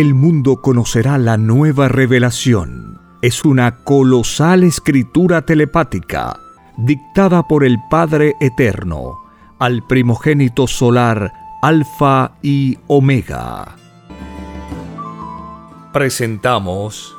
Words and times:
el 0.00 0.14
mundo 0.14 0.62
conocerá 0.62 1.18
la 1.18 1.36
nueva 1.36 1.88
revelación. 1.88 3.00
Es 3.20 3.44
una 3.44 3.82
colosal 3.82 4.62
escritura 4.62 5.42
telepática, 5.42 6.38
dictada 6.76 7.48
por 7.48 7.64
el 7.64 7.78
Padre 7.90 8.36
Eterno, 8.40 9.18
al 9.58 9.84
primogénito 9.84 10.68
solar 10.68 11.32
Alfa 11.62 12.30
y 12.42 12.78
Omega. 12.86 13.74
Presentamos 15.92 17.16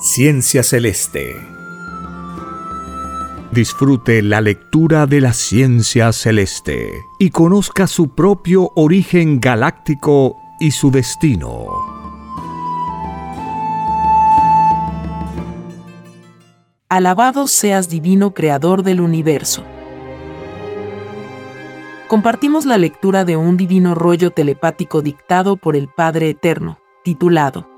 Ciencia 0.00 0.62
Celeste. 0.62 1.36
Disfrute 3.52 4.22
la 4.22 4.40
lectura 4.40 5.06
de 5.06 5.20
la 5.20 5.34
ciencia 5.34 6.10
celeste 6.12 7.04
y 7.20 7.30
conozca 7.30 7.86
su 7.86 8.08
propio 8.08 8.72
origen 8.74 9.38
galáctico 9.38 10.40
y 10.58 10.70
su 10.70 10.90
destino. 10.90 11.66
Alabado 16.88 17.46
seas 17.46 17.88
divino 17.88 18.34
creador 18.34 18.82
del 18.82 19.00
universo. 19.00 19.64
Compartimos 22.08 22.66
la 22.66 22.78
lectura 22.78 23.24
de 23.24 23.36
un 23.36 23.56
divino 23.56 23.94
rollo 23.94 24.30
telepático 24.30 25.02
dictado 25.02 25.56
por 25.56 25.74
el 25.74 25.88
Padre 25.88 26.30
Eterno, 26.30 26.78
titulado 27.02 27.68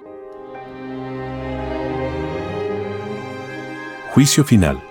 Juicio 4.16 4.44
final. 4.44 4.82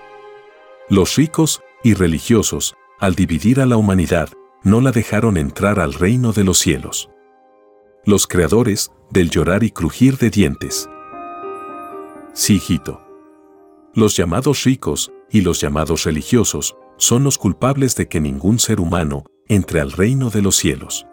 Los 0.88 1.16
ricos 1.16 1.60
y 1.82 1.94
religiosos, 1.94 2.76
al 3.00 3.16
dividir 3.16 3.60
a 3.60 3.66
la 3.66 3.76
humanidad, 3.76 4.28
no 4.62 4.80
la 4.80 4.92
dejaron 4.92 5.36
entrar 5.36 5.80
al 5.80 5.94
reino 5.94 6.32
de 6.32 6.44
los 6.44 6.58
cielos. 6.58 7.10
Los 8.08 8.28
creadores, 8.28 8.92
del 9.10 9.30
llorar 9.30 9.64
y 9.64 9.72
crujir 9.72 10.16
de 10.16 10.30
dientes. 10.30 10.88
Sí, 12.34 12.54
hijito. 12.54 13.02
Los 13.94 14.16
llamados 14.16 14.62
ricos 14.62 15.10
y 15.28 15.40
los 15.40 15.60
llamados 15.60 16.04
religiosos 16.04 16.76
son 16.98 17.24
los 17.24 17.36
culpables 17.36 17.96
de 17.96 18.06
que 18.06 18.20
ningún 18.20 18.60
ser 18.60 18.78
humano 18.78 19.24
entre 19.48 19.80
al 19.80 19.90
reino 19.90 20.30
de 20.30 20.40
los 20.40 20.54
cielos. 20.54 21.04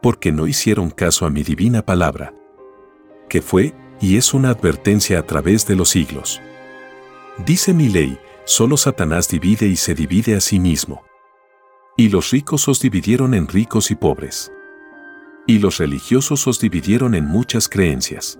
Porque 0.00 0.30
no 0.30 0.46
hicieron 0.46 0.90
caso 0.90 1.26
a 1.26 1.30
mi 1.30 1.42
divina 1.42 1.84
palabra, 1.84 2.32
que 3.28 3.42
fue 3.42 3.74
y 4.00 4.16
es 4.16 4.32
una 4.32 4.50
advertencia 4.50 5.18
a 5.18 5.26
través 5.26 5.66
de 5.66 5.74
los 5.74 5.88
siglos. 5.88 6.40
Dice 7.44 7.74
mi 7.74 7.88
ley, 7.88 8.16
solo 8.44 8.76
Satanás 8.76 9.28
divide 9.28 9.66
y 9.66 9.74
se 9.74 9.96
divide 9.96 10.36
a 10.36 10.40
sí 10.40 10.60
mismo. 10.60 11.02
Y 11.96 12.10
los 12.10 12.30
ricos 12.30 12.68
os 12.68 12.78
dividieron 12.80 13.34
en 13.34 13.48
ricos 13.48 13.90
y 13.90 13.96
pobres. 13.96 14.52
Y 15.46 15.58
los 15.60 15.78
religiosos 15.78 16.46
os 16.46 16.58
dividieron 16.58 17.14
en 17.14 17.26
muchas 17.26 17.68
creencias. 17.68 18.38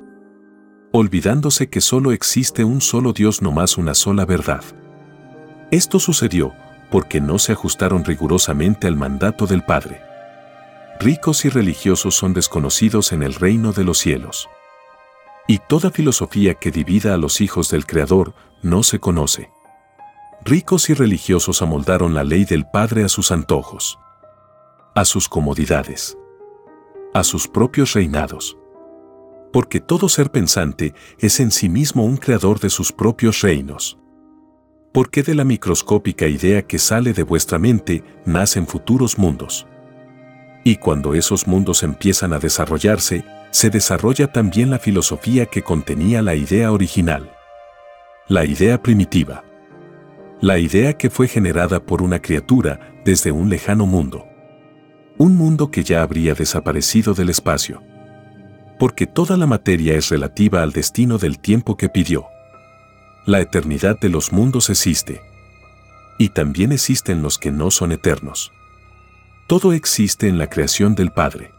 Olvidándose 0.93 1.69
que 1.69 1.81
solo 1.81 2.12
existe 2.12 2.65
un 2.65 2.81
solo 2.81 3.12
Dios 3.12 3.43
no 3.43 3.53
más 3.53 3.79
una 3.79 3.95
sola 3.95 4.25
verdad. 4.25 4.65
Esto 5.71 6.01
sucedió 6.01 6.53
porque 6.91 7.21
no 7.21 7.39
se 7.39 7.53
ajustaron 7.53 8.05
rigurosamente 8.05 8.87
al 8.87 8.97
mandato 8.97 9.47
del 9.47 9.62
Padre. 9.62 10.01
Ricos 10.99 11.45
y 11.45 11.49
religiosos 11.49 12.15
son 12.15 12.33
desconocidos 12.33 13.12
en 13.12 13.23
el 13.23 13.34
reino 13.34 13.73
de 13.73 13.84
los 13.84 13.99
cielos. 13.99 14.49
Y 15.47 15.59
toda 15.59 15.91
filosofía 15.91 16.55
que 16.55 16.71
divida 16.71 17.15
a 17.15 17.19
los 17.19 17.41
hijos 17.41 17.71
del 17.71 17.87
Creador 17.87 18.34
no 18.62 18.83
se 18.83 18.99
conoce. 18.99 19.51
Ricos 20.45 20.91
y 20.91 20.95
religiosos 20.95 21.62
amoldaron 21.62 22.15
la 22.15 22.25
ley 22.25 22.45
del 22.45 22.67
Padre 22.67 23.05
a 23.05 23.09
sus 23.09 23.31
antojos, 23.31 23.99
a 24.95 25.05
sus 25.05 25.29
comodidades, 25.29 26.17
a 27.17 27.25
sus 27.25 27.48
propios 27.48 27.95
reinados. 27.95 28.59
Porque 29.50 29.81
todo 29.81 30.06
ser 30.11 30.31
pensante 30.31 30.92
es 31.19 31.41
en 31.41 31.50
sí 31.50 31.71
mismo 31.71 32.04
un 32.04 32.19
creador 32.19 32.60
de 32.60 32.69
sus 32.69 32.93
propios 32.93 33.41
reinos. 33.41 33.99
Porque 34.93 35.22
de 35.22 35.34
la 35.34 35.44
microscópica 35.44 36.27
idea 36.27 36.66
que 36.66 36.78
sale 36.78 37.15
de 37.15 37.22
vuestra 37.22 37.59
mente 37.59 38.04
nacen 38.27 38.66
futuros 38.66 39.16
mundos. 39.16 39.66
Y 40.62 40.77
cuando 40.77 41.15
esos 41.15 41.47
mundos 41.47 41.82
empiezan 41.84 42.34
a 42.34 42.38
desarrollarse, 42.38 43.25
se 43.50 43.71
desarrolla 43.71 44.31
también 44.31 44.69
la 44.69 44.78
filosofía 44.78 45.47
que 45.47 45.62
contenía 45.62 46.21
la 46.21 46.34
idea 46.34 46.71
original. 46.71 47.33
La 48.28 48.44
idea 48.44 48.83
primitiva. 48.83 49.43
La 50.43 50.59
idea 50.59 50.98
que 50.98 51.09
fue 51.09 51.28
generada 51.28 51.81
por 51.81 52.03
una 52.03 52.21
criatura 52.21 53.00
desde 53.06 53.33
un 53.33 53.48
lejano 53.48 53.87
mundo. 53.87 54.27
Un 55.19 55.37
mundo 55.37 55.71
que 55.71 55.84
ya 55.84 56.03
habría 56.03 56.34
desaparecido 56.34 57.15
del 57.15 57.31
espacio. 57.31 57.82
Porque 58.78 59.06
toda 59.06 59.37
la 59.37 59.47
materia 59.47 59.94
es 59.94 60.10
relativa 60.10 60.62
al 60.62 60.72
destino 60.72 61.19
del 61.19 61.38
tiempo 61.38 61.77
que 61.77 61.88
pidió. 61.88 62.27
La 63.25 63.41
eternidad 63.41 63.99
de 63.99 64.09
los 64.09 64.32
mundos 64.32 64.71
existe. 64.71 65.21
Y 66.19 66.31
también 66.31 66.72
existen 66.72 67.22
los 67.22 67.38
que 67.38 67.50
no 67.50 67.71
son 67.71 67.93
eternos. 67.93 68.53
Todo 69.49 69.72
existe 69.72 70.28
en 70.28 70.38
la 70.38 70.49
creación 70.49 70.94
del 70.94 71.12
Padre. 71.12 71.53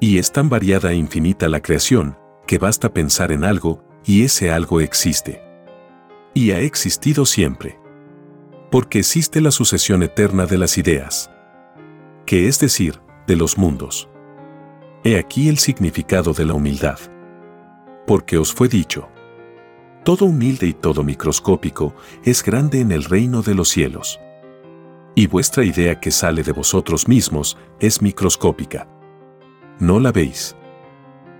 Y 0.00 0.18
es 0.18 0.32
tan 0.32 0.48
variada 0.48 0.92
e 0.92 0.96
infinita 0.96 1.48
la 1.48 1.60
creación, 1.60 2.16
que 2.46 2.58
basta 2.58 2.92
pensar 2.92 3.32
en 3.32 3.44
algo, 3.44 3.84
y 4.04 4.22
ese 4.24 4.50
algo 4.50 4.80
existe 4.80 5.50
y 6.34 6.52
ha 6.52 6.60
existido 6.60 7.26
siempre. 7.26 7.78
Porque 8.70 9.00
existe 9.00 9.40
la 9.40 9.50
sucesión 9.50 10.02
eterna 10.02 10.46
de 10.46 10.58
las 10.58 10.78
ideas, 10.78 11.30
que 12.30 12.46
es 12.46 12.60
decir, 12.60 13.00
de 13.26 13.34
los 13.34 13.58
mundos. 13.58 14.08
He 15.02 15.18
aquí 15.18 15.48
el 15.48 15.58
significado 15.58 16.32
de 16.32 16.44
la 16.44 16.54
humildad. 16.54 17.00
Porque 18.06 18.38
os 18.38 18.54
fue 18.54 18.68
dicho, 18.68 19.08
todo 20.04 20.26
humilde 20.26 20.68
y 20.68 20.72
todo 20.72 21.02
microscópico 21.02 21.92
es 22.22 22.44
grande 22.44 22.82
en 22.82 22.92
el 22.92 23.02
reino 23.02 23.42
de 23.42 23.56
los 23.56 23.68
cielos. 23.68 24.20
Y 25.16 25.26
vuestra 25.26 25.64
idea 25.64 25.98
que 25.98 26.12
sale 26.12 26.44
de 26.44 26.52
vosotros 26.52 27.08
mismos 27.08 27.58
es 27.80 28.00
microscópica. 28.00 28.86
No 29.80 29.98
la 29.98 30.12
veis, 30.12 30.54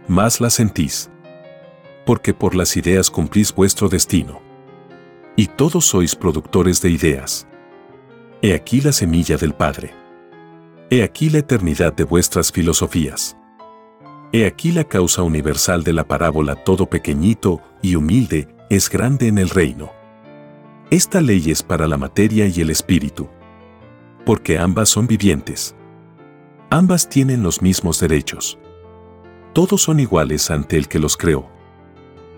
más 0.09 0.41
la 0.41 0.51
sentís. 0.51 1.09
Porque 2.05 2.35
por 2.35 2.57
las 2.57 2.77
ideas 2.77 3.13
cumplís 3.13 3.55
vuestro 3.55 3.89
destino 3.89 4.43
y 5.37 5.47
todos 5.47 5.85
sois 5.85 6.17
productores 6.17 6.83
de 6.83 6.91
ideas. 6.91 7.47
He 8.43 8.55
aquí 8.55 8.81
la 8.81 8.91
semilla 8.91 9.37
del 9.37 9.55
Padre. 9.55 10.01
He 10.93 11.05
aquí 11.05 11.31
la 11.31 11.39
eternidad 11.39 11.93
de 11.93 12.03
vuestras 12.03 12.51
filosofías. 12.51 13.37
He 14.33 14.45
aquí 14.45 14.73
la 14.73 14.83
causa 14.83 15.23
universal 15.23 15.85
de 15.85 15.93
la 15.93 16.03
parábola 16.03 16.57
todo 16.57 16.87
pequeñito 16.87 17.61
y 17.81 17.95
humilde 17.95 18.49
es 18.71 18.91
grande 18.91 19.29
en 19.29 19.39
el 19.39 19.51
reino. 19.51 19.93
Esta 20.91 21.21
ley 21.21 21.49
es 21.53 21.63
para 21.63 21.87
la 21.87 21.97
materia 21.97 22.49
y 22.49 22.61
el 22.61 22.71
espíritu. 22.71 23.29
Porque 24.27 24.59
ambas 24.59 24.89
son 24.89 25.07
vivientes. 25.07 25.77
Ambas 26.71 27.09
tienen 27.09 27.45
los 27.45 27.63
mismos 27.63 28.01
derechos. 28.01 28.59
Todos 29.53 29.83
son 29.83 30.01
iguales 30.01 30.51
ante 30.51 30.77
el 30.77 30.89
que 30.89 30.99
los 30.99 31.17
creó. 31.17 31.49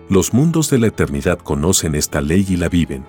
Los 0.09 0.31
mundos 0.31 0.69
de 0.69 0.77
la 0.77 0.87
eternidad 0.87 1.39
conocen 1.39 1.95
esta 1.95 2.21
ley 2.21 2.45
y 2.47 2.57
la 2.57 2.69
viven. 2.69 3.03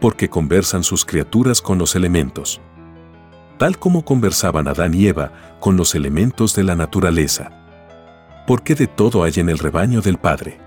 Porque 0.00 0.30
conversan 0.30 0.84
sus 0.84 1.04
criaturas 1.04 1.60
con 1.60 1.76
los 1.76 1.94
elementos. 1.94 2.62
Tal 3.58 3.78
como 3.78 4.04
conversaban 4.04 4.68
Adán 4.68 4.94
y 4.94 5.08
Eva 5.08 5.32
con 5.58 5.76
los 5.76 5.94
elementos 5.96 6.54
de 6.54 6.62
la 6.62 6.76
naturaleza. 6.76 7.50
Porque 8.46 8.74
de 8.74 8.86
todo 8.86 9.24
hay 9.24 9.32
en 9.36 9.48
el 9.48 9.58
rebaño 9.58 10.00
del 10.00 10.16
Padre. 10.16 10.58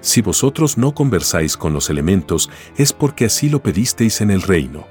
Si 0.00 0.20
vosotros 0.20 0.76
no 0.76 0.94
conversáis 0.94 1.56
con 1.56 1.72
los 1.72 1.88
elementos 1.88 2.50
es 2.76 2.92
porque 2.92 3.24
así 3.24 3.48
lo 3.48 3.62
pedisteis 3.62 4.20
en 4.20 4.30
el 4.30 4.42
reino. 4.42 4.86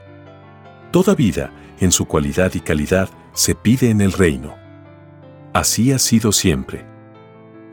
Toda 0.91 1.13
vida, 1.13 1.51
en 1.79 1.91
su 1.91 2.06
cualidad 2.06 2.51
y 2.56 2.62
calidad, 2.62 3.10
se 3.33 3.54
pide 3.54 3.92
en 3.92 4.01
el 4.01 4.12
reino. 4.12 4.56
Así 5.54 5.92
ha 5.92 6.00
sido 6.00 6.31
siempre. 6.31 6.83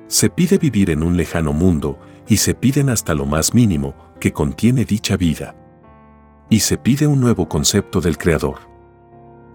Se 0.07 0.29
pide 0.29 0.59
vivir 0.59 0.91
en 0.91 1.03
un 1.03 1.17
lejano 1.17 1.55
mundo 1.55 1.99
y 2.29 2.37
se 2.37 2.55
piden 2.55 2.91
hasta 2.91 3.15
lo 3.15 3.25
más 3.25 3.55
mínimo 3.55 3.95
que 4.21 4.33
contiene 4.33 4.85
dicha 4.85 5.17
vida. 5.17 5.57
Y 6.51 6.61
se 6.61 6.77
pide 6.77 7.07
un 7.07 7.21
nuevo 7.21 7.49
concepto 7.49 8.03
del 8.03 8.19
Creador. 8.19 8.70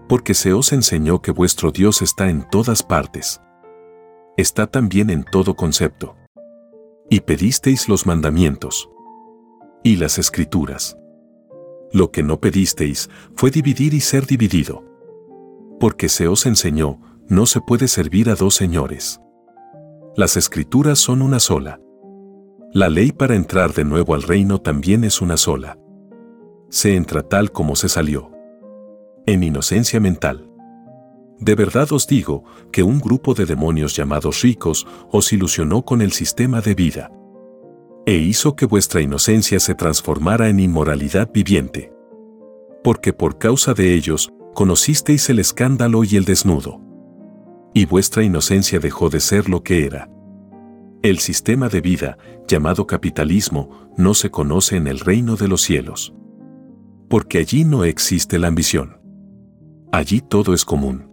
Porque 0.08 0.34
se 0.34 0.52
os 0.52 0.72
enseñó 0.72 1.20
que 1.20 1.32
vuestro 1.32 1.72
Dios 1.72 2.02
está 2.02 2.30
en 2.30 2.48
todas 2.48 2.82
partes. 2.82 3.40
Está 4.36 4.66
también 4.66 5.10
en 5.10 5.24
todo 5.24 5.54
concepto. 5.54 6.14
Y 7.10 7.20
pedisteis 7.20 7.88
los 7.88 8.06
mandamientos. 8.06 8.88
Y 9.82 9.96
las 9.96 10.18
escrituras. 10.18 10.96
Lo 11.92 12.10
que 12.10 12.22
no 12.22 12.40
pedisteis 12.40 13.08
fue 13.34 13.50
dividir 13.50 13.94
y 13.94 14.00
ser 14.00 14.26
dividido. 14.26 14.84
Porque 15.80 16.08
se 16.08 16.28
os 16.28 16.46
enseñó, 16.46 17.00
no 17.28 17.46
se 17.46 17.60
puede 17.60 17.88
servir 17.88 18.30
a 18.30 18.34
dos 18.34 18.54
señores. 18.54 19.20
Las 20.16 20.36
escrituras 20.36 20.98
son 20.98 21.22
una 21.22 21.40
sola. 21.40 21.80
La 22.72 22.88
ley 22.88 23.12
para 23.12 23.34
entrar 23.34 23.72
de 23.72 23.84
nuevo 23.84 24.14
al 24.14 24.22
reino 24.22 24.60
también 24.60 25.04
es 25.04 25.20
una 25.20 25.36
sola. 25.36 25.78
Se 26.68 26.94
entra 26.94 27.22
tal 27.22 27.52
como 27.52 27.76
se 27.76 27.88
salió. 27.88 28.35
En 29.28 29.42
inocencia 29.42 29.98
mental. 29.98 30.48
De 31.40 31.56
verdad 31.56 31.90
os 31.90 32.06
digo 32.06 32.44
que 32.70 32.84
un 32.84 33.00
grupo 33.00 33.34
de 33.34 33.44
demonios 33.44 33.96
llamados 33.96 34.42
ricos 34.42 34.86
os 35.10 35.32
ilusionó 35.32 35.84
con 35.84 36.00
el 36.00 36.12
sistema 36.12 36.60
de 36.60 36.76
vida 36.76 37.10
e 38.06 38.14
hizo 38.14 38.54
que 38.54 38.66
vuestra 38.66 39.00
inocencia 39.00 39.58
se 39.58 39.74
transformara 39.74 40.48
en 40.48 40.60
inmoralidad 40.60 41.28
viviente. 41.32 41.92
Porque 42.84 43.12
por 43.12 43.36
causa 43.36 43.74
de 43.74 43.94
ellos 43.94 44.32
conocisteis 44.54 45.28
el 45.28 45.40
escándalo 45.40 46.04
y 46.04 46.14
el 46.14 46.24
desnudo. 46.24 46.80
Y 47.74 47.84
vuestra 47.84 48.22
inocencia 48.22 48.78
dejó 48.78 49.10
de 49.10 49.18
ser 49.18 49.48
lo 49.48 49.64
que 49.64 49.86
era. 49.86 50.08
El 51.02 51.18
sistema 51.18 51.68
de 51.68 51.80
vida, 51.80 52.16
llamado 52.46 52.86
capitalismo, 52.86 53.90
no 53.96 54.14
se 54.14 54.30
conoce 54.30 54.76
en 54.76 54.86
el 54.86 55.00
reino 55.00 55.34
de 55.34 55.48
los 55.48 55.62
cielos. 55.62 56.14
Porque 57.08 57.38
allí 57.38 57.64
no 57.64 57.82
existe 57.82 58.38
la 58.38 58.46
ambición. 58.46 59.05
Allí 59.96 60.20
todo 60.20 60.52
es 60.52 60.66
común. 60.66 61.10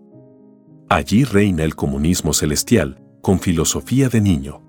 Allí 0.89 1.23
reina 1.23 1.63
el 1.63 1.73
comunismo 1.73 2.33
celestial, 2.33 3.01
con 3.21 3.39
filosofía 3.39 4.09
de 4.09 4.19
niño 4.19 4.61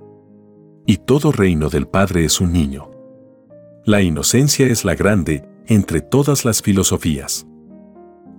y 0.86 0.98
todo 0.98 1.32
reino 1.32 1.68
del 1.68 1.88
Padre 1.88 2.24
es 2.24 2.40
un 2.40 2.52
niño. 2.52 2.92
La 3.84 4.02
inocencia 4.02 4.68
es 4.68 4.84
la 4.84 4.94
grande 4.94 5.48
entre 5.66 6.00
todas 6.00 6.44
las 6.44 6.62
filosofías. 6.62 7.44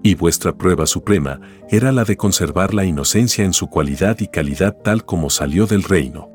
Y 0.02 0.16
vuestra 0.16 0.58
prueba 0.58 0.86
suprema 0.86 1.42
era 1.70 1.92
la 1.92 2.06
de 2.06 2.16
conservar 2.16 2.74
la 2.74 2.86
inocencia 2.86 3.44
en 3.44 3.52
su 3.52 3.68
cualidad 3.68 4.22
y 4.22 4.28
calidad 4.28 4.78
tal 4.82 5.04
como 5.04 5.30
salió 5.30 5.68
del 5.68 5.84
reino. 5.84 6.30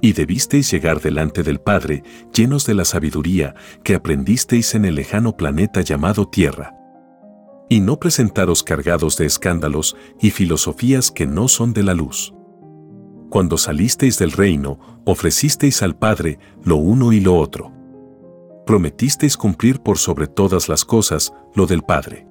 Y 0.00 0.12
debisteis 0.12 0.70
llegar 0.70 1.00
delante 1.00 1.42
del 1.42 1.58
Padre 1.58 2.04
llenos 2.32 2.66
de 2.66 2.74
la 2.74 2.84
sabiduría 2.84 3.56
que 3.82 3.96
aprendisteis 3.96 4.76
en 4.76 4.84
el 4.84 4.94
lejano 4.94 5.36
planeta 5.36 5.80
llamado 5.80 6.28
Tierra. 6.28 6.83
Y 7.68 7.80
no 7.80 7.98
presentaros 7.98 8.62
cargados 8.62 9.16
de 9.16 9.26
escándalos 9.26 9.96
y 10.20 10.30
filosofías 10.30 11.10
que 11.10 11.26
no 11.26 11.48
son 11.48 11.72
de 11.72 11.82
la 11.82 11.94
luz 11.94 12.34
cuando 13.34 13.58
salisteis 13.58 14.16
del 14.16 14.30
reino, 14.30 14.78
ofrecisteis 15.04 15.82
al 15.82 15.96
Padre 15.96 16.38
lo 16.62 16.76
uno 16.76 17.12
y 17.12 17.18
lo 17.18 17.36
otro. 17.36 17.72
Prometisteis 18.64 19.36
cumplir 19.36 19.80
por 19.80 19.98
sobre 19.98 20.28
todas 20.28 20.68
las 20.68 20.84
cosas 20.84 21.34
lo 21.52 21.66
del 21.66 21.82
Padre. 21.82 22.28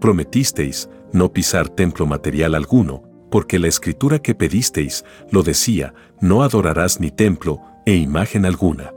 Prometisteis 0.00 0.88
no 1.12 1.34
pisar 1.34 1.68
templo 1.68 2.06
material 2.06 2.54
alguno, 2.54 3.02
porque 3.30 3.58
la 3.58 3.68
escritura 3.68 4.18
que 4.18 4.34
pedisteis 4.34 5.04
lo 5.30 5.42
decía, 5.42 5.92
no 6.22 6.42
adorarás 6.42 6.98
ni 6.98 7.10
templo 7.10 7.60
e 7.84 7.96
imagen 7.96 8.46
alguna. 8.46 8.94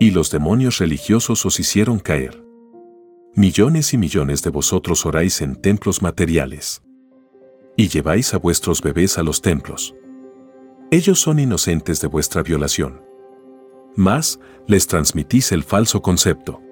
Y 0.00 0.10
los 0.10 0.32
demonios 0.32 0.78
religiosos 0.78 1.46
os 1.46 1.60
hicieron 1.60 2.00
caer. 2.00 2.45
Millones 3.38 3.92
y 3.92 3.98
millones 3.98 4.42
de 4.42 4.48
vosotros 4.48 5.04
oráis 5.04 5.42
en 5.42 5.56
templos 5.56 6.00
materiales. 6.00 6.80
Y 7.76 7.88
lleváis 7.88 8.32
a 8.32 8.38
vuestros 8.38 8.80
bebés 8.80 9.18
a 9.18 9.22
los 9.22 9.42
templos. 9.42 9.94
Ellos 10.90 11.20
son 11.20 11.38
inocentes 11.38 12.00
de 12.00 12.08
vuestra 12.08 12.42
violación. 12.42 13.02
Mas, 13.94 14.40
les 14.66 14.86
transmitís 14.86 15.52
el 15.52 15.64
falso 15.64 16.00
concepto. 16.00 16.62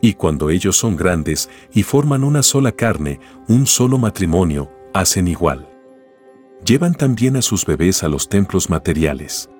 Y 0.00 0.14
cuando 0.14 0.48
ellos 0.48 0.74
son 0.74 0.96
grandes 0.96 1.50
y 1.70 1.82
forman 1.82 2.24
una 2.24 2.42
sola 2.42 2.72
carne, 2.72 3.20
un 3.46 3.66
solo 3.66 3.98
matrimonio, 3.98 4.72
hacen 4.94 5.28
igual. 5.28 5.68
Llevan 6.64 6.94
también 6.94 7.36
a 7.36 7.42
sus 7.42 7.66
bebés 7.66 8.02
a 8.02 8.08
los 8.08 8.30
templos 8.30 8.70
materiales. 8.70 9.50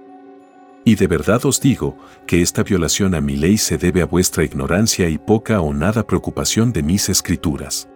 Y 0.85 0.97
de 0.97 1.07
verdad 1.07 1.45
os 1.47 1.61
digo 1.61 1.97
que 2.27 2.43
esta 2.43 2.63
violación 2.63 3.15
a 3.15 3.21
mi 3.21 3.37
ley 3.37 3.57
se 3.57 3.79
debe 3.79 4.03
a 4.03 4.07
vuestra 4.07 4.45
ignorancia 4.45 5.09
y 5.09 5.19
poca 5.19 5.61
o 5.61 5.73
nada 5.73 6.07
preocupación 6.07 6.73
de 6.73 6.83
mis 6.83 7.09
escrituras. 7.09 7.89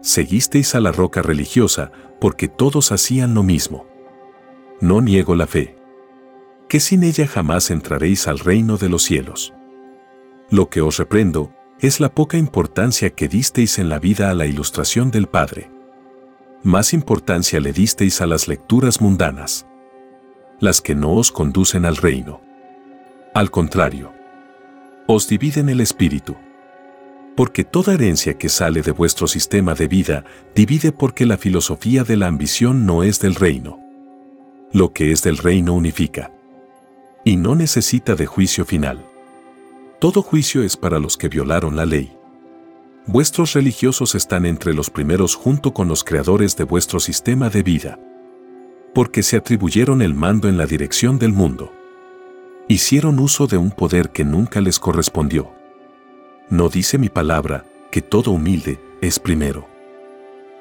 Seguisteis 0.00 0.74
a 0.74 0.80
la 0.80 0.90
roca 0.90 1.22
religiosa 1.22 1.92
porque 2.20 2.48
todos 2.48 2.90
hacían 2.90 3.34
lo 3.34 3.42
mismo 3.44 3.86
no 4.82 5.00
niego 5.00 5.36
la 5.36 5.46
fe. 5.46 5.76
Que 6.68 6.80
sin 6.80 7.04
ella 7.04 7.28
jamás 7.28 7.70
entraréis 7.70 8.26
al 8.26 8.40
reino 8.40 8.78
de 8.78 8.88
los 8.88 9.04
cielos. 9.04 9.54
Lo 10.50 10.68
que 10.70 10.80
os 10.80 10.98
reprendo 10.98 11.54
es 11.78 12.00
la 12.00 12.12
poca 12.12 12.36
importancia 12.36 13.10
que 13.10 13.28
disteis 13.28 13.78
en 13.78 13.88
la 13.88 14.00
vida 14.00 14.28
a 14.28 14.34
la 14.34 14.46
ilustración 14.46 15.12
del 15.12 15.28
Padre. 15.28 15.70
Más 16.64 16.92
importancia 16.92 17.60
le 17.60 17.72
disteis 17.72 18.20
a 18.20 18.26
las 18.26 18.48
lecturas 18.48 19.00
mundanas, 19.00 19.66
las 20.62 20.80
que 20.80 20.94
no 20.94 21.12
os 21.12 21.30
conducen 21.30 21.84
al 21.84 21.98
reino. 21.98 22.40
Al 23.34 23.50
contrario, 23.50 24.14
os 25.06 25.28
dividen 25.28 25.68
el 25.68 25.82
espíritu. 25.82 26.36
Porque 27.36 27.64
toda 27.64 27.92
herencia 27.92 28.38
que 28.38 28.48
sale 28.48 28.80
de 28.80 28.92
vuestro 28.92 29.26
sistema 29.26 29.74
de 29.74 29.88
vida 29.88 30.24
divide 30.54 30.90
porque 30.90 31.26
la 31.26 31.36
filosofía 31.36 32.02
de 32.02 32.16
la 32.16 32.28
ambición 32.28 32.86
no 32.86 33.02
es 33.02 33.20
del 33.20 33.34
reino 33.34 33.82
lo 34.72 34.92
que 34.92 35.12
es 35.12 35.22
del 35.22 35.36
reino 35.36 35.74
unifica. 35.74 36.32
Y 37.24 37.36
no 37.36 37.54
necesita 37.54 38.14
de 38.14 38.26
juicio 38.26 38.64
final. 38.64 39.06
Todo 40.00 40.22
juicio 40.22 40.62
es 40.62 40.76
para 40.76 40.98
los 40.98 41.16
que 41.16 41.28
violaron 41.28 41.76
la 41.76 41.86
ley. 41.86 42.16
Vuestros 43.06 43.52
religiosos 43.52 44.14
están 44.14 44.46
entre 44.46 44.74
los 44.74 44.90
primeros 44.90 45.34
junto 45.34 45.74
con 45.74 45.88
los 45.88 46.04
creadores 46.04 46.56
de 46.56 46.64
vuestro 46.64 47.00
sistema 47.00 47.50
de 47.50 47.62
vida. 47.62 47.98
Porque 48.94 49.22
se 49.22 49.36
atribuyeron 49.36 50.02
el 50.02 50.14
mando 50.14 50.48
en 50.48 50.58
la 50.58 50.66
dirección 50.66 51.18
del 51.18 51.32
mundo. 51.32 51.72
Hicieron 52.68 53.18
uso 53.18 53.46
de 53.46 53.56
un 53.56 53.70
poder 53.70 54.10
que 54.10 54.24
nunca 54.24 54.60
les 54.60 54.78
correspondió. 54.78 55.50
No 56.50 56.68
dice 56.68 56.98
mi 56.98 57.08
palabra 57.08 57.64
que 57.90 58.02
todo 58.02 58.30
humilde 58.32 58.78
es 59.00 59.18
primero. 59.18 59.66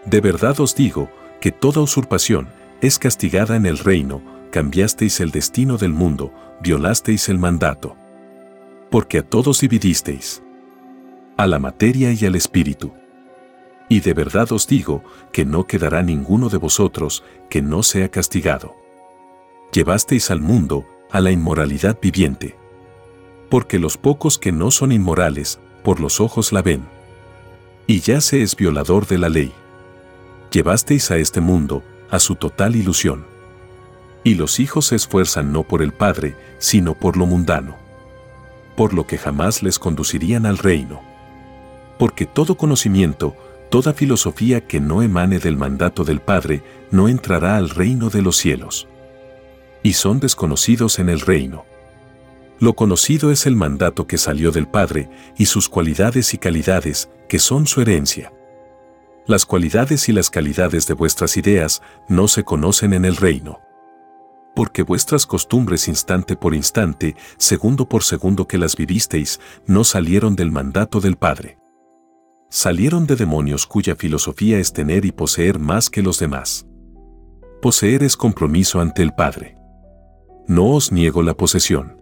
De 0.05 0.21
verdad 0.21 0.59
os 0.59 0.75
digo 0.75 1.09
que 1.39 1.51
toda 1.51 1.81
usurpación, 1.81 2.47
es 2.81 2.97
castigada 2.97 3.55
en 3.55 3.65
el 3.65 3.77
reino, 3.77 4.21
cambiasteis 4.51 5.19
el 5.19 5.31
destino 5.31 5.77
del 5.77 5.91
mundo, 5.93 6.33
violasteis 6.61 7.29
el 7.29 7.37
mandato. 7.37 7.95
Porque 8.89 9.19
a 9.19 9.23
todos 9.23 9.61
dividisteis. 9.61 10.41
A 11.37 11.47
la 11.47 11.59
materia 11.59 12.11
y 12.11 12.25
al 12.25 12.35
espíritu. 12.35 12.93
Y 13.91 13.99
de 13.99 14.13
verdad 14.13 14.49
os 14.53 14.67
digo 14.67 15.03
que 15.33 15.43
no 15.43 15.67
quedará 15.67 16.01
ninguno 16.01 16.47
de 16.47 16.55
vosotros 16.55 17.25
que 17.49 17.61
no 17.61 17.83
sea 17.83 18.07
castigado. 18.07 18.73
Llevasteis 19.73 20.31
al 20.31 20.39
mundo 20.39 20.85
a 21.11 21.19
la 21.19 21.29
inmoralidad 21.29 21.99
viviente. 22.01 22.55
Porque 23.49 23.79
los 23.79 23.97
pocos 23.97 24.37
que 24.37 24.53
no 24.53 24.71
son 24.71 24.93
inmorales, 24.93 25.59
por 25.83 25.99
los 25.99 26.21
ojos 26.21 26.53
la 26.53 26.61
ven. 26.61 26.85
Y 27.85 27.99
ya 27.99 28.21
se 28.21 28.41
es 28.43 28.55
violador 28.55 29.07
de 29.07 29.17
la 29.17 29.27
ley. 29.27 29.51
Llevasteis 30.53 31.11
a 31.11 31.17
este 31.17 31.41
mundo 31.41 31.83
a 32.09 32.19
su 32.19 32.35
total 32.35 32.77
ilusión. 32.77 33.25
Y 34.23 34.35
los 34.35 34.61
hijos 34.61 34.85
se 34.85 34.95
esfuerzan 34.95 35.51
no 35.51 35.63
por 35.63 35.81
el 35.81 35.91
Padre, 35.91 36.37
sino 36.59 36.93
por 36.93 37.17
lo 37.17 37.25
mundano. 37.25 37.75
Por 38.77 38.93
lo 38.93 39.05
que 39.05 39.17
jamás 39.17 39.61
les 39.61 39.79
conducirían 39.79 40.45
al 40.45 40.59
reino. 40.59 41.01
Porque 41.99 42.25
todo 42.25 42.55
conocimiento, 42.55 43.35
toda 43.71 43.93
filosofía 43.93 44.67
que 44.67 44.81
no 44.81 45.01
emane 45.01 45.39
del 45.39 45.55
mandato 45.55 46.03
del 46.03 46.19
Padre, 46.19 46.61
no 46.91 47.07
entrará 47.07 47.55
al 47.55 47.69
reino 47.69 48.09
de 48.09 48.21
los 48.21 48.35
cielos. 48.35 48.87
Y 49.81 49.93
son 49.93 50.19
desconocidos 50.19 50.99
en 50.99 51.07
el 51.07 51.21
reino. 51.21 51.65
Lo 52.59 52.73
conocido 52.73 53.31
es 53.31 53.47
el 53.47 53.55
mandato 53.55 54.05
que 54.05 54.17
salió 54.17 54.51
del 54.51 54.67
Padre 54.67 55.09
y 55.37 55.45
sus 55.45 55.69
cualidades 55.69 56.33
y 56.33 56.37
calidades, 56.37 57.09
que 57.29 57.39
son 57.39 57.65
su 57.65 57.81
herencia. 57.81 58.33
Las 59.25 59.45
cualidades 59.45 60.09
y 60.09 60.11
las 60.11 60.29
calidades 60.29 60.85
de 60.85 60.93
vuestras 60.93 61.37
ideas 61.37 61.81
no 62.09 62.27
se 62.27 62.43
conocen 62.43 62.91
en 62.91 63.05
el 63.05 63.15
reino. 63.15 63.61
Porque 64.53 64.83
vuestras 64.83 65.25
costumbres 65.25 65.87
instante 65.87 66.35
por 66.35 66.53
instante, 66.53 67.15
segundo 67.37 67.87
por 67.87 68.03
segundo 68.03 68.49
que 68.49 68.57
las 68.57 68.75
vivisteis, 68.75 69.39
no 69.65 69.85
salieron 69.85 70.35
del 70.35 70.51
mandato 70.51 70.99
del 70.99 71.15
Padre. 71.15 71.60
Salieron 72.53 73.07
de 73.07 73.15
demonios 73.15 73.65
cuya 73.65 73.95
filosofía 73.95 74.59
es 74.59 74.73
tener 74.73 75.05
y 75.05 75.13
poseer 75.13 75.57
más 75.57 75.89
que 75.89 76.01
los 76.01 76.19
demás. 76.19 76.67
Poseer 77.61 78.03
es 78.03 78.17
compromiso 78.17 78.81
ante 78.81 79.03
el 79.03 79.13
Padre. 79.13 79.55
No 80.47 80.71
os 80.71 80.91
niego 80.91 81.23
la 81.23 81.33
posesión. 81.33 81.97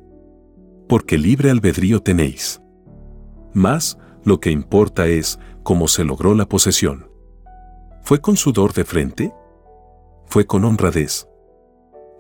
Porque 0.88 1.20
libre 1.20 1.52
albedrío 1.52 2.02
tenéis. 2.02 2.64
Más, 3.54 4.00
lo 4.24 4.40
que 4.40 4.50
importa 4.50 5.06
es 5.06 5.40
cómo 5.62 5.88
se 5.88 6.04
logró 6.04 6.34
la 6.34 6.50
posesión. 6.50 7.12
¿Fue 8.02 8.20
con 8.20 8.36
sudor 8.36 8.74
de 8.74 8.86
frente? 8.86 9.32
¿Fue 10.26 10.48
con 10.48 10.66
honradez? 10.66 11.28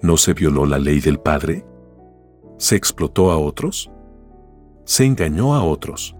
¿No 0.04 0.18
se 0.18 0.36
violó 0.36 0.68
la 0.68 0.78
ley 0.78 1.00
del 1.00 1.20
Padre? 1.20 1.66
¿Se 2.60 2.76
explotó 2.76 3.32
a 3.32 3.40
otros? 3.40 3.90
¿Se 4.86 5.04
engañó 5.04 5.56
a 5.56 5.64
otros? 5.64 6.16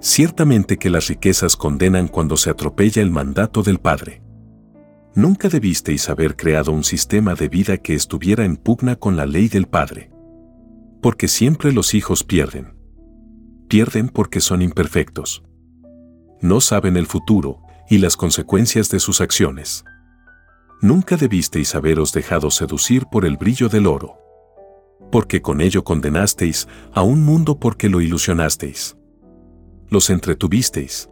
Ciertamente 0.00 0.78
que 0.78 0.90
las 0.90 1.08
riquezas 1.08 1.56
condenan 1.56 2.06
cuando 2.06 2.36
se 2.36 2.50
atropella 2.50 3.02
el 3.02 3.10
mandato 3.10 3.62
del 3.62 3.80
Padre. 3.80 4.22
Nunca 5.14 5.48
debisteis 5.48 6.08
haber 6.08 6.36
creado 6.36 6.70
un 6.70 6.84
sistema 6.84 7.34
de 7.34 7.48
vida 7.48 7.78
que 7.78 7.94
estuviera 7.94 8.44
en 8.44 8.56
pugna 8.56 8.94
con 8.94 9.16
la 9.16 9.26
ley 9.26 9.48
del 9.48 9.66
Padre. 9.66 10.12
Porque 11.02 11.26
siempre 11.26 11.72
los 11.72 11.94
hijos 11.94 12.22
pierden. 12.22 12.74
Pierden 13.68 14.08
porque 14.08 14.40
son 14.40 14.62
imperfectos. 14.62 15.42
No 16.40 16.60
saben 16.60 16.96
el 16.96 17.06
futuro 17.06 17.62
y 17.90 17.98
las 17.98 18.16
consecuencias 18.16 18.90
de 18.90 19.00
sus 19.00 19.20
acciones. 19.20 19.84
Nunca 20.80 21.16
debisteis 21.16 21.74
haberos 21.74 22.12
dejado 22.12 22.52
seducir 22.52 23.06
por 23.06 23.24
el 23.24 23.36
brillo 23.36 23.68
del 23.68 23.88
oro. 23.88 24.16
Porque 25.10 25.42
con 25.42 25.60
ello 25.60 25.82
condenasteis 25.82 26.68
a 26.92 27.02
un 27.02 27.24
mundo 27.24 27.58
porque 27.58 27.88
lo 27.88 28.00
ilusionasteis. 28.00 28.97
Los 29.90 30.10
entretuvisteis. 30.10 31.08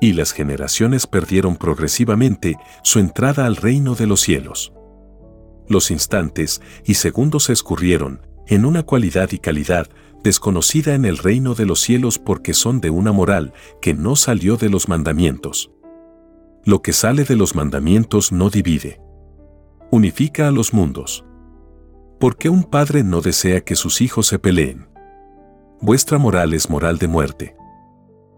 Y 0.00 0.12
las 0.12 0.32
generaciones 0.32 1.06
perdieron 1.06 1.56
progresivamente 1.56 2.56
su 2.82 2.98
entrada 2.98 3.46
al 3.46 3.56
reino 3.56 3.94
de 3.94 4.06
los 4.06 4.20
cielos. 4.20 4.72
Los 5.68 5.90
instantes 5.90 6.60
y 6.84 6.94
segundos 6.94 7.48
escurrieron, 7.48 8.26
en 8.48 8.64
una 8.64 8.82
cualidad 8.82 9.30
y 9.32 9.38
calidad 9.38 9.88
desconocida 10.22 10.94
en 10.94 11.04
el 11.04 11.18
reino 11.18 11.54
de 11.54 11.66
los 11.66 11.80
cielos 11.80 12.18
porque 12.18 12.54
son 12.54 12.80
de 12.80 12.90
una 12.90 13.12
moral 13.12 13.52
que 13.80 13.94
no 13.94 14.16
salió 14.16 14.56
de 14.56 14.68
los 14.68 14.88
mandamientos. 14.88 15.70
Lo 16.64 16.82
que 16.82 16.92
sale 16.92 17.22
de 17.22 17.36
los 17.36 17.54
mandamientos 17.54 18.32
no 18.32 18.50
divide. 18.50 19.00
Unifica 19.92 20.48
a 20.48 20.50
los 20.50 20.74
mundos. 20.74 21.24
¿Por 22.18 22.36
qué 22.36 22.48
un 22.48 22.64
padre 22.64 23.04
no 23.04 23.20
desea 23.20 23.60
que 23.60 23.76
sus 23.76 24.00
hijos 24.00 24.26
se 24.26 24.40
peleen? 24.40 24.88
Vuestra 25.80 26.18
moral 26.18 26.54
es 26.54 26.68
moral 26.68 26.98
de 26.98 27.06
muerte. 27.06 27.55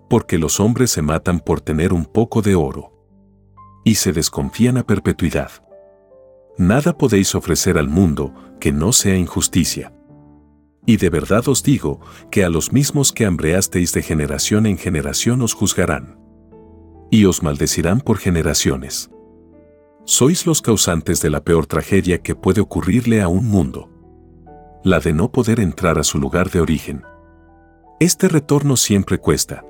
Porque 0.09 0.39
los 0.39 0.61
hombres 0.61 0.91
se 0.91 1.03
matan 1.03 1.41
por 1.41 1.61
tener 1.61 1.93
un 1.93 2.05
poco 2.05 2.43
de 2.43 2.55
oro. 2.55 2.93
Y 3.85 3.97
se 3.97 4.13
desconfían 4.13 4.79
a 4.79 4.87
perpetuidad. 4.87 5.51
Nada 6.57 6.97
podéis 6.97 7.35
ofrecer 7.35 7.79
al 7.79 7.89
mundo 7.89 8.35
que 8.61 8.73
no 8.73 8.93
sea 8.93 9.17
injusticia. 9.17 9.93
Y 10.87 10.97
de 10.97 11.11
verdad 11.11 11.47
os 11.49 11.63
digo 11.63 12.01
que 12.31 12.45
a 12.45 12.49
los 12.49 12.73
mismos 12.73 13.13
que 13.13 13.27
hambreasteis 13.27 13.93
de 13.93 14.03
generación 14.03 14.67
en 14.67 14.79
generación 14.79 15.43
os 15.43 15.53
juzgarán 15.53 16.19
y 17.11 17.25
os 17.25 17.43
maldecirán 17.43 18.01
por 18.01 18.19
generaciones. 18.19 19.11
Sois 20.05 20.47
los 20.47 20.63
causantes 20.63 21.21
de 21.21 21.31
la 21.31 21.45
peor 21.45 21.67
tragedia 21.67 22.19
que 22.23 22.35
puede 22.35 22.61
ocurrirle 22.61 23.21
a 23.21 23.29
un 23.29 23.47
mundo. 23.47 23.91
La 24.83 25.01
de 25.01 25.13
no 25.13 25.31
poder 25.31 25.61
entrar 25.61 25.99
a 25.99 26.05
su 26.05 26.19
lugar 26.19 26.51
de 26.51 26.61
origen. 26.61 27.03
Este 28.01 28.29
retorno 28.29 28.77
siempre 28.77 29.19
cuesta. 29.19 29.65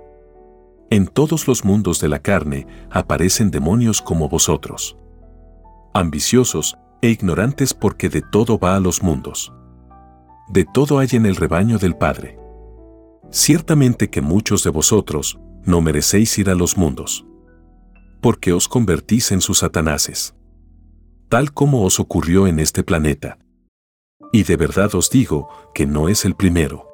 En 0.91 1.07
todos 1.07 1.47
los 1.47 1.65
mundos 1.65 2.01
de 2.01 2.09
la 2.09 2.21
carne 2.21 2.67
aparecen 2.91 3.51
demonios 3.51 4.01
como 4.01 4.29
vosotros. 4.29 4.97
Ambiciosos 5.95 6.77
e 7.03 7.11
ignorantes 7.11 7.75
porque 7.75 8.09
de 8.09 8.23
todo 8.23 8.59
va 8.59 8.77
a 8.77 8.81
los 8.81 9.03
mundos. 9.03 9.53
De 10.49 10.65
todo 10.65 10.99
hay 10.99 11.09
en 11.13 11.27
el 11.27 11.37
rebaño 11.37 11.79
del 11.79 11.97
Padre. 11.97 12.39
Ciertamente 13.31 14.09
que 14.09 14.23
muchos 14.23 14.65
de 14.65 14.71
vosotros 14.71 15.39
no 15.65 15.81
merecéis 15.81 16.39
ir 16.39 16.49
a 16.49 16.55
los 16.55 16.79
mundos 16.79 17.27
porque 18.21 18.53
os 18.53 18.69
convertís 18.69 19.33
en 19.33 19.41
sus 19.41 19.59
satanases. 19.59 20.35
Tal 21.29 21.53
como 21.53 21.85
os 21.85 22.01
ocurrió 22.01 22.47
en 22.47 22.59
este 22.59 22.83
planeta. 22.83 23.39
Y 24.33 24.43
de 24.43 24.57
verdad 24.57 24.95
os 24.95 25.11
digo 25.11 25.49
que 25.75 25.87
no 25.87 26.09
es 26.09 26.25
el 26.25 26.35
primero. 26.35 26.89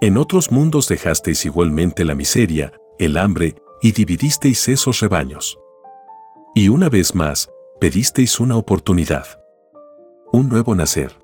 En 0.00 0.16
otros 0.16 0.52
mundos 0.52 0.88
dejasteis 0.88 1.44
igualmente 1.46 2.04
la 2.04 2.14
miseria, 2.14 2.72
el 2.98 3.16
hambre, 3.16 3.56
y 3.82 3.92
dividisteis 3.92 4.68
esos 4.68 5.00
rebaños. 5.00 5.58
Y 6.54 6.68
una 6.68 6.88
vez 6.88 7.14
más, 7.14 7.50
pedisteis 7.80 8.40
una 8.40 8.56
oportunidad. 8.56 9.26
Un 10.32 10.48
nuevo 10.48 10.74
nacer. 10.74 11.18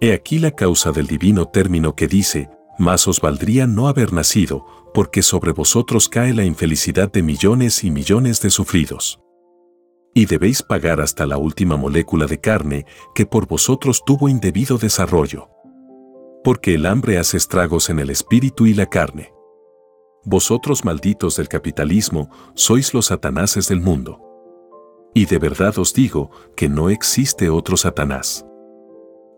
He 0.00 0.12
aquí 0.12 0.38
la 0.38 0.50
causa 0.50 0.92
del 0.92 1.06
divino 1.06 1.46
término 1.46 1.94
que 1.94 2.08
dice, 2.08 2.50
más 2.78 3.08
os 3.08 3.20
valdría 3.20 3.66
no 3.66 3.88
haber 3.88 4.12
nacido, 4.12 4.66
porque 4.92 5.22
sobre 5.22 5.52
vosotros 5.52 6.08
cae 6.08 6.32
la 6.34 6.44
infelicidad 6.44 7.10
de 7.10 7.22
millones 7.22 7.84
y 7.84 7.90
millones 7.90 8.40
de 8.40 8.50
sufridos. 8.50 9.20
Y 10.14 10.26
debéis 10.26 10.62
pagar 10.62 11.00
hasta 11.00 11.26
la 11.26 11.36
última 11.36 11.76
molécula 11.76 12.26
de 12.26 12.40
carne 12.40 12.86
que 13.14 13.26
por 13.26 13.48
vosotros 13.48 14.02
tuvo 14.06 14.28
indebido 14.28 14.78
desarrollo. 14.78 15.48
Porque 16.44 16.74
el 16.74 16.86
hambre 16.86 17.18
hace 17.18 17.36
estragos 17.36 17.90
en 17.90 17.98
el 17.98 18.10
espíritu 18.10 18.66
y 18.66 18.74
la 18.74 18.86
carne. 18.86 19.33
Vosotros 20.24 20.84
malditos 20.84 21.36
del 21.36 21.48
capitalismo, 21.48 22.30
sois 22.54 22.94
los 22.94 23.06
satanases 23.06 23.68
del 23.68 23.80
mundo. 23.80 24.20
Y 25.12 25.26
de 25.26 25.38
verdad 25.38 25.78
os 25.78 25.92
digo 25.92 26.30
que 26.56 26.68
no 26.68 26.88
existe 26.88 27.50
otro 27.50 27.76
Satanás. 27.76 28.46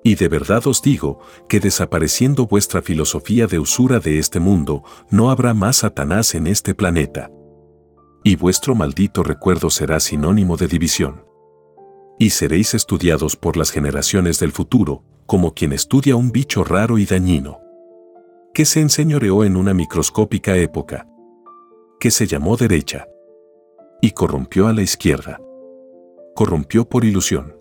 Y 0.04 0.14
de 0.14 0.28
verdad 0.28 0.64
os 0.68 0.82
digo 0.82 1.18
que 1.48 1.58
desapareciendo 1.58 2.46
vuestra 2.46 2.80
filosofía 2.80 3.48
de 3.48 3.58
usura 3.58 3.98
de 3.98 4.18
este 4.18 4.38
mundo, 4.38 4.84
no 5.10 5.30
habrá 5.30 5.52
más 5.52 5.78
Satanás 5.78 6.36
en 6.36 6.46
este 6.46 6.74
planeta. 6.74 7.30
Y 8.22 8.36
vuestro 8.36 8.76
maldito 8.76 9.24
recuerdo 9.24 9.68
será 9.70 9.98
sinónimo 9.98 10.56
de 10.56 10.68
división. 10.68 11.24
Y 12.18 12.30
seréis 12.30 12.74
estudiados 12.74 13.34
por 13.34 13.56
las 13.56 13.72
generaciones 13.72 14.38
del 14.38 14.52
futuro, 14.52 15.02
como 15.26 15.52
quien 15.52 15.72
estudia 15.72 16.14
un 16.14 16.30
bicho 16.30 16.62
raro 16.62 16.98
y 16.98 17.04
dañino. 17.04 17.65
Que 18.56 18.64
se 18.64 18.80
enseñoreó 18.80 19.44
en 19.44 19.54
una 19.54 19.74
microscópica 19.74 20.56
época. 20.56 21.06
Que 22.00 22.10
se 22.10 22.26
llamó 22.26 22.56
derecha. 22.56 23.06
Y 24.00 24.12
corrompió 24.12 24.66
a 24.66 24.72
la 24.72 24.80
izquierda. 24.80 25.38
Corrompió 26.34 26.88
por 26.88 27.04
ilusión. 27.04 27.54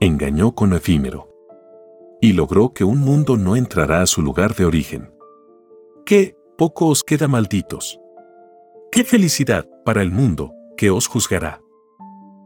Engañó 0.00 0.54
con 0.54 0.74
efímero 0.74 1.30
y 2.20 2.34
logró 2.34 2.74
que 2.74 2.84
un 2.84 2.98
mundo 2.98 3.38
no 3.38 3.56
entrará 3.56 4.02
a 4.02 4.06
su 4.06 4.20
lugar 4.20 4.54
de 4.54 4.66
origen. 4.66 5.10
¡Qué 6.04 6.36
poco 6.58 6.88
os 6.88 7.02
queda 7.02 7.26
malditos! 7.26 7.98
¡Qué 8.92 9.04
felicidad 9.04 9.66
para 9.86 10.02
el 10.02 10.10
mundo 10.10 10.52
que 10.76 10.90
os 10.90 11.06
juzgará! 11.06 11.62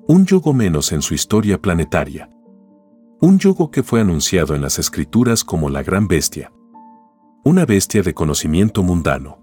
Un 0.06 0.26
yugo 0.26 0.54
menos 0.54 0.92
en 0.92 1.02
su 1.02 1.12
historia 1.12 1.60
planetaria. 1.60 2.30
Un 3.20 3.40
yugo 3.40 3.72
que 3.72 3.82
fue 3.82 4.00
anunciado 4.00 4.54
en 4.54 4.62
las 4.62 4.78
escrituras 4.78 5.42
como 5.42 5.70
la 5.70 5.82
gran 5.82 6.06
bestia. 6.06 6.52
Una 7.44 7.64
bestia 7.64 8.02
de 8.02 8.14
conocimiento 8.14 8.82
mundano. 8.82 9.38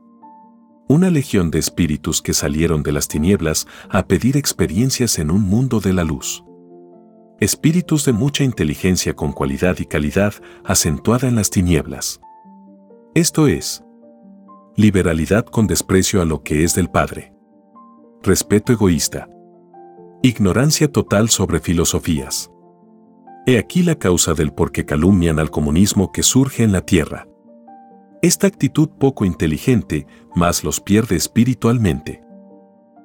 Una 0.87 1.09
legión 1.09 1.49
de 1.51 1.59
espíritus 1.59 2.21
que 2.21 2.33
salieron 2.33 2.83
de 2.83 2.91
las 2.91 3.07
tinieblas 3.07 3.67
a 3.89 4.05
pedir 4.05 4.37
experiencias 4.37 5.17
en 5.19 5.31
un 5.31 5.41
mundo 5.41 5.79
de 5.79 5.93
la 5.93 6.03
luz 6.03 6.43
espíritus 7.39 8.05
de 8.05 8.13
mucha 8.13 8.43
inteligencia 8.43 9.13
con 9.13 9.33
cualidad 9.33 9.77
y 9.79 9.85
calidad 9.85 10.33
acentuada 10.63 11.27
en 11.27 11.35
las 11.35 11.49
tinieblas. 11.49 12.21
Esto 13.13 13.47
es, 13.47 13.83
liberalidad 14.75 15.45
con 15.45 15.67
desprecio 15.67 16.21
a 16.21 16.25
lo 16.25 16.43
que 16.43 16.63
es 16.63 16.75
del 16.75 16.89
Padre, 16.89 17.33
respeto 18.23 18.71
egoísta, 18.71 19.29
ignorancia 20.21 20.91
total 20.91 21.29
sobre 21.29 21.59
filosofías. 21.59 22.49
He 23.45 23.57
aquí 23.57 23.83
la 23.83 23.95
causa 23.95 24.33
del 24.33 24.53
por 24.53 24.71
qué 24.71 24.85
calumnian 24.85 25.39
al 25.39 25.51
comunismo 25.51 26.11
que 26.11 26.23
surge 26.23 26.63
en 26.63 26.71
la 26.71 26.81
tierra. 26.81 27.27
Esta 28.21 28.47
actitud 28.47 28.89
poco 28.99 29.25
inteligente 29.25 30.07
más 30.35 30.63
los 30.63 30.79
pierde 30.79 31.15
espiritualmente. 31.15 32.21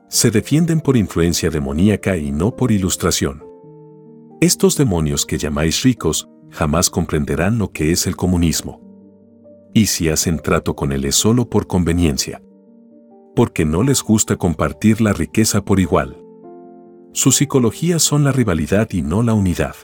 Se 0.09 0.31
defienden 0.31 0.81
por 0.81 0.97
influencia 0.97 1.51
demoníaca 1.51 2.17
y 2.17 2.33
no 2.33 2.57
por 2.57 2.73
ilustración. 2.73 3.45
Estos 4.41 4.77
demonios 4.77 5.27
que 5.27 5.39
llamáis 5.39 5.83
ricos 5.83 6.29
jamás 6.51 6.91
comprenderán 6.91 7.59
lo 7.59 7.71
que 7.73 7.93
es 7.93 8.07
el 8.07 8.17
comunismo. 8.17 8.81
Y 9.75 9.87
si 9.87 10.09
hacen 10.09 10.39
trato 10.39 10.75
con 10.75 10.93
él 10.93 11.05
es 11.05 11.15
solo 11.15 11.49
por 11.49 11.67
conveniencia. 11.67 12.43
Porque 13.37 13.65
no 13.65 13.83
les 13.83 14.03
gusta 14.03 14.37
compartir 14.37 15.01
la 15.01 15.13
riqueza 15.13 15.65
por 15.65 15.79
igual. 15.79 16.21
Su 17.13 17.33
psicología 17.33 17.99
son 17.99 18.25
la 18.25 18.33
rivalidad 18.33 18.89
y 18.93 19.03
no 19.03 19.23
la 19.23 19.35
unidad. 19.35 19.77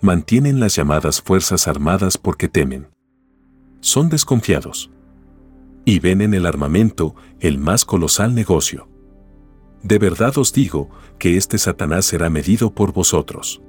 Mantienen 0.00 0.58
las 0.58 0.74
llamadas 0.74 1.20
Fuerzas 1.20 1.68
Armadas 1.68 2.16
porque 2.18 2.48
temen. 2.48 2.88
Son 3.80 4.08
desconfiados. 4.08 4.90
Y 5.84 5.98
ven 5.98 6.20
en 6.20 6.34
el 6.34 6.46
armamento 6.46 7.14
el 7.40 7.58
más 7.58 7.84
colosal 7.84 8.34
negocio. 8.34 8.88
De 9.82 9.98
verdad 9.98 10.36
os 10.36 10.52
digo 10.52 10.90
que 11.18 11.36
este 11.36 11.56
Satanás 11.56 12.04
será 12.04 12.28
medido 12.28 12.74
por 12.74 12.92
vosotros. 12.92 13.62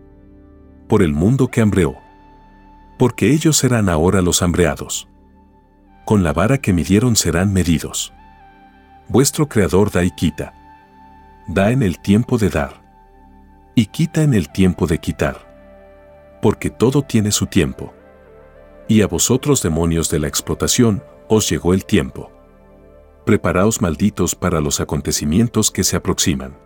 Por 0.89 1.01
el 1.01 1.13
mundo 1.13 1.48
que 1.48 1.62
hambreó. 1.62 1.96
Porque 3.00 3.32
ellos 3.32 3.58
serán 3.58 3.88
ahora 3.88 4.22
los 4.22 4.41
hambreados. 4.41 5.08
Con 6.06 6.24
la 6.24 6.34
vara 6.34 6.58
que 6.58 6.74
midieron 6.74 7.15
serán 7.15 7.53
medidos. 7.53 8.13
Vuestro 9.08 9.48
Creador 9.48 9.91
da 9.91 10.03
y 10.03 10.12
quita. 10.12 10.53
Da 11.48 11.72
en 11.72 11.82
el 11.84 12.00
tiempo 12.00 12.38
de 12.38 12.50
dar. 12.50 12.82
Y 13.75 13.86
quita 13.86 14.24
en 14.24 14.34
el 14.34 14.51
tiempo 14.51 14.88
de 14.88 15.00
quitar. 15.00 16.39
Porque 16.41 16.70
todo 16.70 17.01
tiene 17.03 17.32
su 17.32 17.46
tiempo. 17.46 17.94
Y 18.91 19.03
a 19.03 19.07
vosotros 19.07 19.63
demonios 19.63 20.10
de 20.10 20.19
la 20.19 20.27
explotación, 20.27 21.01
os 21.29 21.50
llegó 21.50 21.74
el 21.74 21.86
tiempo 21.86 22.29
preparaos 23.25 23.81
malditos 23.81 24.36
para 24.36 24.60
los 24.60 24.81
acontecimientos 24.81 25.71
que 25.71 25.86
se 25.86 25.95
aproximan. 25.95 26.57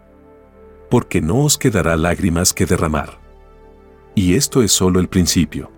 Porque 0.89 1.21
no 1.21 1.43
os 1.43 1.59
quedará 1.59 1.95
lágrimas 1.95 2.51
que 2.51 2.65
derramar. 2.65 3.19
Y 4.15 4.33
esto 4.33 4.63
es 4.63 4.71
solo 4.71 4.99
el 4.99 5.07
principio. 5.07 5.71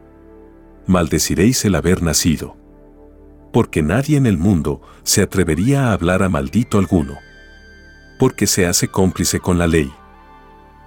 Maldeciréis 0.85 1.65
el 1.65 1.75
haber 1.75 2.01
nacido. 2.01 2.55
Porque 3.51 3.81
nadie 3.81 4.15
en 4.15 4.25
el 4.25 4.37
mundo 4.37 4.81
se 5.03 5.21
atrevería 5.21 5.89
a 5.89 5.91
hablar 5.91 6.23
a 6.23 6.29
maldito 6.29 6.77
alguno. 6.77 7.17
porque 8.19 8.47
se 8.47 8.67
hace 8.67 8.87
cómplice 8.87 9.41
con 9.41 9.57
la 9.57 9.67
ley. 9.67 9.91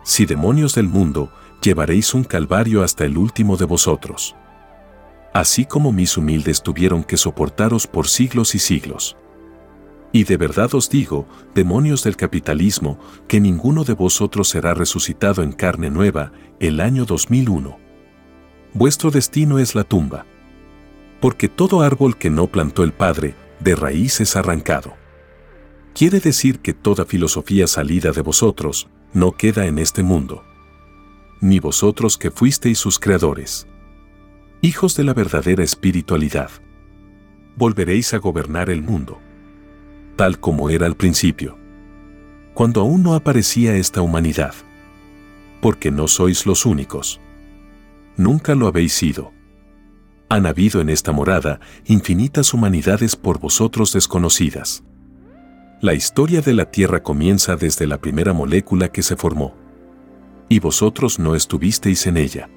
Si 0.04 0.24
demonios 0.24 0.74
del 0.74 0.88
mundo, 0.88 1.30
llevaréis 1.60 2.14
un 2.14 2.24
calvario 2.24 2.82
hasta 2.82 3.04
el 3.04 3.18
último 3.18 3.58
de 3.58 3.66
vosotros. 3.66 4.34
Así 5.32 5.64
como 5.64 5.92
mis 5.92 6.16
humildes 6.16 6.62
tuvieron 6.62 7.04
que 7.04 7.16
soportaros 7.16 7.86
por 7.86 8.08
siglos 8.08 8.54
y 8.54 8.58
siglos. 8.58 9.16
Y 10.12 10.24
de 10.24 10.36
verdad 10.36 10.74
os 10.74 10.90
digo, 10.90 11.26
demonios 11.54 12.02
del 12.02 12.16
capitalismo, 12.16 12.98
que 13.28 13.40
ninguno 13.40 13.84
de 13.84 13.92
vosotros 13.92 14.48
será 14.48 14.74
resucitado 14.74 15.42
en 15.42 15.52
carne 15.52 15.88
nueva 15.88 16.32
el 16.58 16.80
año 16.80 17.04
2001. 17.04 17.78
Vuestro 18.74 19.10
destino 19.12 19.60
es 19.60 19.76
la 19.76 19.84
tumba. 19.84 20.26
Porque 21.20 21.48
todo 21.48 21.82
árbol 21.82 22.16
que 22.16 22.30
no 22.30 22.48
plantó 22.48 22.82
el 22.82 22.92
Padre, 22.92 23.36
de 23.60 23.76
raíz 23.76 24.20
es 24.20 24.34
arrancado. 24.34 24.94
Quiere 25.94 26.18
decir 26.18 26.60
que 26.60 26.72
toda 26.72 27.04
filosofía 27.04 27.66
salida 27.66 28.10
de 28.10 28.22
vosotros 28.22 28.88
no 29.12 29.32
queda 29.32 29.66
en 29.66 29.78
este 29.78 30.02
mundo. 30.02 30.42
Ni 31.40 31.60
vosotros 31.60 32.18
que 32.18 32.30
fuisteis 32.30 32.78
sus 32.78 32.98
creadores. 32.98 33.66
Hijos 34.62 34.96
de 34.96 35.04
la 35.04 35.14
verdadera 35.14 35.64
espiritualidad. 35.64 36.50
Volveréis 37.56 38.14
a 38.14 38.18
gobernar 38.18 38.70
el 38.70 38.82
mundo 38.82 39.20
tal 40.20 40.38
como 40.38 40.68
era 40.68 40.84
al 40.84 40.96
principio. 40.96 41.56
Cuando 42.52 42.82
aún 42.82 43.02
no 43.02 43.14
aparecía 43.14 43.74
esta 43.76 44.02
humanidad. 44.02 44.52
Porque 45.62 45.90
no 45.90 46.08
sois 46.08 46.44
los 46.44 46.66
únicos. 46.66 47.22
Nunca 48.18 48.54
lo 48.54 48.66
habéis 48.66 48.92
sido. 48.92 49.32
Han 50.28 50.44
habido 50.44 50.82
en 50.82 50.90
esta 50.90 51.12
morada 51.12 51.58
infinitas 51.86 52.52
humanidades 52.52 53.16
por 53.16 53.40
vosotros 53.40 53.94
desconocidas. 53.94 54.84
La 55.80 55.94
historia 55.94 56.42
de 56.42 56.52
la 56.52 56.70
Tierra 56.70 57.02
comienza 57.02 57.56
desde 57.56 57.86
la 57.86 57.96
primera 57.96 58.34
molécula 58.34 58.92
que 58.92 59.02
se 59.02 59.16
formó. 59.16 59.56
Y 60.50 60.58
vosotros 60.58 61.18
no 61.18 61.34
estuvisteis 61.34 62.06
en 62.06 62.18
ella. 62.18 62.50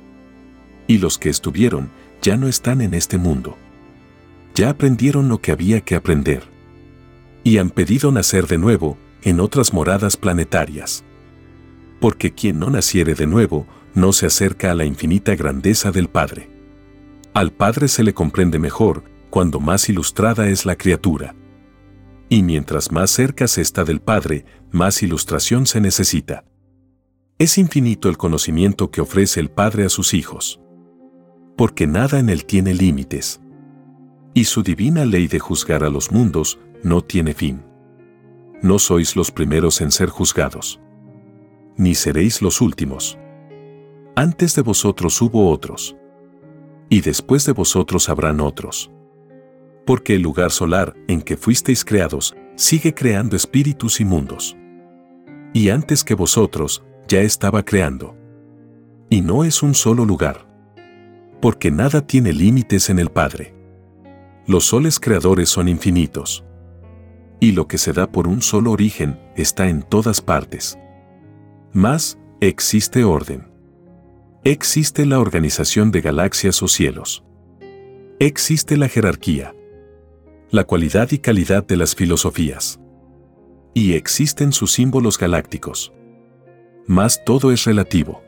Y 0.87 0.97
los 0.97 1.17
que 1.17 1.29
estuvieron 1.29 1.89
ya 2.21 2.37
no 2.37 2.47
están 2.47 2.81
en 2.81 2.93
este 2.93 3.17
mundo. 3.17 3.57
Ya 4.55 4.69
aprendieron 4.69 5.29
lo 5.29 5.39
que 5.39 5.51
había 5.51 5.81
que 5.81 5.95
aprender 5.95 6.53
y 7.43 7.57
han 7.57 7.69
pedido 7.69 8.11
nacer 8.11 8.47
de 8.47 8.57
nuevo 8.57 8.97
en 9.21 9.39
otras 9.39 9.73
moradas 9.73 10.17
planetarias. 10.17 11.03
Porque 11.99 12.33
quien 12.33 12.59
no 12.59 12.69
naciere 12.69 13.15
de 13.15 13.27
nuevo 13.27 13.67
no 13.93 14.13
se 14.13 14.25
acerca 14.25 14.71
a 14.71 14.75
la 14.75 14.85
infinita 14.85 15.35
grandeza 15.35 15.91
del 15.91 16.07
Padre. 16.07 16.49
Al 17.33 17.51
Padre 17.51 17.87
se 17.87 18.03
le 18.03 18.13
comprende 18.13 18.59
mejor 18.59 19.03
cuando 19.29 19.59
más 19.59 19.89
ilustrada 19.89 20.49
es 20.49 20.65
la 20.65 20.75
criatura. 20.75 21.35
Y 22.29 22.43
mientras 22.43 22.91
más 22.91 23.11
cerca 23.11 23.47
se 23.47 23.61
está 23.61 23.83
del 23.83 23.99
Padre, 23.99 24.45
más 24.71 25.03
ilustración 25.03 25.65
se 25.65 25.81
necesita. 25.81 26.45
Es 27.39 27.57
infinito 27.57 28.09
el 28.09 28.17
conocimiento 28.17 28.89
que 28.91 29.01
ofrece 29.01 29.39
el 29.39 29.49
Padre 29.49 29.85
a 29.85 29.89
sus 29.89 30.13
hijos. 30.13 30.59
Porque 31.55 31.88
nada 31.88 32.19
en 32.19 32.29
él 32.29 32.45
tiene 32.45 32.74
límites. 32.74 33.41
Y 34.33 34.45
su 34.45 34.63
divina 34.63 35.05
ley 35.05 35.27
de 35.27 35.39
juzgar 35.39 35.83
a 35.83 35.89
los 35.89 36.12
mundos 36.12 36.60
no 36.81 37.01
tiene 37.01 37.33
fin. 37.33 37.63
No 38.62 38.79
sois 38.79 39.15
los 39.15 39.31
primeros 39.31 39.81
en 39.81 39.91
ser 39.91 40.10
juzgados. 40.10 40.79
Ni 41.77 41.95
seréis 41.95 42.41
los 42.41 42.62
últimos. 42.62 43.17
Antes 44.15 44.55
de 44.55 44.62
vosotros 44.62 45.22
hubo 45.22 45.50
otros. 45.51 45.95
Y 46.89 47.01
después 47.01 47.45
de 47.45 47.51
vosotros 47.51 48.10
habrán 48.10 48.39
otros. 48.39 48.91
Porque 49.86 50.15
el 50.15 50.22
lugar 50.22 50.51
solar 50.51 50.95
en 51.07 51.22
que 51.22 51.36
fuisteis 51.36 51.83
creados 51.83 52.36
sigue 52.55 52.93
creando 52.93 53.36
espíritus 53.36 54.00
y 54.00 54.05
mundos. 54.05 54.55
Y 55.53 55.69
antes 55.69 56.03
que 56.03 56.15
vosotros 56.15 56.83
ya 57.07 57.22
estaba 57.22 57.63
creando. 57.63 58.16
Y 59.09 59.22
no 59.22 59.44
es 59.44 59.61
un 59.61 59.74
solo 59.74 60.05
lugar. 60.05 60.52
Porque 61.44 61.72
nada 61.72 62.08
tiene 62.08 62.32
límites 62.32 62.90
en 62.90 63.00
el 63.00 63.10
Padre. 63.10 63.53
Los 64.48 64.64
soles 64.64 64.98
creadores 64.98 65.50
son 65.50 65.68
infinitos 65.68 66.46
y 67.42 67.51
lo 67.51 67.68
que 67.68 67.77
se 67.77 67.92
da 67.92 68.10
por 68.10 68.29
un 68.29 68.42
solo 68.42 68.72
origen 68.72 69.20
está 69.36 69.68
en 69.68 69.84
todas 69.84 70.22
partes. 70.22 70.79
Más, 71.74 72.18
existe 72.40 73.03
orden. 73.03 73.51
Existe 74.46 75.06
la 75.06 75.20
organización 75.20 75.92
de 75.92 76.00
galaxias 76.00 76.64
o 76.64 76.70
cielos. 76.70 77.25
Existe 78.20 78.77
la 78.77 78.88
jerarquía. 78.88 79.53
La 80.50 80.64
cualidad 80.64 81.12
y 81.12 81.18
calidad 81.18 81.68
de 81.68 81.75
las 81.75 81.94
filosofías. 81.94 82.79
Y 83.74 83.96
existen 83.96 84.53
sus 84.53 84.72
símbolos 84.72 85.18
galácticos. 85.18 85.92
Más 86.88 87.25
todo 87.25 87.51
es 87.51 87.66
relativo. 87.66 88.24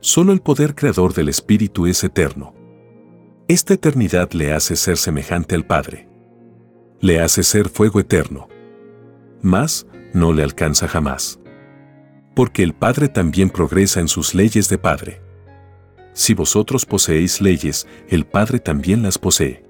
Solo 0.00 0.32
el 0.32 0.40
poder 0.40 0.74
creador 0.74 1.14
del 1.14 1.28
espíritu 1.28 1.86
es 1.86 2.02
eterno. 2.04 2.54
Esta 3.48 3.74
eternidad 3.74 4.32
le 4.32 4.52
hace 4.52 4.76
ser 4.76 4.96
semejante 4.96 5.54
al 5.54 5.66
Padre 5.66 6.08
le 7.00 7.20
hace 7.20 7.42
ser 7.42 7.68
fuego 7.68 8.00
eterno. 8.00 8.48
Más 9.40 9.86
no 10.12 10.32
le 10.32 10.42
alcanza 10.42 10.88
jamás. 10.88 11.38
Porque 12.34 12.62
el 12.62 12.74
Padre 12.74 13.08
también 13.08 13.50
progresa 13.50 14.00
en 14.00 14.08
sus 14.08 14.34
leyes 14.34 14.68
de 14.68 14.78
Padre. 14.78 15.22
Si 16.12 16.34
vosotros 16.34 16.86
poseéis 16.86 17.40
leyes, 17.40 17.86
el 18.08 18.26
Padre 18.26 18.58
también 18.58 19.02
las 19.02 19.18
posee. 19.18 19.64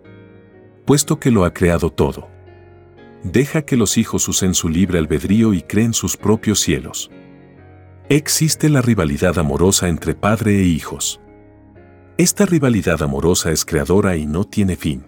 Puesto 0.87 1.21
que 1.21 1.31
lo 1.31 1.45
ha 1.45 1.53
creado 1.53 1.91
todo. 1.91 2.29
Deja 3.23 3.63
que 3.63 3.77
los 3.77 3.99
hijos 3.99 4.27
usen 4.29 4.55
su 4.55 4.69
libre 4.69 4.99
albedrío 4.99 5.53
y 5.53 5.63
creen 5.63 5.93
sus 5.93 6.17
propios 6.17 6.61
cielos. 6.61 7.11
Existe 8.11 8.71
la 8.71 8.81
rivalidad 8.81 9.39
amorosa 9.39 9.87
entre 9.87 10.15
padre 10.15 10.61
e 10.61 10.63
hijos. 10.63 11.21
Esta 12.17 12.47
rivalidad 12.47 13.03
amorosa 13.03 13.53
es 13.53 13.67
creadora 13.67 14.17
y 14.17 14.25
no 14.25 14.45
tiene 14.45 14.77
fin. 14.77 15.05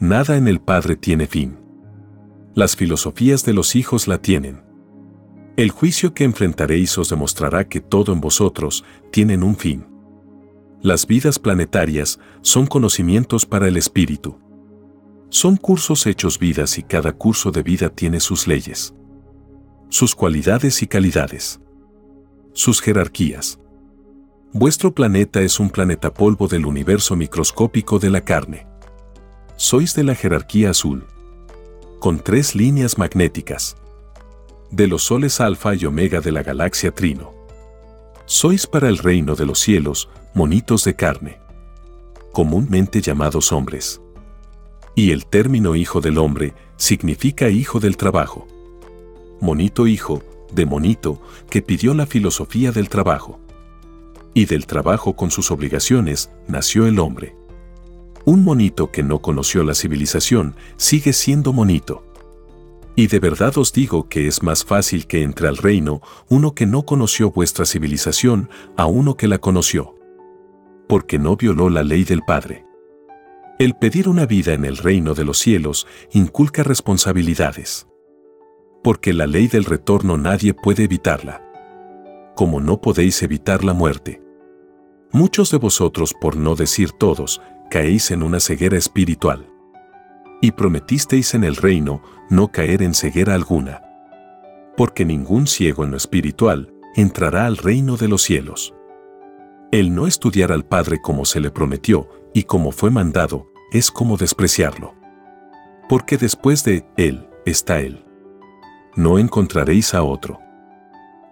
Nada 0.00 0.36
en 0.36 0.46
el 0.46 0.60
Padre 0.60 0.96
tiene 0.96 1.26
fin. 1.26 1.56
Las 2.52 2.76
filosofías 2.76 3.46
de 3.46 3.54
los 3.54 3.74
hijos 3.74 4.06
la 4.06 4.18
tienen. 4.18 4.62
El 5.56 5.70
juicio 5.70 6.12
que 6.12 6.24
enfrentaréis 6.24 6.98
os 6.98 7.08
demostrará 7.08 7.70
que 7.70 7.80
todo 7.80 8.12
en 8.12 8.20
vosotros 8.20 8.84
tienen 9.10 9.42
un 9.42 9.56
fin. 9.56 9.86
Las 10.82 11.06
vidas 11.06 11.38
planetarias 11.38 12.20
son 12.42 12.66
conocimientos 12.66 13.46
para 13.46 13.66
el 13.66 13.78
espíritu. 13.78 14.38
Son 15.30 15.56
cursos 15.56 16.06
hechos 16.06 16.38
vidas 16.38 16.76
y 16.76 16.82
cada 16.82 17.14
curso 17.14 17.50
de 17.50 17.62
vida 17.62 17.88
tiene 17.88 18.20
sus 18.20 18.46
leyes, 18.46 18.94
sus 19.88 20.14
cualidades 20.14 20.82
y 20.82 20.86
calidades, 20.86 21.60
sus 22.54 22.80
jerarquías. 22.80 23.58
Vuestro 24.52 24.94
planeta 24.94 25.42
es 25.42 25.58
un 25.58 25.70
planeta 25.70 26.14
polvo 26.14 26.46
del 26.46 26.66
universo 26.66 27.16
microscópico 27.16 27.98
de 27.98 28.10
la 28.10 28.20
carne. 28.20 28.68
Sois 29.56 29.94
de 29.96 30.04
la 30.04 30.14
jerarquía 30.14 30.70
azul. 30.70 31.04
Con 31.98 32.20
tres 32.20 32.54
líneas 32.54 32.96
magnéticas. 32.96 33.76
De 34.70 34.86
los 34.86 35.02
soles 35.02 35.40
alfa 35.40 35.74
y 35.74 35.84
omega 35.84 36.20
de 36.20 36.30
la 36.30 36.44
galaxia 36.44 36.94
Trino. 36.94 37.34
Sois 38.24 38.68
para 38.68 38.88
el 38.88 38.98
reino 38.98 39.34
de 39.34 39.46
los 39.46 39.58
cielos, 39.58 40.08
monitos 40.32 40.84
de 40.84 40.94
carne. 40.94 41.40
Comúnmente 42.32 43.00
llamados 43.00 43.52
hombres. 43.52 44.00
Y 44.94 45.10
el 45.10 45.26
término 45.26 45.74
hijo 45.74 46.00
del 46.00 46.18
hombre 46.18 46.54
significa 46.76 47.48
hijo 47.48 47.80
del 47.80 47.96
trabajo. 47.96 48.46
Monito 49.40 49.88
hijo, 49.88 50.22
de 50.54 50.66
monito, 50.66 51.20
que 51.50 51.62
pidió 51.62 51.94
la 51.94 52.06
filosofía 52.06 52.72
del 52.72 52.88
trabajo. 52.88 53.40
Y 54.34 54.46
del 54.46 54.66
trabajo 54.66 55.14
con 55.14 55.30
sus 55.30 55.50
obligaciones 55.50 56.30
nació 56.48 56.86
el 56.86 56.98
hombre. 56.98 57.36
Un 58.24 58.42
monito 58.42 58.90
que 58.90 59.02
no 59.02 59.20
conoció 59.20 59.64
la 59.64 59.74
civilización 59.74 60.56
sigue 60.76 61.12
siendo 61.12 61.52
monito. 61.52 62.04
Y 62.96 63.08
de 63.08 63.18
verdad 63.18 63.58
os 63.58 63.72
digo 63.72 64.08
que 64.08 64.26
es 64.26 64.42
más 64.42 64.64
fácil 64.64 65.06
que 65.06 65.22
entre 65.22 65.48
al 65.48 65.56
reino 65.56 66.00
uno 66.28 66.54
que 66.54 66.64
no 66.64 66.84
conoció 66.84 67.30
vuestra 67.30 67.66
civilización 67.66 68.48
a 68.76 68.86
uno 68.86 69.16
que 69.16 69.28
la 69.28 69.38
conoció. 69.38 69.94
Porque 70.88 71.18
no 71.18 71.36
violó 71.36 71.70
la 71.70 71.82
ley 71.82 72.04
del 72.04 72.22
Padre. 72.22 72.64
El 73.58 73.74
pedir 73.74 74.08
una 74.08 74.26
vida 74.26 74.52
en 74.52 74.64
el 74.64 74.76
reino 74.76 75.14
de 75.14 75.24
los 75.24 75.38
cielos 75.38 75.86
inculca 76.12 76.62
responsabilidades. 76.62 77.86
Porque 78.84 79.14
la 79.14 79.26
ley 79.26 79.48
del 79.48 79.64
retorno 79.64 80.18
nadie 80.18 80.52
puede 80.52 80.84
evitarla. 80.84 81.42
Como 82.36 82.60
no 82.60 82.82
podéis 82.82 83.22
evitar 83.22 83.64
la 83.64 83.72
muerte. 83.72 84.22
Muchos 85.10 85.50
de 85.50 85.56
vosotros, 85.56 86.12
por 86.20 86.36
no 86.36 86.54
decir 86.54 86.92
todos, 86.92 87.40
caéis 87.70 88.10
en 88.10 88.22
una 88.22 88.40
ceguera 88.40 88.76
espiritual. 88.76 89.48
Y 90.42 90.52
prometisteis 90.52 91.32
en 91.32 91.44
el 91.44 91.56
reino 91.56 92.02
no 92.28 92.52
caer 92.52 92.82
en 92.82 92.92
ceguera 92.92 93.34
alguna. 93.34 93.80
Porque 94.76 95.06
ningún 95.06 95.46
ciego 95.46 95.84
en 95.84 95.92
lo 95.92 95.96
espiritual 95.96 96.74
entrará 96.94 97.46
al 97.46 97.56
reino 97.56 97.96
de 97.96 98.08
los 98.08 98.20
cielos. 98.20 98.74
El 99.72 99.94
no 99.94 100.06
estudiar 100.06 100.52
al 100.52 100.66
Padre 100.66 101.00
como 101.00 101.24
se 101.24 101.40
le 101.40 101.50
prometió 101.50 102.10
y 102.34 102.42
como 102.42 102.70
fue 102.70 102.90
mandado, 102.90 103.46
es 103.72 103.90
como 103.90 104.18
despreciarlo. 104.18 104.94
Porque 105.88 106.18
después 106.18 106.64
de 106.64 106.84
Él 106.98 107.30
está 107.46 107.80
Él. 107.80 108.03
No 108.96 109.18
encontraréis 109.18 109.94
a 109.94 110.02
otro. 110.02 110.40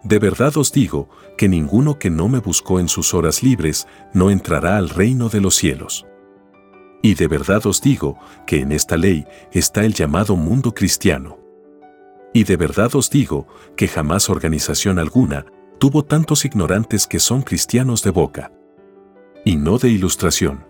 De 0.03 0.18
verdad 0.18 0.57
os 0.57 0.72
digo 0.72 1.09
que 1.38 1.48
ninguno 1.48 1.98
que 1.98 2.11
no 2.11 2.29
me 2.29 2.40
buscó 2.40 2.81
en 2.81 2.88
sus 2.88 3.14
horas 3.14 3.42
libres 3.42 3.87
no 4.12 4.31
entrará 4.31 4.77
al 4.77 4.88
reino 4.88 5.29
de 5.29 5.40
los 5.40 5.55
cielos. 5.55 6.07
Y 7.03 7.14
de 7.14 7.29
verdad 7.29 7.66
os 7.66 7.81
digo 7.81 8.18
que 8.46 8.61
en 8.61 8.72
esta 8.72 8.96
ley 8.96 9.27
está 9.53 9.85
el 9.85 9.94
llamado 9.94 10.37
mundo 10.37 10.75
cristiano. 10.75 11.38
Y 12.33 12.44
de 12.44 12.57
verdad 12.57 12.94
os 12.94 13.11
digo 13.11 13.46
que 13.77 13.88
jamás 13.88 14.31
organización 14.31 14.98
alguna 14.98 15.44
tuvo 15.79 16.05
tantos 16.05 16.44
ignorantes 16.44 17.07
que 17.07 17.18
son 17.18 17.42
cristianos 17.42 18.03
de 18.03 18.11
boca. 18.11 18.53
Y 19.44 19.57
no 19.57 19.79
de 19.79 19.88
ilustración. 19.88 20.64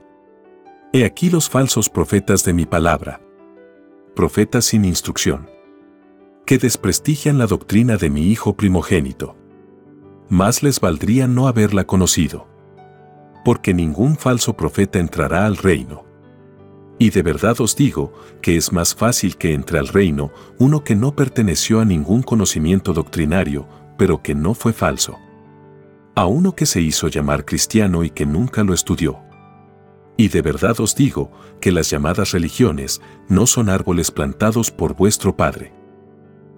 He 0.93 1.05
aquí 1.05 1.31
los 1.31 1.49
falsos 1.49 1.89
profetas 1.89 2.45
de 2.45 2.53
mi 2.53 2.67
palabra. 2.67 3.21
Profetas 4.15 4.67
sin 4.67 4.85
instrucción. 4.85 5.49
Que 6.45 6.59
desprestigian 6.59 7.39
la 7.39 7.47
doctrina 7.47 7.97
de 7.97 8.11
mi 8.11 8.27
hijo 8.27 8.57
primogénito. 8.57 9.37
Más 10.29 10.63
les 10.63 10.81
valdría 10.81 11.29
no 11.29 11.47
haberla 11.47 11.85
conocido. 11.85 12.49
Porque 13.45 13.73
ningún 13.75 14.17
falso 14.17 14.57
profeta 14.57 14.99
entrará 14.99 15.47
al 15.47 15.57
reino. 15.57 16.05
Y 16.99 17.11
de 17.11 17.23
verdad 17.23 17.61
os 17.61 17.77
digo 17.77 18.13
que 18.41 18.57
es 18.57 18.73
más 18.73 18.95
fácil 18.95 19.37
que 19.37 19.55
entre 19.55 19.79
al 19.79 19.89
reino 19.89 20.33
uno 20.59 20.83
que 20.83 20.97
no 20.97 21.15
perteneció 21.15 21.81
a 21.81 21.85
ningún 21.85 22.23
conocimiento 22.23 22.93
doctrinario, 22.93 23.67
pero 23.97 24.23
que 24.23 24.35
no 24.35 24.55
fue 24.55 24.73
falso. 24.73 25.19
A 26.17 26.27
uno 26.27 26.57
que 26.57 26.67
se 26.67 26.81
hizo 26.81 27.09
llamar 27.09 27.45
cristiano 27.45 28.03
y 28.03 28.11
que 28.11 28.27
nunca 28.27 28.65
lo 28.65 28.75
estudió. 28.75 29.21
Y 30.17 30.29
de 30.29 30.43
verdad 30.43 30.79
os 30.81 30.95
digo 30.97 31.31
que 31.61 31.73
las 31.73 31.89
llamadas 31.89 32.33
religiones 32.33 33.01
no 33.29 33.47
son 33.47 33.69
árboles 33.69 34.11
plantados 34.11 34.71
por 34.71 34.95
vuestro 34.95 35.37
Padre. 35.37 35.73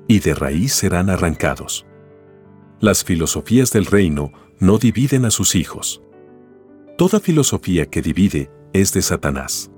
Y 0.06 0.20
de 0.20 0.34
raíz 0.34 0.74
serán 0.74 1.10
arrancados. 1.10 1.86
Las 2.80 3.04
filosofías 3.04 3.72
del 3.72 3.86
reino 3.86 4.32
no 4.58 4.78
dividen 4.78 5.24
a 5.24 5.30
sus 5.30 5.54
hijos. 5.54 6.02
Toda 6.98 7.20
filosofía 7.20 7.86
que 7.86 8.02
divide 8.02 8.50
es 8.72 8.92
de 8.92 9.02
Satanás 9.02 9.70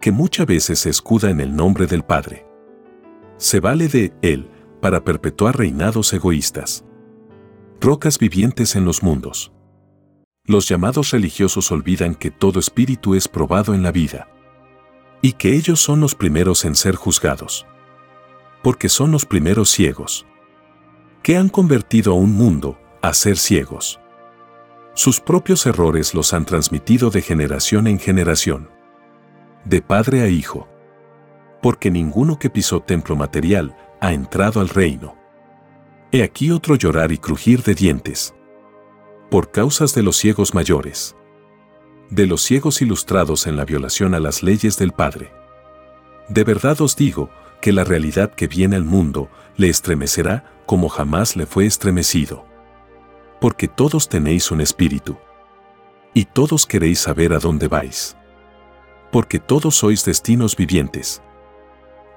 que 0.00 0.12
muchas 0.12 0.46
veces 0.46 0.78
se 0.80 0.90
escuda 0.90 1.30
en 1.30 1.40
el 1.40 1.54
nombre 1.54 1.86
del 1.86 2.02
Padre. 2.02 2.46
Se 3.36 3.60
vale 3.60 3.88
de 3.88 4.12
Él 4.22 4.48
para 4.80 5.04
perpetuar 5.04 5.56
reinados 5.56 6.12
egoístas. 6.12 6.84
Rocas 7.80 8.18
vivientes 8.18 8.76
en 8.76 8.84
los 8.84 9.02
mundos. 9.02 9.52
Los 10.44 10.68
llamados 10.68 11.10
religiosos 11.10 11.70
olvidan 11.70 12.14
que 12.14 12.30
todo 12.30 12.58
espíritu 12.58 13.14
es 13.14 13.28
probado 13.28 13.74
en 13.74 13.82
la 13.82 13.92
vida. 13.92 14.28
Y 15.20 15.32
que 15.32 15.54
ellos 15.54 15.80
son 15.80 16.00
los 16.00 16.14
primeros 16.14 16.64
en 16.64 16.74
ser 16.74 16.94
juzgados. 16.94 17.66
Porque 18.62 18.88
son 18.88 19.10
los 19.10 19.24
primeros 19.24 19.70
ciegos. 19.70 20.26
Que 21.22 21.36
han 21.36 21.48
convertido 21.48 22.12
a 22.12 22.16
un 22.16 22.32
mundo 22.32 22.78
a 23.02 23.14
ser 23.14 23.36
ciegos. 23.36 24.00
Sus 24.94 25.20
propios 25.20 25.66
errores 25.66 26.14
los 26.14 26.32
han 26.32 26.44
transmitido 26.44 27.10
de 27.10 27.22
generación 27.22 27.86
en 27.86 27.98
generación 27.98 28.68
de 29.68 29.82
padre 29.82 30.22
a 30.22 30.28
hijo. 30.28 30.68
Porque 31.60 31.90
ninguno 31.90 32.38
que 32.38 32.50
pisó 32.50 32.80
templo 32.80 33.16
material 33.16 33.76
ha 34.00 34.12
entrado 34.12 34.60
al 34.60 34.68
reino. 34.68 35.16
He 36.10 36.22
aquí 36.22 36.50
otro 36.50 36.76
llorar 36.76 37.12
y 37.12 37.18
crujir 37.18 37.62
de 37.62 37.74
dientes. 37.74 38.34
Por 39.30 39.50
causas 39.50 39.94
de 39.94 40.02
los 40.02 40.16
ciegos 40.16 40.54
mayores. 40.54 41.16
De 42.08 42.26
los 42.26 42.42
ciegos 42.42 42.80
ilustrados 42.80 43.46
en 43.46 43.56
la 43.56 43.66
violación 43.66 44.14
a 44.14 44.20
las 44.20 44.42
leyes 44.42 44.78
del 44.78 44.92
Padre. 44.92 45.30
De 46.28 46.44
verdad 46.44 46.80
os 46.80 46.96
digo 46.96 47.28
que 47.60 47.72
la 47.72 47.84
realidad 47.84 48.32
que 48.32 48.46
viene 48.46 48.76
al 48.76 48.84
mundo 48.84 49.28
le 49.56 49.68
estremecerá 49.68 50.44
como 50.66 50.88
jamás 50.88 51.36
le 51.36 51.46
fue 51.46 51.66
estremecido. 51.66 52.44
Porque 53.40 53.68
todos 53.68 54.08
tenéis 54.08 54.50
un 54.50 54.60
espíritu. 54.60 55.16
Y 56.14 56.24
todos 56.24 56.66
queréis 56.66 56.98
saber 56.98 57.32
a 57.32 57.38
dónde 57.38 57.68
vais 57.68 58.18
porque 59.10 59.38
todos 59.38 59.76
sois 59.76 60.04
destinos 60.04 60.56
vivientes. 60.56 61.22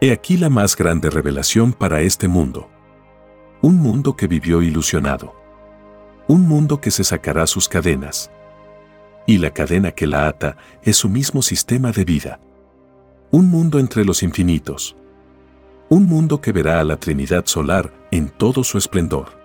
He 0.01 0.12
aquí 0.12 0.38
la 0.38 0.49
más 0.49 0.75
grande 0.75 1.10
revelación 1.10 1.73
para 1.73 2.01
este 2.01 2.27
mundo. 2.27 2.69
Un 3.62 3.77
mundo 3.77 4.15
que 4.15 4.27
vivió 4.27 4.62
ilusionado. 4.62 5.36
Un 6.27 6.47
mundo 6.47 6.82
que 6.82 6.91
se 6.91 7.04
sacará 7.04 7.45
sus 7.47 7.69
cadenas. 7.69 8.32
Y 9.27 9.38
la 9.38 9.51
cadena 9.51 9.91
que 9.91 10.08
la 10.08 10.27
ata 10.27 10.58
es 10.82 10.97
su 10.97 11.10
mismo 11.10 11.41
sistema 11.41 11.91
de 11.91 12.04
vida. 12.04 12.39
Un 13.30 13.47
mundo 13.49 13.80
entre 13.80 14.04
los 14.04 14.23
infinitos. 14.23 14.95
Un 15.93 16.06
mundo 16.06 16.39
que 16.39 16.54
verá 16.54 16.80
a 16.80 16.86
la 16.86 16.95
Trinidad 16.95 17.47
solar 17.47 17.91
en 18.12 18.30
todo 18.30 18.63
su 18.63 18.77
esplendor. 18.77 19.38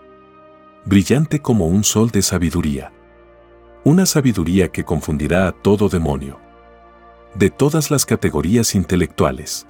Brillante 0.85 1.43
como 1.43 1.67
un 1.67 1.83
sol 1.83 2.13
de 2.13 2.23
sabiduría. 2.23 2.93
Una 3.83 4.07
sabiduría 4.07 4.69
que 4.69 4.85
confundirá 4.85 5.49
a 5.49 5.51
todo 5.51 5.89
demonio 5.89 6.39
de 7.35 7.51
todas 7.51 7.91
las 7.91 8.07
categorías 8.07 8.77
intelectuales, 8.77 9.67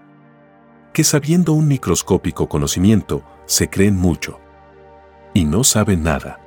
que 0.93 1.03
sabiendo 1.03 1.55
un 1.55 1.67
microscópico 1.67 2.47
conocimiento, 2.47 3.25
se 3.47 3.71
creen 3.71 3.97
mucho 3.97 4.39
y 5.33 5.47
no 5.47 5.65
saben 5.65 6.03
nada. 6.03 6.41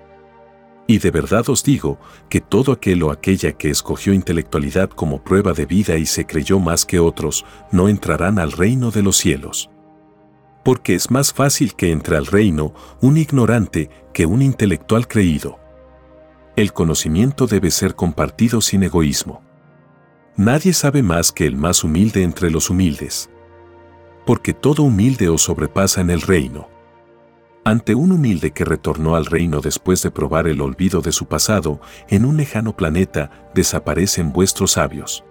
Y 0.85 0.99
de 0.99 1.09
verdad 1.09 1.49
os 1.49 1.63
digo 1.63 1.97
que 2.29 2.39
todo 2.39 2.71
aquel 2.71 3.01
o 3.01 3.09
aquella 3.09 3.53
que 3.53 3.71
escogió 3.71 4.13
intelectualidad 4.13 4.91
como 4.91 5.23
prueba 5.23 5.53
de 5.53 5.65
vida 5.65 5.97
y 5.97 6.05
se 6.05 6.27
creyó 6.27 6.59
más 6.59 6.85
que 6.85 6.99
otros, 6.99 7.47
no 7.71 7.89
entrarán 7.89 8.37
al 8.37 8.51
reino 8.51 8.91
de 8.91 9.01
los 9.01 9.17
cielos. 9.17 9.71
Porque 10.63 10.95
es 10.95 11.09
más 11.09 11.33
fácil 11.33 11.75
que 11.75 11.91
entre 11.91 12.17
al 12.17 12.25
reino 12.25 12.73
un 13.01 13.17
ignorante 13.17 13.89
que 14.13 14.25
un 14.25 14.41
intelectual 14.41 15.07
creído. 15.07 15.59
El 16.55 16.73
conocimiento 16.73 17.47
debe 17.47 17.71
ser 17.71 17.95
compartido 17.95 18.59
sin 18.59 18.83
egoísmo. 18.83 19.41
Nadie 20.35 20.73
sabe 20.73 21.03
más 21.03 21.31
que 21.31 21.45
el 21.45 21.55
más 21.55 21.83
humilde 21.83 22.23
entre 22.23 22.51
los 22.51 22.69
humildes. 22.69 23.29
Porque 24.25 24.53
todo 24.53 24.83
humilde 24.83 25.29
os 25.29 25.43
sobrepasa 25.43 26.01
en 26.01 26.09
el 26.09 26.21
reino. 26.21 26.67
Ante 27.65 27.93
un 27.93 28.11
humilde 28.11 28.51
que 28.51 28.65
retornó 28.65 29.15
al 29.15 29.25
reino 29.25 29.61
después 29.61 30.01
de 30.01 30.11
probar 30.11 30.47
el 30.47 30.61
olvido 30.61 31.01
de 31.01 31.11
su 31.11 31.27
pasado, 31.27 31.81
en 32.07 32.25
un 32.25 32.37
lejano 32.37 32.75
planeta 32.75 33.49
desaparecen 33.53 34.31
vuestros 34.31 34.71
sabios. 34.71 35.23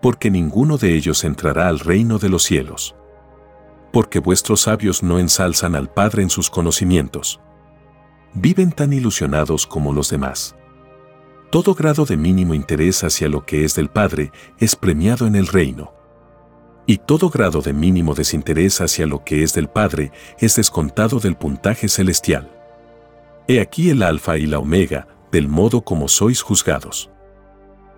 Porque 0.00 0.30
ninguno 0.30 0.78
de 0.78 0.94
ellos 0.94 1.24
entrará 1.24 1.68
al 1.68 1.78
reino 1.78 2.18
de 2.18 2.28
los 2.28 2.44
cielos. 2.44 2.94
Porque 3.92 4.18
vuestros 4.18 4.62
sabios 4.62 5.02
no 5.02 5.18
ensalzan 5.18 5.74
al 5.74 5.92
Padre 5.92 6.22
en 6.22 6.30
sus 6.30 6.50
conocimientos. 6.50 7.40
Viven 8.34 8.70
tan 8.70 8.92
ilusionados 8.92 9.66
como 9.66 9.92
los 9.92 10.10
demás. 10.10 10.54
Todo 11.50 11.74
grado 11.74 12.04
de 12.04 12.16
mínimo 12.16 12.54
interés 12.54 13.02
hacia 13.02 13.28
lo 13.28 13.44
que 13.44 13.64
es 13.64 13.74
del 13.74 13.88
Padre 13.88 14.30
es 14.58 14.76
premiado 14.76 15.26
en 15.26 15.34
el 15.34 15.48
reino. 15.48 15.92
Y 16.86 16.98
todo 16.98 17.28
grado 17.28 17.60
de 17.60 17.72
mínimo 17.72 18.14
desinterés 18.14 18.80
hacia 18.80 19.06
lo 19.06 19.24
que 19.24 19.42
es 19.42 19.52
del 19.54 19.68
Padre 19.68 20.12
es 20.38 20.56
descontado 20.56 21.18
del 21.18 21.36
puntaje 21.36 21.88
celestial. 21.88 22.48
He 23.48 23.60
aquí 23.60 23.90
el 23.90 24.04
alfa 24.04 24.38
y 24.38 24.46
la 24.46 24.60
omega, 24.60 25.08
del 25.32 25.48
modo 25.48 25.82
como 25.82 26.06
sois 26.06 26.40
juzgados. 26.40 27.10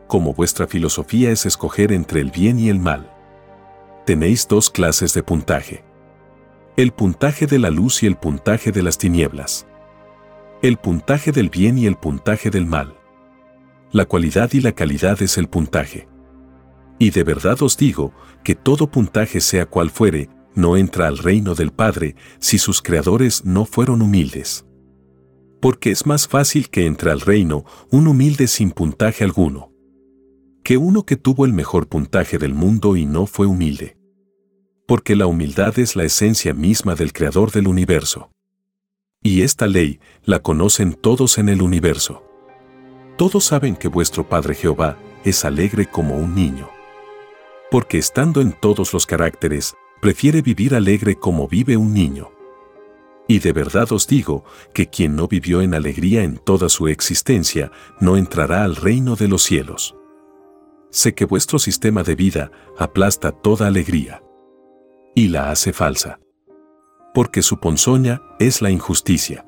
Como 0.07 0.33
vuestra 0.33 0.67
filosofía 0.67 1.31
es 1.31 1.45
escoger 1.45 1.93
entre 1.93 2.21
el 2.21 2.31
bien 2.31 2.59
y 2.59 2.71
el 2.71 2.81
mal. 2.81 3.12
Tenéis 4.05 4.49
dos 4.49 4.71
clases 4.71 5.15
de 5.15 5.23
puntaje. 5.23 5.85
El 6.77 6.93
puntaje 6.93 7.47
de 7.47 7.59
la 7.59 7.71
luz 7.71 8.03
y 8.03 8.07
el 8.07 8.17
puntaje 8.17 8.73
de 8.73 8.83
las 8.83 8.99
tinieblas. 8.99 9.67
El 10.63 10.77
puntaje 10.77 11.33
del 11.33 11.51
bien 11.51 11.79
y 11.79 11.87
el 11.87 11.97
puntaje 11.97 12.51
del 12.51 12.67
mal 12.67 12.97
la 13.93 14.07
cualidad 14.07 14.51
y 14.55 14.61
la 14.61 14.73
calidad 14.73 15.23
es 15.23 15.37
el 15.37 15.49
puntaje. 15.49 16.09
Y 16.99 17.11
de 17.11 17.25
verdad 17.25 17.63
os 17.63 17.77
digo 17.77 18.13
que 18.43 18.55
todo 18.55 18.91
puntaje 18.91 19.41
sea 19.41 19.67
cual 19.67 19.91
fuere, 19.91 20.31
no 20.55 20.77
entra 20.79 21.09
al 21.09 21.19
reino 21.19 21.55
del 21.55 21.73
Padre 21.73 22.17
si 22.39 22.59
sus 22.59 22.81
creadores 22.81 23.45
no 23.45 23.67
fueron 23.67 24.01
humildes. 24.01 24.65
Porque 25.61 25.91
es 25.91 26.07
más 26.07 26.27
fácil 26.27 26.71
que 26.71 26.87
entre 26.87 27.11
al 27.11 27.21
reino 27.21 27.65
un 27.91 28.07
humilde 28.07 28.47
sin 28.47 28.71
puntaje 28.71 29.25
alguno, 29.25 29.72
que 30.63 30.77
uno 30.77 31.05
que 31.05 31.17
tuvo 31.17 31.45
el 31.45 31.53
mejor 31.53 31.89
puntaje 31.89 32.39
del 32.39 32.55
mundo 32.55 32.97
y 32.97 33.05
no 33.05 33.27
fue 33.27 33.47
humilde. 33.47 33.97
Porque 34.87 35.17
la 35.17 35.27
humildad 35.27 35.79
es 35.79 35.97
la 35.97 36.05
esencia 36.05 36.55
misma 36.55 36.95
del 36.95 37.13
Creador 37.13 37.51
del 37.51 37.67
universo. 37.67 38.31
Y 39.23 39.43
esta 39.43 39.67
ley 39.67 40.01
la 40.25 40.41
conocen 40.41 40.95
todos 40.95 41.39
en 41.39 41.49
el 41.49 41.63
universo. 41.63 42.25
Todos 43.17 43.45
saben 43.45 43.77
que 43.77 43.89
vuestro 43.89 44.29
Padre 44.29 44.55
Jehová 44.55 44.99
es 45.25 45.45
alegre 45.45 45.87
como 45.87 46.17
un 46.17 46.35
niño. 46.35 46.69
Porque 47.71 47.99
estando 47.99 48.41
en 48.41 48.53
todos 48.53 48.93
los 48.93 49.07
caracteres, 49.07 49.75
prefiere 50.01 50.43
vivir 50.43 50.75
alegre 50.75 51.17
como 51.17 51.49
vive 51.49 51.77
un 51.77 51.95
niño. 51.95 52.31
Y 53.29 53.39
de 53.39 53.53
verdad 53.53 53.91
os 53.93 54.07
digo 54.07 54.45
que 54.75 54.89
quien 54.89 55.15
no 55.15 55.29
vivió 55.29 55.63
en 55.63 55.75
alegría 55.75 56.23
en 56.25 56.37
toda 56.37 56.69
su 56.69 56.89
existencia, 56.89 57.71
no 58.01 58.17
entrará 58.17 58.65
al 58.65 58.77
reino 58.77 59.15
de 59.15 59.29
los 59.29 59.43
cielos. 59.43 59.95
Sé 60.93 61.15
que 61.15 61.25
vuestro 61.25 61.59
sistema 61.59 62.03
de 62.03 62.15
vida 62.15 62.51
aplasta 62.79 63.33
toda 63.33 63.67
alegría. 63.67 64.23
Y 65.15 65.29
la 65.29 65.51
hace 65.51 65.73
falsa. 65.73 66.21
Porque 67.15 67.41
su 67.41 67.59
ponzoña 67.59 68.21
es 68.39 68.61
la 68.61 68.71
injusticia. 68.71 69.47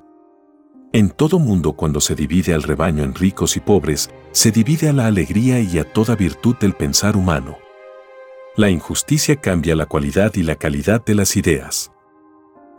En 0.95 1.11
todo 1.11 1.39
mundo 1.39 1.75
cuando 1.75 2.01
se 2.01 2.15
divide 2.15 2.55
al 2.55 2.63
rebaño 2.63 3.05
en 3.05 3.15
ricos 3.15 3.59
y 3.59 3.61
pobres, 3.61 4.09
se 4.33 4.53
divide 4.53 4.89
a 4.89 4.95
la 4.95 5.07
alegría 5.07 5.61
y 5.61 5.79
a 5.79 5.85
toda 5.85 6.17
virtud 6.17 6.57
del 6.57 6.73
pensar 6.73 7.15
humano. 7.15 7.59
La 8.57 8.71
injusticia 8.71 9.37
cambia 9.37 9.77
la 9.77 9.85
cualidad 9.85 10.33
y 10.37 10.45
la 10.45 10.57
calidad 10.57 11.05
de 11.05 11.15
las 11.15 11.37
ideas. 11.37 11.93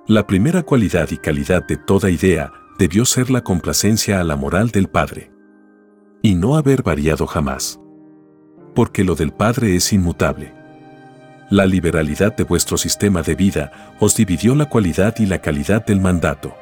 La 0.08 0.26
primera 0.26 0.64
cualidad 0.64 1.12
y 1.12 1.18
calidad 1.18 1.68
de 1.68 1.78
toda 1.78 2.10
idea 2.10 2.52
debió 2.80 3.06
ser 3.06 3.30
la 3.30 3.44
complacencia 3.44 4.20
a 4.20 4.24
la 4.24 4.36
moral 4.36 4.72
del 4.72 4.88
Padre. 4.88 5.32
Y 6.24 6.34
no 6.34 6.56
haber 6.56 6.82
variado 6.82 7.28
jamás. 7.28 7.80
Porque 8.76 9.04
lo 9.04 9.16
del 9.16 9.32
Padre 9.32 9.76
es 9.76 9.92
inmutable. 9.94 10.54
La 11.50 11.66
liberalidad 11.66 12.36
de 12.36 12.44
vuestro 12.44 12.78
sistema 12.78 13.24
de 13.24 13.34
vida 13.34 13.96
os 14.00 14.16
dividió 14.16 14.54
la 14.54 14.68
cualidad 14.70 15.16
y 15.18 15.26
la 15.26 15.40
calidad 15.40 15.86
del 15.86 16.02
mandato 16.02 16.56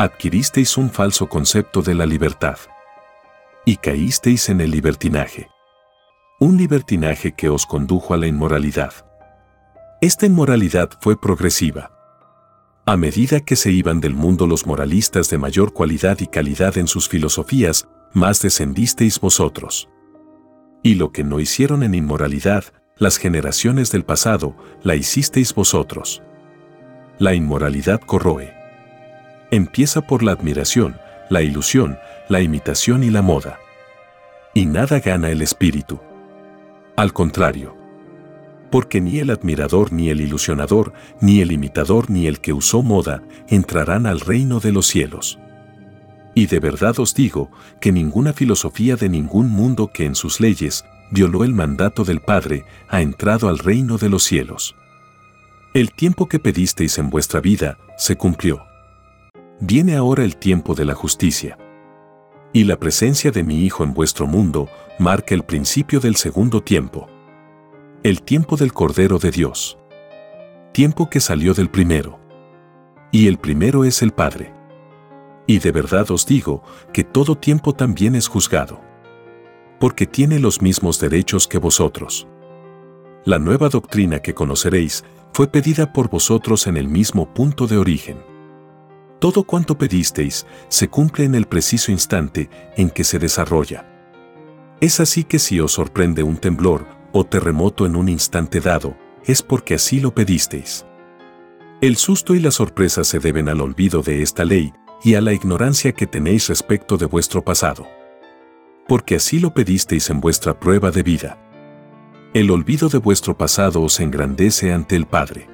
adquiristeis 0.00 0.78
un 0.78 0.88
falso 0.88 1.28
concepto 1.28 1.82
de 1.82 1.94
la 1.94 2.06
libertad. 2.06 2.56
Y 3.66 3.76
caísteis 3.76 4.48
en 4.48 4.62
el 4.62 4.70
libertinaje. 4.70 5.50
Un 6.38 6.56
libertinaje 6.56 7.32
que 7.32 7.50
os 7.50 7.66
condujo 7.66 8.14
a 8.14 8.16
la 8.16 8.26
inmoralidad. 8.26 8.94
Esta 10.00 10.24
inmoralidad 10.24 10.88
fue 11.02 11.20
progresiva. 11.20 11.90
A 12.86 12.96
medida 12.96 13.40
que 13.40 13.56
se 13.56 13.72
iban 13.72 14.00
del 14.00 14.14
mundo 14.14 14.46
los 14.46 14.66
moralistas 14.66 15.28
de 15.28 15.36
mayor 15.36 15.74
cualidad 15.74 16.18
y 16.20 16.28
calidad 16.28 16.78
en 16.78 16.88
sus 16.88 17.06
filosofías, 17.06 17.86
más 18.14 18.40
descendisteis 18.40 19.20
vosotros. 19.20 19.89
Y 20.82 20.94
lo 20.94 21.12
que 21.12 21.24
no 21.24 21.40
hicieron 21.40 21.82
en 21.82 21.94
inmoralidad, 21.94 22.64
las 22.96 23.18
generaciones 23.18 23.90
del 23.92 24.04
pasado, 24.04 24.56
la 24.82 24.94
hicisteis 24.94 25.54
vosotros. 25.54 26.22
La 27.18 27.34
inmoralidad 27.34 28.00
corroe 28.00 28.60
empieza 29.50 30.02
por 30.02 30.22
la 30.22 30.32
admiración, 30.32 30.96
la 31.28 31.42
ilusión, 31.42 31.98
la 32.28 32.40
imitación 32.40 33.02
y 33.02 33.10
la 33.10 33.22
moda. 33.22 33.58
Y 34.54 34.66
nada 34.66 35.00
gana 35.00 35.30
el 35.30 35.42
espíritu. 35.42 36.00
Al 36.96 37.12
contrario. 37.12 37.76
Porque 38.70 39.00
ni 39.00 39.18
el 39.18 39.30
admirador, 39.30 39.92
ni 39.92 40.10
el 40.10 40.20
ilusionador, 40.20 40.92
ni 41.20 41.40
el 41.40 41.50
imitador, 41.50 42.08
ni 42.10 42.26
el 42.26 42.40
que 42.40 42.52
usó 42.52 42.82
moda 42.82 43.22
entrarán 43.48 44.06
al 44.06 44.20
reino 44.20 44.60
de 44.60 44.72
los 44.72 44.86
cielos. 44.86 45.38
Y 46.40 46.46
de 46.46 46.58
verdad 46.58 46.98
os 46.98 47.12
digo 47.12 47.50
que 47.82 47.92
ninguna 47.92 48.32
filosofía 48.32 48.96
de 48.96 49.10
ningún 49.10 49.50
mundo 49.50 49.90
que 49.92 50.06
en 50.06 50.14
sus 50.14 50.40
leyes 50.40 50.86
violó 51.10 51.44
el 51.44 51.52
mandato 51.52 52.02
del 52.02 52.22
Padre 52.22 52.64
ha 52.88 53.02
entrado 53.02 53.50
al 53.50 53.58
reino 53.58 53.98
de 53.98 54.08
los 54.08 54.22
cielos. 54.22 54.74
El 55.74 55.92
tiempo 55.92 56.30
que 56.30 56.38
pedisteis 56.38 56.96
en 56.96 57.10
vuestra 57.10 57.40
vida 57.40 57.76
se 57.98 58.16
cumplió. 58.16 58.62
Viene 59.60 59.96
ahora 59.96 60.24
el 60.24 60.38
tiempo 60.38 60.74
de 60.74 60.86
la 60.86 60.94
justicia. 60.94 61.58
Y 62.54 62.64
la 62.64 62.78
presencia 62.78 63.30
de 63.30 63.42
mi 63.42 63.66
Hijo 63.66 63.84
en 63.84 63.92
vuestro 63.92 64.26
mundo 64.26 64.66
marca 64.98 65.34
el 65.34 65.42
principio 65.42 66.00
del 66.00 66.16
segundo 66.16 66.62
tiempo. 66.62 67.06
El 68.02 68.22
tiempo 68.22 68.56
del 68.56 68.72
Cordero 68.72 69.18
de 69.18 69.30
Dios. 69.30 69.76
Tiempo 70.72 71.10
que 71.10 71.20
salió 71.20 71.52
del 71.52 71.68
primero. 71.68 72.18
Y 73.12 73.26
el 73.26 73.36
primero 73.36 73.84
es 73.84 74.00
el 74.00 74.12
Padre. 74.12 74.58
Y 75.50 75.58
de 75.58 75.72
verdad 75.72 76.08
os 76.12 76.26
digo 76.26 76.62
que 76.92 77.02
todo 77.02 77.36
tiempo 77.36 77.74
también 77.74 78.14
es 78.14 78.28
juzgado. 78.28 78.80
Porque 79.80 80.06
tiene 80.06 80.38
los 80.38 80.62
mismos 80.62 81.00
derechos 81.00 81.48
que 81.48 81.58
vosotros. 81.58 82.28
La 83.24 83.40
nueva 83.40 83.68
doctrina 83.68 84.20
que 84.20 84.32
conoceréis 84.32 85.02
fue 85.32 85.48
pedida 85.48 85.92
por 85.92 86.08
vosotros 86.08 86.68
en 86.68 86.76
el 86.76 86.86
mismo 86.86 87.34
punto 87.34 87.66
de 87.66 87.78
origen. 87.78 88.18
Todo 89.18 89.42
cuanto 89.42 89.76
pedisteis 89.76 90.46
se 90.68 90.86
cumple 90.86 91.24
en 91.24 91.34
el 91.34 91.46
preciso 91.46 91.90
instante 91.90 92.48
en 92.76 92.88
que 92.88 93.02
se 93.02 93.18
desarrolla. 93.18 93.84
Es 94.80 95.00
así 95.00 95.24
que 95.24 95.40
si 95.40 95.58
os 95.58 95.72
sorprende 95.72 96.22
un 96.22 96.36
temblor 96.36 96.86
o 97.10 97.24
terremoto 97.24 97.86
en 97.86 97.96
un 97.96 98.08
instante 98.08 98.60
dado, 98.60 98.96
es 99.24 99.42
porque 99.42 99.74
así 99.74 99.98
lo 99.98 100.14
pedisteis. 100.14 100.86
El 101.80 101.96
susto 101.96 102.36
y 102.36 102.38
la 102.38 102.52
sorpresa 102.52 103.02
se 103.02 103.18
deben 103.18 103.48
al 103.48 103.60
olvido 103.60 104.02
de 104.02 104.22
esta 104.22 104.44
ley 104.44 104.72
y 105.02 105.14
a 105.14 105.20
la 105.20 105.32
ignorancia 105.32 105.92
que 105.92 106.06
tenéis 106.06 106.48
respecto 106.48 106.96
de 106.96 107.06
vuestro 107.06 107.44
pasado. 107.44 107.86
Porque 108.86 109.16
así 109.16 109.38
lo 109.38 109.54
pedisteis 109.54 110.10
en 110.10 110.20
vuestra 110.20 110.58
prueba 110.58 110.90
de 110.90 111.02
vida. 111.02 111.38
El 112.34 112.50
olvido 112.50 112.88
de 112.88 112.98
vuestro 112.98 113.36
pasado 113.36 113.82
os 113.82 114.00
engrandece 114.00 114.72
ante 114.72 114.96
el 114.96 115.06
Padre 115.06 115.48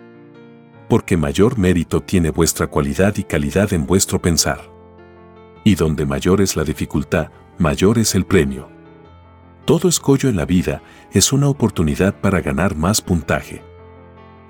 porque 0.88 1.16
mayor 1.16 1.58
mérito 1.58 2.00
tiene 2.00 2.30
vuestra 2.30 2.68
cualidad 2.68 3.16
y 3.16 3.24
calidad 3.24 3.72
en 3.72 3.86
vuestro 3.86 4.20
pensar. 4.20 4.70
Y 5.64 5.74
donde 5.74 6.06
mayor 6.06 6.40
es 6.40 6.56
la 6.56 6.64
dificultad, 6.64 7.30
mayor 7.58 7.98
es 7.98 8.14
el 8.14 8.24
premio. 8.24 8.68
Todo 9.64 9.88
escollo 9.88 10.28
en 10.28 10.36
la 10.36 10.44
vida 10.44 10.82
es 11.12 11.32
una 11.32 11.48
oportunidad 11.48 12.14
para 12.20 12.40
ganar 12.40 12.76
más 12.76 13.00
puntaje. 13.00 13.62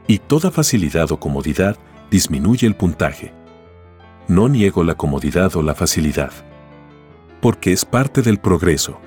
Y 0.07 0.19
toda 0.19 0.51
facilidad 0.51 1.11
o 1.11 1.19
comodidad 1.19 1.79
disminuye 2.11 2.67
el 2.67 2.77
puntaje. 2.77 3.33
No 4.29 4.49
niego 4.49 4.85
la 4.85 4.95
comodidad 4.95 5.55
o 5.57 5.63
la 5.63 5.75
facilidad. 5.75 6.33
Porque 7.41 7.73
es 7.73 7.85
parte 7.85 8.23
del 8.23 8.39
progreso. 8.39 8.99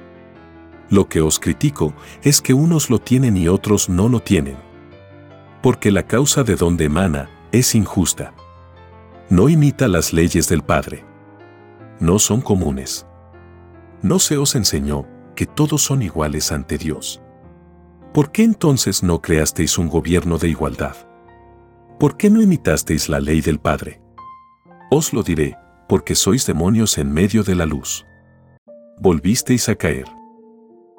Lo 0.90 1.08
que 1.08 1.22
os 1.22 1.40
critico 1.40 1.94
es 2.24 2.42
que 2.42 2.54
unos 2.54 2.90
lo 2.90 3.00
tienen 3.00 3.38
y 3.38 3.48
otros 3.48 3.90
no 3.90 4.10
lo 4.10 4.22
tienen 4.22 4.70
porque 5.62 5.92
la 5.92 6.04
causa 6.04 6.44
de 6.44 6.56
donde 6.56 6.86
emana 6.86 7.30
es 7.52 7.76
injusta. 7.76 8.34
No 9.30 9.50
imita 9.50 9.88
las 9.88 10.14
leyes 10.14 10.48
del 10.48 10.64
Padre. 10.64 11.04
No 12.00 12.20
son 12.20 12.42
comunes. 12.42 13.06
No 14.02 14.20
se 14.20 14.38
os 14.38 14.56
enseñó 14.56 15.06
que 15.36 15.46
todos 15.46 15.82
son 15.82 16.02
iguales 16.02 16.52
ante 16.52 16.78
Dios. 16.78 17.22
¿Por 18.14 18.32
qué 18.32 18.44
entonces 18.44 19.04
no 19.04 19.22
creasteis 19.22 19.78
un 19.78 19.90
gobierno 19.90 20.38
de 20.38 20.50
igualdad? 20.50 20.96
¿Por 22.00 22.18
qué 22.18 22.30
no 22.30 22.42
imitasteis 22.42 23.10
la 23.10 23.20
ley 23.20 23.42
del 23.42 23.60
Padre? 23.60 23.99
Os 24.92 25.14
lo 25.14 25.24
diré, 25.24 25.58
porque 25.88 26.16
sois 26.16 26.46
demonios 26.46 26.98
en 26.98 27.12
medio 27.12 27.44
de 27.44 27.56
la 27.56 27.66
luz. 27.66 28.06
Volvisteis 29.00 29.70
a 29.70 29.76
caer. 29.76 30.06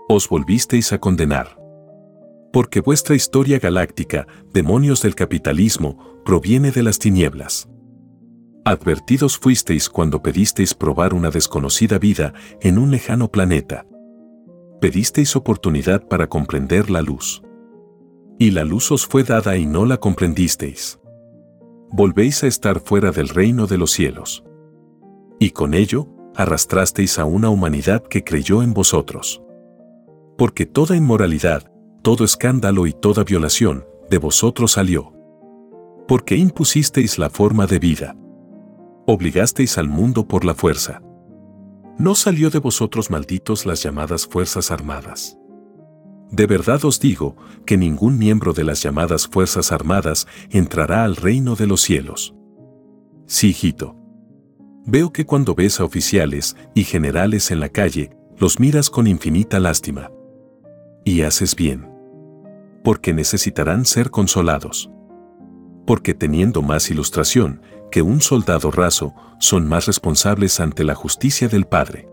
Os 0.08 0.28
volvisteis 0.28 0.92
a 0.92 0.98
condenar 0.98 1.60
porque 2.52 2.80
vuestra 2.80 3.14
historia 3.14 3.58
galáctica, 3.58 4.26
demonios 4.52 5.02
del 5.02 5.14
capitalismo, 5.14 6.20
proviene 6.24 6.70
de 6.70 6.82
las 6.82 6.98
tinieblas. 6.98 7.68
Advertidos 8.64 9.38
fuisteis 9.38 9.88
cuando 9.88 10.22
pedisteis 10.22 10.74
probar 10.74 11.14
una 11.14 11.30
desconocida 11.30 11.98
vida 11.98 12.34
en 12.60 12.78
un 12.78 12.90
lejano 12.90 13.30
planeta. 13.30 13.86
Pedisteis 14.80 15.36
oportunidad 15.36 16.06
para 16.08 16.28
comprender 16.28 16.90
la 16.90 17.02
luz. 17.02 17.42
Y 18.38 18.50
la 18.50 18.64
luz 18.64 18.90
os 18.90 19.06
fue 19.06 19.22
dada 19.22 19.56
y 19.56 19.66
no 19.66 19.84
la 19.84 19.98
comprendisteis. 19.98 20.99
Volvéis 21.92 22.44
a 22.44 22.46
estar 22.46 22.80
fuera 22.80 23.10
del 23.10 23.28
reino 23.28 23.66
de 23.66 23.76
los 23.76 23.90
cielos. 23.90 24.44
Y 25.40 25.50
con 25.50 25.74
ello, 25.74 26.08
arrastrasteis 26.36 27.18
a 27.18 27.24
una 27.24 27.50
humanidad 27.50 28.02
que 28.02 28.22
creyó 28.22 28.62
en 28.62 28.72
vosotros. 28.72 29.42
Porque 30.38 30.66
toda 30.66 30.96
inmoralidad, 30.96 31.72
todo 32.02 32.24
escándalo 32.24 32.86
y 32.86 32.92
toda 32.92 33.24
violación 33.24 33.84
de 34.08 34.18
vosotros 34.18 34.72
salió. 34.72 35.12
Porque 36.06 36.36
impusisteis 36.36 37.18
la 37.18 37.28
forma 37.28 37.66
de 37.66 37.78
vida. 37.80 38.16
Obligasteis 39.06 39.76
al 39.76 39.88
mundo 39.88 40.28
por 40.28 40.44
la 40.44 40.54
fuerza. 40.54 41.02
No 41.98 42.14
salió 42.14 42.50
de 42.50 42.60
vosotros 42.60 43.10
malditos 43.10 43.66
las 43.66 43.82
llamadas 43.82 44.26
Fuerzas 44.26 44.70
Armadas. 44.70 45.39
De 46.30 46.46
verdad 46.46 46.84
os 46.84 47.00
digo 47.00 47.36
que 47.66 47.76
ningún 47.76 48.18
miembro 48.18 48.52
de 48.52 48.64
las 48.64 48.82
llamadas 48.82 49.26
Fuerzas 49.26 49.72
Armadas 49.72 50.26
entrará 50.50 51.04
al 51.04 51.16
reino 51.16 51.56
de 51.56 51.66
los 51.66 51.80
cielos. 51.80 52.34
Sí, 53.26 53.48
hijito. 53.48 53.96
Veo 54.86 55.12
que 55.12 55.26
cuando 55.26 55.54
ves 55.54 55.80
a 55.80 55.84
oficiales 55.84 56.56
y 56.74 56.84
generales 56.84 57.50
en 57.50 57.60
la 57.60 57.68
calle, 57.68 58.10
los 58.38 58.60
miras 58.60 58.90
con 58.90 59.06
infinita 59.06 59.60
lástima. 59.60 60.10
Y 61.04 61.22
haces 61.22 61.54
bien 61.54 61.90
porque 62.82 63.12
necesitarán 63.12 63.84
ser 63.84 64.10
consolados. 64.10 64.90
Porque 65.86 66.14
teniendo 66.14 66.62
más 66.62 66.90
ilustración 66.90 67.62
que 67.90 68.02
un 68.02 68.20
soldado 68.20 68.70
raso, 68.70 69.14
son 69.38 69.66
más 69.66 69.86
responsables 69.86 70.60
ante 70.60 70.84
la 70.84 70.94
justicia 70.94 71.48
del 71.48 71.66
Padre. 71.66 72.08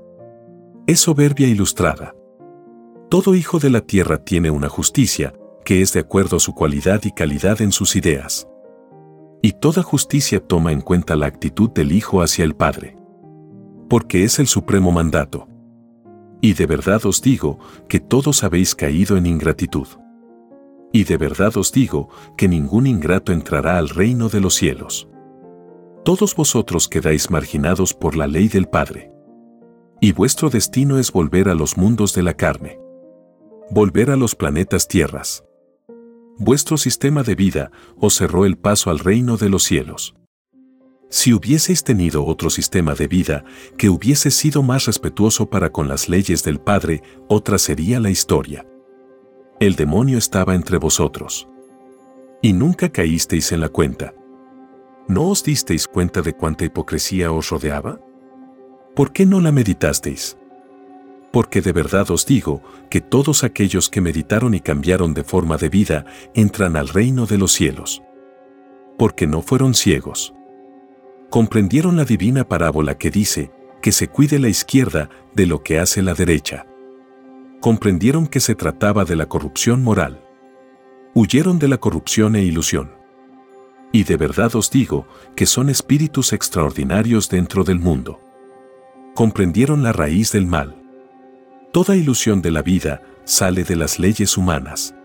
Es 0.88 1.02
soberbia 1.02 1.48
ilustrada. 1.48 2.16
Todo 3.10 3.36
hijo 3.36 3.60
de 3.60 3.70
la 3.70 3.80
tierra 3.80 4.18
tiene 4.18 4.52
una 4.52 4.68
justicia 4.68 5.34
que 5.64 5.82
es 5.82 5.94
de 5.94 6.02
acuerdo 6.02 6.38
a 6.38 6.40
su 6.42 6.54
cualidad 6.54 7.04
y 7.06 7.12
calidad 7.12 7.62
en 7.62 7.72
sus 7.72 7.96
ideas. 7.96 8.50
Y 9.42 9.54
toda 9.54 9.82
justicia 9.82 10.42
toma 10.42 10.74
en 10.74 10.82
cuenta 10.82 11.16
la 11.16 11.26
actitud 11.26 11.70
del 11.70 11.94
Hijo 11.94 12.22
hacia 12.22 12.44
el 12.44 12.54
Padre. 12.54 12.98
Porque 13.90 14.26
es 14.26 14.40
el 14.40 14.48
supremo 14.48 14.92
mandato. 14.92 15.48
Y 16.42 16.54
de 16.54 16.66
verdad 16.66 17.06
os 17.06 17.22
digo 17.22 17.60
que 17.88 18.02
todos 18.02 18.44
habéis 18.44 18.76
caído 18.76 19.16
en 19.16 19.26
ingratitud 19.26 19.88
Y 20.92 21.06
de 21.06 21.18
verdad 21.18 21.56
os 21.56 21.72
digo 21.72 22.10
que 22.38 22.48
ningún 22.50 22.88
ingrato 22.88 23.32
entrará 23.32 23.78
al 23.78 23.88
reino 23.88 24.28
de 24.28 24.42
los 24.42 24.56
cielos. 24.56 25.08
Todos 26.04 26.36
vosotros 26.36 26.90
quedáis 26.90 27.32
marginados 27.32 27.94
por 27.94 28.18
la 28.18 28.28
ley 28.28 28.50
del 28.50 28.68
Padre. 28.68 29.12
Y 30.02 30.12
vuestro 30.12 30.50
destino 30.50 30.98
es 30.98 31.12
volver 31.12 31.48
a 31.48 31.56
los 31.56 31.78
mundos 31.78 32.14
de 32.14 32.24
la 32.24 32.34
carne. 32.34 32.80
Volver 33.70 34.12
a 34.12 34.16
los 34.16 34.34
planetas 34.34 34.88
tierras. 34.88 35.44
Vuestro 36.38 36.78
sistema 36.78 37.24
de 37.24 37.36
vida 37.36 37.72
os 37.98 38.16
cerró 38.16 38.46
el 38.46 38.58
paso 38.58 38.90
al 38.90 39.00
reino 39.00 39.36
de 39.36 39.50
los 39.50 39.64
cielos. 39.64 40.16
Si 41.10 41.34
hubieseis 41.34 41.84
tenido 41.84 42.26
otro 42.26 42.50
sistema 42.50 42.94
de 42.94 43.08
vida 43.08 43.44
que 43.78 43.90
hubiese 43.90 44.32
sido 44.32 44.64
más 44.64 44.86
respetuoso 44.86 45.50
para 45.50 45.72
con 45.72 45.90
las 45.90 46.08
leyes 46.08 46.44
del 46.44 46.60
Padre, 46.60 47.04
otra 47.28 47.58
sería 47.58 48.00
la 48.00 48.10
historia. 48.10 48.66
El 49.60 49.76
demonio 49.76 50.18
estaba 50.18 50.56
entre 50.56 50.78
vosotros. 50.78 51.50
Y 52.42 52.54
nunca 52.54 52.90
caísteis 52.90 53.52
en 53.52 53.60
la 53.60 53.70
cuenta. 53.70 54.14
¿No 55.10 55.30
os 55.30 55.44
disteis 55.44 55.88
cuenta 55.88 56.22
de 56.22 56.34
cuánta 56.34 56.64
hipocresía 56.64 57.34
os 57.34 57.50
rodeaba? 57.50 58.00
¿Por 58.96 59.12
qué 59.12 59.26
no 59.26 59.42
la 59.42 59.52
meditasteis? 59.52 60.38
Porque 61.32 61.62
de 61.62 61.74
verdad 61.74 62.10
os 62.12 62.26
digo 62.26 62.62
que 62.90 63.02
todos 63.02 63.44
aquellos 63.44 63.90
que 63.90 64.02
meditaron 64.02 64.54
y 64.54 64.62
cambiaron 64.62 65.14
de 65.14 65.24
forma 65.24 65.58
de 65.58 65.70
vida 65.70 66.06
entran 66.34 66.76
al 66.78 66.88
reino 66.88 67.26
de 67.26 67.38
los 67.38 67.52
cielos. 67.52 68.02
Porque 68.98 69.28
no 69.28 69.42
fueron 69.42 69.74
ciegos. 69.74 70.34
Comprendieron 71.30 71.98
la 71.98 72.06
divina 72.06 72.48
parábola 72.48 72.98
que 72.98 73.12
dice 73.12 73.52
que 73.82 73.92
se 73.92 74.08
cuide 74.08 74.40
la 74.40 74.48
izquierda 74.48 75.10
de 75.34 75.46
lo 75.46 75.62
que 75.62 75.80
hace 75.80 76.02
la 76.02 76.14
derecha. 76.14 76.66
Comprendieron 77.60 78.28
que 78.28 78.40
se 78.40 78.56
trataba 78.56 79.04
de 79.04 79.16
la 79.16 79.28
corrupción 79.28 79.84
moral. 79.84 80.24
Huyeron 81.14 81.60
de 81.60 81.68
la 81.68 81.78
corrupción 81.78 82.36
e 82.36 82.44
ilusión. 82.44 82.92
Y 83.92 84.04
de 84.04 84.18
verdad 84.18 84.56
os 84.56 84.70
digo 84.72 85.08
que 85.36 85.46
son 85.46 85.70
espíritus 85.70 86.34
extraordinarios 86.34 87.30
dentro 87.30 87.64
del 87.64 87.80
mundo. 87.80 88.20
Comprendieron 89.16 89.84
la 89.84 89.92
raíz 89.92 90.32
del 90.32 90.46
mal. 90.46 90.77
Toda 91.72 91.96
ilusión 91.96 92.42
de 92.42 92.52
la 92.52 92.62
vida 92.62 93.02
sale 93.26 93.64
de 93.64 93.76
las 93.76 94.00
leyes 94.00 94.38
humanas. 94.38 94.96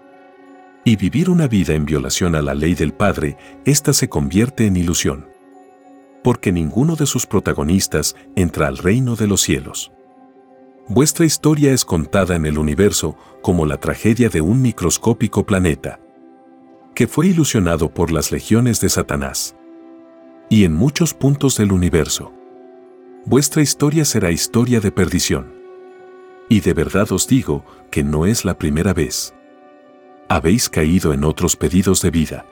Y 0.84 0.96
vivir 0.96 1.30
una 1.30 1.46
vida 1.46 1.74
en 1.74 1.84
violación 1.84 2.34
a 2.34 2.42
la 2.42 2.54
ley 2.54 2.74
del 2.74 2.92
Padre, 2.92 3.36
ésta 3.64 3.92
se 3.92 4.08
convierte 4.08 4.66
en 4.66 4.76
ilusión. 4.76 5.26
Porque 6.22 6.52
ninguno 6.52 6.96
de 6.96 7.06
sus 7.06 7.26
protagonistas 7.26 8.16
entra 8.36 8.68
al 8.68 8.78
reino 8.78 9.16
de 9.16 9.26
los 9.26 9.40
cielos. 9.40 9.92
Vuestra 10.88 11.24
historia 11.24 11.72
es 11.72 11.84
contada 11.84 12.36
en 12.36 12.46
el 12.46 12.58
universo 12.58 13.16
como 13.42 13.66
la 13.66 13.78
tragedia 13.78 14.28
de 14.28 14.40
un 14.40 14.62
microscópico 14.62 15.44
planeta 15.46 16.00
que 16.94 17.06
fue 17.06 17.28
ilusionado 17.28 17.92
por 17.92 18.10
las 18.12 18.32
legiones 18.32 18.80
de 18.80 18.88
Satanás. 18.88 19.56
Y 20.48 20.64
en 20.64 20.74
muchos 20.74 21.14
puntos 21.14 21.56
del 21.56 21.72
universo. 21.72 22.32
Vuestra 23.24 23.62
historia 23.62 24.04
será 24.04 24.30
historia 24.30 24.80
de 24.80 24.92
perdición. 24.92 25.61
Y 26.52 26.60
de 26.60 26.74
verdad 26.74 27.10
os 27.12 27.26
digo 27.26 27.64
que 27.90 28.04
no 28.04 28.26
es 28.26 28.44
la 28.44 28.58
primera 28.58 28.92
vez. 28.92 29.32
Habéis 30.28 30.68
caído 30.68 31.14
en 31.14 31.24
otros 31.24 31.56
pedidos 31.56 32.02
de 32.02 32.10
vida. 32.10 32.44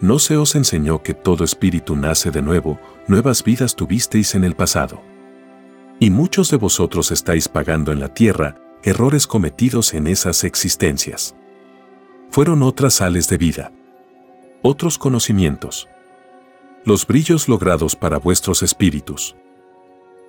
¿No 0.00 0.20
se 0.20 0.36
os 0.36 0.54
enseñó 0.54 1.02
que 1.02 1.12
todo 1.12 1.42
espíritu 1.42 1.96
nace 1.96 2.30
de 2.30 2.40
nuevo, 2.40 2.78
nuevas 3.08 3.42
vidas 3.42 3.74
tuvisteis 3.74 4.36
en 4.36 4.44
el 4.44 4.54
pasado? 4.54 5.02
Y 5.98 6.10
muchos 6.10 6.52
de 6.52 6.56
vosotros 6.56 7.10
estáis 7.10 7.48
pagando 7.48 7.90
en 7.90 7.98
la 7.98 8.14
tierra 8.14 8.54
errores 8.84 9.26
cometidos 9.26 9.92
en 9.92 10.06
esas 10.06 10.44
existencias 10.44 11.34
fueron 12.30 12.62
otras 12.62 12.94
sales 12.94 13.28
de 13.28 13.38
vida. 13.38 13.72
Otros 14.62 14.98
conocimientos. 14.98 15.88
Los 16.84 17.08
brillos 17.08 17.48
logrados 17.48 17.96
para 17.96 18.18
vuestros 18.18 18.62
espíritus. 18.62 19.34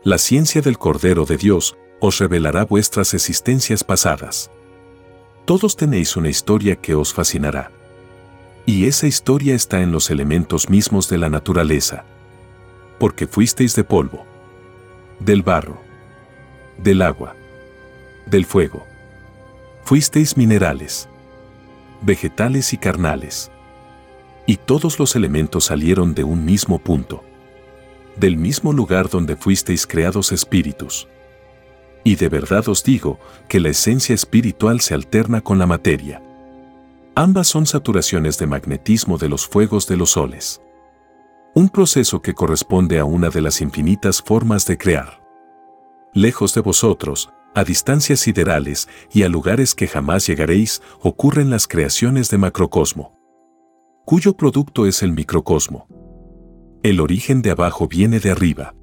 La 0.04 0.18
ciencia 0.18 0.64
del 0.64 0.80
Cordero 0.80 1.26
de 1.26 1.38
Dios 1.38 1.78
os 2.02 2.20
revelará 2.20 2.66
vuestras 2.66 3.14
existencias 3.14 3.86
pasadas. 3.86 4.52
Todos 5.46 5.78
tenéis 5.78 6.18
una 6.18 6.28
historia 6.28 6.76
que 6.76 6.94
os 6.94 7.14
fascinará. 7.14 7.72
Y 8.66 8.88
esa 8.88 9.08
historia 9.08 9.56
está 9.56 9.82
en 9.82 9.94
los 9.94 10.10
elementos 10.10 10.70
mismos 10.70 11.08
de 11.08 11.18
la 11.18 11.30
naturaleza. 11.30 12.04
Porque 13.00 13.26
fuisteis 13.26 13.74
de 13.76 13.86
polvo, 13.86 14.26
del 15.22 15.42
barro, 15.42 15.80
del 16.78 17.02
agua, 17.02 17.36
del 18.26 18.46
fuego. 18.46 18.86
Fuisteis 19.86 20.36
minerales 20.36 21.08
vegetales 22.02 22.74
y 22.74 22.78
carnales. 22.78 23.52
Y 24.46 24.58
todos 24.58 25.00
los 25.00 25.16
elementos 25.16 25.66
salieron 25.66 26.14
de 26.14 26.24
un 26.24 26.44
mismo 26.44 26.80
punto. 26.80 27.24
Del 28.18 28.38
mismo 28.38 28.74
lugar 28.74 29.10
donde 29.10 29.36
fuisteis 29.36 29.88
creados 29.88 30.32
espíritus. 30.32 31.08
Y 32.04 32.16
de 32.16 32.30
verdad 32.30 32.68
os 32.68 32.84
digo 32.84 33.20
que 33.48 33.60
la 33.60 33.70
esencia 33.70 34.16
espiritual 34.16 34.82
se 34.82 34.94
alterna 34.94 35.42
con 35.42 35.60
la 35.60 35.68
materia. 35.68 36.22
Ambas 37.16 37.48
son 37.48 37.66
saturaciones 37.66 38.38
de 38.38 38.48
magnetismo 38.48 39.18
de 39.18 39.30
los 39.30 39.46
fuegos 39.46 39.88
de 39.88 39.98
los 39.98 40.12
soles. 40.12 40.62
Un 41.54 41.70
proceso 41.70 42.22
que 42.22 42.34
corresponde 42.34 43.00
a 43.00 43.06
una 43.06 43.30
de 43.30 43.42
las 43.42 43.62
infinitas 43.62 44.22
formas 44.22 44.66
de 44.66 44.78
crear. 44.78 45.22
Lejos 46.14 46.54
de 46.54 46.62
vosotros, 46.62 47.30
a 47.54 47.64
distancias 47.64 48.22
siderales 48.22 48.88
y 49.12 49.24
a 49.24 49.30
lugares 49.30 49.76
que 49.76 49.88
jamás 49.88 50.26
llegaréis, 50.26 50.82
ocurren 51.02 51.50
las 51.50 51.68
creaciones 51.68 52.30
de 52.30 52.38
macrocosmo, 52.38 53.18
cuyo 54.06 54.34
producto 54.34 54.86
es 54.86 55.04
el 55.04 55.12
microcosmo. 55.12 55.88
El 56.84 57.00
origen 57.00 57.42
de 57.42 57.52
abajo 57.52 57.88
viene 57.88 58.20
de 58.20 58.32
arriba, 58.32 58.74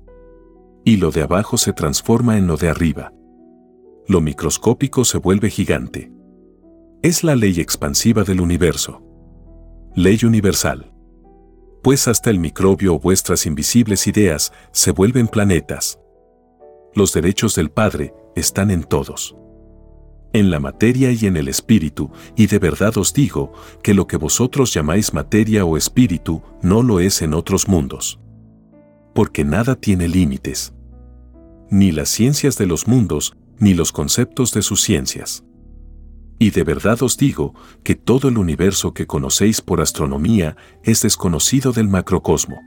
y 0.84 0.96
lo 0.96 1.10
de 1.10 1.22
abajo 1.22 1.56
se 1.58 1.72
transforma 1.72 2.38
en 2.38 2.46
lo 2.46 2.56
de 2.56 2.68
arriba. 2.68 3.12
Lo 4.06 4.20
microscópico 4.20 5.04
se 5.04 5.18
vuelve 5.18 5.50
gigante. 5.50 6.10
Es 7.02 7.22
la 7.22 7.36
ley 7.36 7.60
expansiva 7.60 8.24
del 8.24 8.40
universo. 8.40 9.02
Ley 9.94 10.18
universal. 10.24 10.92
Pues 11.82 12.08
hasta 12.08 12.30
el 12.30 12.40
microbio 12.40 12.94
o 12.94 12.98
vuestras 12.98 13.46
invisibles 13.46 14.06
ideas 14.06 14.52
se 14.72 14.92
vuelven 14.92 15.28
planetas. 15.28 16.00
Los 16.94 17.12
derechos 17.12 17.54
del 17.54 17.70
Padre, 17.70 18.14
están 18.34 18.70
en 18.70 18.84
todos. 18.84 19.36
En 20.32 20.50
la 20.50 20.60
materia 20.60 21.10
y 21.10 21.26
en 21.26 21.36
el 21.36 21.48
espíritu, 21.48 22.10
y 22.36 22.46
de 22.46 22.58
verdad 22.58 22.96
os 22.98 23.12
digo 23.12 23.52
que 23.82 23.94
lo 23.94 24.06
que 24.06 24.16
vosotros 24.16 24.72
llamáis 24.72 25.14
materia 25.14 25.64
o 25.64 25.76
espíritu 25.76 26.42
no 26.62 26.82
lo 26.82 27.00
es 27.00 27.22
en 27.22 27.34
otros 27.34 27.68
mundos. 27.68 28.20
Porque 29.18 29.44
nada 29.44 29.74
tiene 29.74 30.06
límites. 30.06 30.72
Ni 31.70 31.90
las 31.90 32.08
ciencias 32.08 32.56
de 32.56 32.66
los 32.66 32.86
mundos, 32.86 33.34
ni 33.58 33.74
los 33.74 33.90
conceptos 33.90 34.52
de 34.52 34.62
sus 34.62 34.80
ciencias. 34.80 35.42
Y 36.38 36.50
de 36.50 36.62
verdad 36.62 37.02
os 37.02 37.16
digo 37.16 37.52
que 37.82 37.96
todo 37.96 38.28
el 38.28 38.38
universo 38.38 38.94
que 38.94 39.08
conocéis 39.08 39.60
por 39.60 39.80
astronomía 39.80 40.56
es 40.84 41.02
desconocido 41.02 41.72
del 41.72 41.88
macrocosmo. 41.88 42.60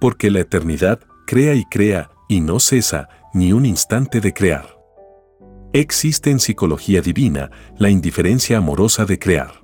Porque 0.00 0.30
la 0.30 0.40
eternidad 0.40 1.00
crea 1.26 1.52
y 1.52 1.64
crea 1.66 2.10
y 2.26 2.40
no 2.40 2.58
cesa 2.58 3.10
ni 3.34 3.52
un 3.52 3.66
instante 3.66 4.22
de 4.22 4.32
crear. 4.32 4.78
Existe 5.74 6.30
en 6.30 6.40
psicología 6.40 7.02
divina 7.02 7.50
la 7.76 7.90
indiferencia 7.90 8.56
amorosa 8.56 9.04
de 9.04 9.18
crear. 9.18 9.62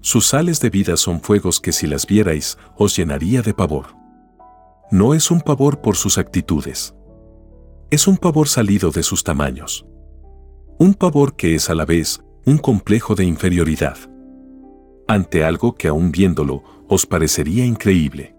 Sus 0.00 0.28
sales 0.28 0.60
de 0.60 0.70
vida 0.70 0.96
son 0.96 1.20
fuegos 1.20 1.60
que 1.60 1.72
si 1.72 1.86
las 1.86 2.06
vierais 2.06 2.56
os 2.78 2.96
llenaría 2.96 3.42
de 3.42 3.52
pavor. 3.52 4.02
No 4.90 5.14
es 5.14 5.30
un 5.30 5.40
pavor 5.40 5.80
por 5.80 5.96
sus 5.96 6.18
actitudes. 6.18 6.94
Es 7.90 8.06
un 8.06 8.16
pavor 8.16 8.48
salido 8.48 8.90
de 8.90 9.02
sus 9.02 9.24
tamaños. 9.24 9.86
Un 10.78 10.94
pavor 10.94 11.36
que 11.36 11.54
es 11.54 11.70
a 11.70 11.74
la 11.74 11.84
vez 11.84 12.20
un 12.44 12.58
complejo 12.58 13.14
de 13.14 13.24
inferioridad. 13.24 13.96
Ante 15.08 15.44
algo 15.44 15.74
que 15.74 15.88
aún 15.88 16.12
viéndolo 16.12 16.62
os 16.88 17.06
parecería 17.06 17.64
increíble. 17.64 18.36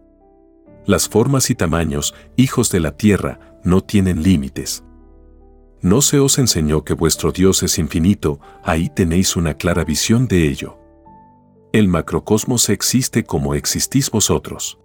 Las 0.85 1.09
formas 1.09 1.49
y 1.49 1.55
tamaños, 1.55 2.13
hijos 2.35 2.71
de 2.71 2.79
la 2.79 2.95
tierra, 2.95 3.59
no 3.63 3.81
tienen 3.81 4.21
límites. 4.21 4.83
No 5.81 6.01
se 6.01 6.19
os 6.19 6.37
enseñó 6.37 6.83
que 6.83 6.93
vuestro 6.93 7.31
Dios 7.31 7.63
es 7.63 7.79
infinito, 7.79 8.39
ahí 8.63 8.89
tenéis 8.89 9.35
una 9.35 9.55
clara 9.55 9.83
visión 9.83 10.27
de 10.27 10.47
ello. 10.47 10.77
El 11.73 11.87
macrocosmos 11.87 12.69
existe 12.69 13.23
como 13.23 13.55
existís 13.55 14.11
vosotros. 14.11 14.79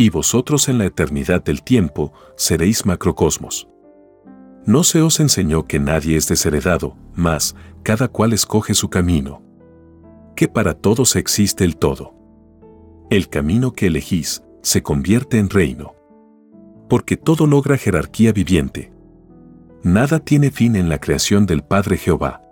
Y 0.00 0.08
vosotros 0.08 0.70
en 0.70 0.78
la 0.78 0.86
eternidad 0.86 1.44
del 1.44 1.62
tiempo 1.62 2.14
seréis 2.34 2.86
macrocosmos. 2.86 3.68
No 4.64 4.82
se 4.82 5.02
os 5.02 5.20
enseñó 5.20 5.66
que 5.66 5.78
nadie 5.78 6.16
es 6.16 6.26
desheredado, 6.26 6.96
mas 7.14 7.54
cada 7.82 8.08
cual 8.08 8.32
escoge 8.32 8.72
su 8.72 8.88
camino. 8.88 9.42
Que 10.36 10.48
para 10.48 10.72
todos 10.72 11.16
existe 11.16 11.64
el 11.66 11.76
todo. 11.76 12.14
El 13.10 13.28
camino 13.28 13.74
que 13.74 13.88
elegís 13.88 14.42
se 14.62 14.82
convierte 14.82 15.38
en 15.38 15.50
reino 15.50 15.94
porque 16.88 17.18
todo 17.18 17.46
logra 17.46 17.76
jerarquía 17.76 18.32
viviente. 18.32 18.90
Nada 19.82 20.18
tiene 20.18 20.50
fin 20.50 20.76
en 20.76 20.88
la 20.88 20.98
creación 20.98 21.44
del 21.44 21.62
Padre 21.62 21.98
Jehová. 21.98 22.42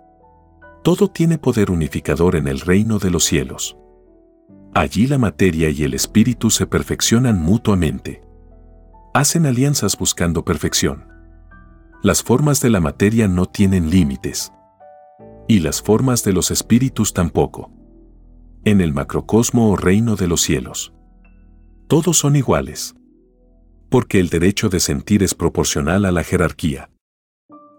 Todo 0.83 1.07
tiene 1.09 1.39
poder 1.39 1.71
unificador 1.71 2.35
en 2.35 2.47
el 2.47 2.59
reino 2.59 2.99
de 2.99 3.09
los 3.09 3.25
cielos. 3.25 3.75
Allí 4.73 5.07
la 5.07 5.17
materia 5.17 5.69
y 5.69 5.83
el 5.83 5.93
espíritu 5.93 6.49
se 6.49 6.67
perfeccionan 6.67 7.41
mutuamente. 7.41 8.21
Hacen 9.13 9.45
alianzas 9.45 9.97
buscando 9.97 10.45
perfección. 10.45 11.07
Las 12.03 12.23
formas 12.23 12.61
de 12.61 12.69
la 12.69 12.79
materia 12.79 13.27
no 13.27 13.47
tienen 13.47 13.89
límites. 13.89 14.53
Y 15.47 15.59
las 15.59 15.81
formas 15.81 16.23
de 16.23 16.33
los 16.33 16.51
espíritus 16.51 17.13
tampoco. 17.13 17.71
En 18.63 18.79
el 18.79 18.93
macrocosmo 18.93 19.71
o 19.71 19.75
reino 19.75 20.15
de 20.15 20.27
los 20.27 20.41
cielos. 20.41 20.93
Todos 21.87 22.17
son 22.17 22.35
iguales. 22.35 22.95
Porque 23.89 24.19
el 24.19 24.29
derecho 24.29 24.69
de 24.69 24.79
sentir 24.79 25.23
es 25.23 25.33
proporcional 25.33 26.05
a 26.05 26.11
la 26.11 26.23
jerarquía. 26.23 26.91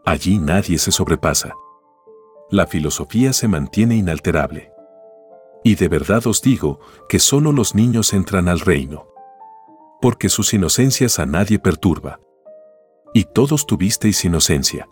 Allí 0.04 0.38
nadie 0.38 0.78
se 0.78 0.90
sobrepasa. 0.90 1.54
La 2.50 2.66
filosofía 2.66 3.32
se 3.32 3.46
mantiene 3.46 3.94
inalterable. 3.94 4.69
Y 5.62 5.74
de 5.74 5.88
verdad 5.88 6.26
os 6.26 6.42
digo 6.42 6.80
que 7.08 7.18
solo 7.18 7.52
los 7.52 7.74
niños 7.74 8.12
entran 8.12 8.48
al 8.48 8.60
reino. 8.60 9.06
Porque 10.00 10.28
sus 10.28 10.54
inocencias 10.54 11.18
a 11.18 11.26
nadie 11.26 11.58
perturba. 11.58 12.20
Y 13.12 13.24
todos 13.24 13.66
tuvisteis 13.66 14.24
inocencia. 14.24 14.88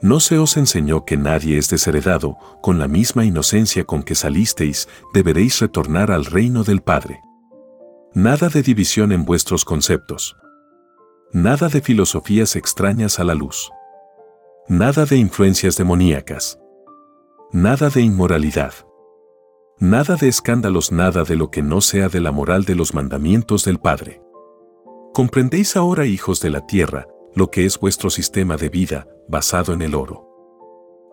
¿No 0.00 0.20
se 0.20 0.38
os 0.38 0.56
enseñó 0.56 1.04
que 1.04 1.16
nadie 1.16 1.58
es 1.58 1.68
desheredado, 1.70 2.36
con 2.62 2.78
la 2.78 2.88
misma 2.88 3.24
inocencia 3.24 3.84
con 3.84 4.02
que 4.02 4.14
salisteis, 4.14 4.88
deberéis 5.12 5.58
retornar 5.60 6.10
al 6.10 6.24
reino 6.24 6.62
del 6.62 6.82
Padre? 6.82 7.20
Nada 8.14 8.48
de 8.48 8.62
división 8.62 9.12
en 9.12 9.24
vuestros 9.24 9.64
conceptos. 9.64 10.36
Nada 11.32 11.68
de 11.68 11.80
filosofías 11.82 12.56
extrañas 12.56 13.18
a 13.18 13.24
la 13.24 13.34
luz. 13.34 13.70
Nada 14.68 15.04
de 15.04 15.16
influencias 15.16 15.76
demoníacas. 15.76 16.58
Nada 17.52 17.90
de 17.90 18.00
inmoralidad. 18.00 18.72
Nada 19.80 20.16
de 20.16 20.26
escándalos, 20.26 20.90
nada 20.90 21.22
de 21.22 21.36
lo 21.36 21.52
que 21.52 21.62
no 21.62 21.80
sea 21.80 22.08
de 22.08 22.20
la 22.20 22.32
moral 22.32 22.64
de 22.64 22.74
los 22.74 22.94
mandamientos 22.94 23.64
del 23.64 23.78
Padre. 23.78 24.20
Comprendéis 25.14 25.76
ahora, 25.76 26.04
hijos 26.04 26.40
de 26.40 26.50
la 26.50 26.66
tierra, 26.66 27.06
lo 27.36 27.52
que 27.52 27.64
es 27.64 27.78
vuestro 27.78 28.10
sistema 28.10 28.56
de 28.56 28.70
vida, 28.70 29.06
basado 29.28 29.72
en 29.72 29.82
el 29.82 29.94
oro. 29.94 30.26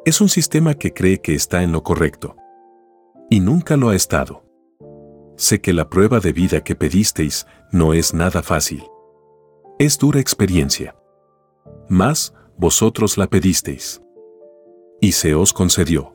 Es 0.04 0.20
un 0.20 0.30
sistema 0.30 0.74
que 0.74 0.94
cree 0.94 1.22
que 1.22 1.36
está 1.36 1.62
en 1.62 1.72
lo 1.72 1.84
correcto. 1.84 2.38
Y 3.30 3.40
nunca 3.40 3.78
lo 3.78 3.90
ha 3.90 3.96
estado. 3.96 4.44
Sé 5.38 5.62
que 5.62 5.72
la 5.72 5.88
prueba 5.88 6.20
de 6.20 6.34
vida 6.34 6.64
que 6.64 6.76
pedisteis 6.76 7.46
no 7.72 7.94
es 7.94 8.16
nada 8.16 8.42
fácil. 8.42 8.84
Es 9.78 10.00
dura 10.00 10.20
experiencia. 10.20 10.96
Mas, 11.88 12.34
vosotros 12.58 13.20
la 13.20 13.28
pedisteis. 13.28 14.02
Y 15.02 15.12
se 15.12 15.36
os 15.36 15.54
concedió. 15.54 16.15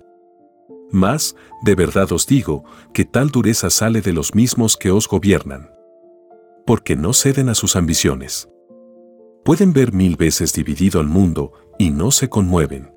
Mas, 0.91 1.37
de 1.63 1.75
verdad 1.75 2.11
os 2.13 2.27
digo, 2.27 2.65
que 2.93 3.05
tal 3.05 3.31
dureza 3.31 3.71
sale 3.71 4.01
de 4.01 4.13
los 4.13 4.35
mismos 4.35 4.77
que 4.77 4.91
os 4.91 5.09
gobiernan. 5.09 5.71
Porque 6.67 6.97
no 6.97 7.13
ceden 7.13 7.49
a 7.49 7.55
sus 7.55 7.77
ambiciones. 7.77 8.49
Pueden 9.45 9.73
ver 9.73 9.93
mil 9.93 10.17
veces 10.17 10.53
dividido 10.53 11.01
al 11.01 11.07
mundo 11.07 11.53
y 11.79 11.91
no 11.91 12.11
se 12.11 12.29
conmueven. 12.29 12.93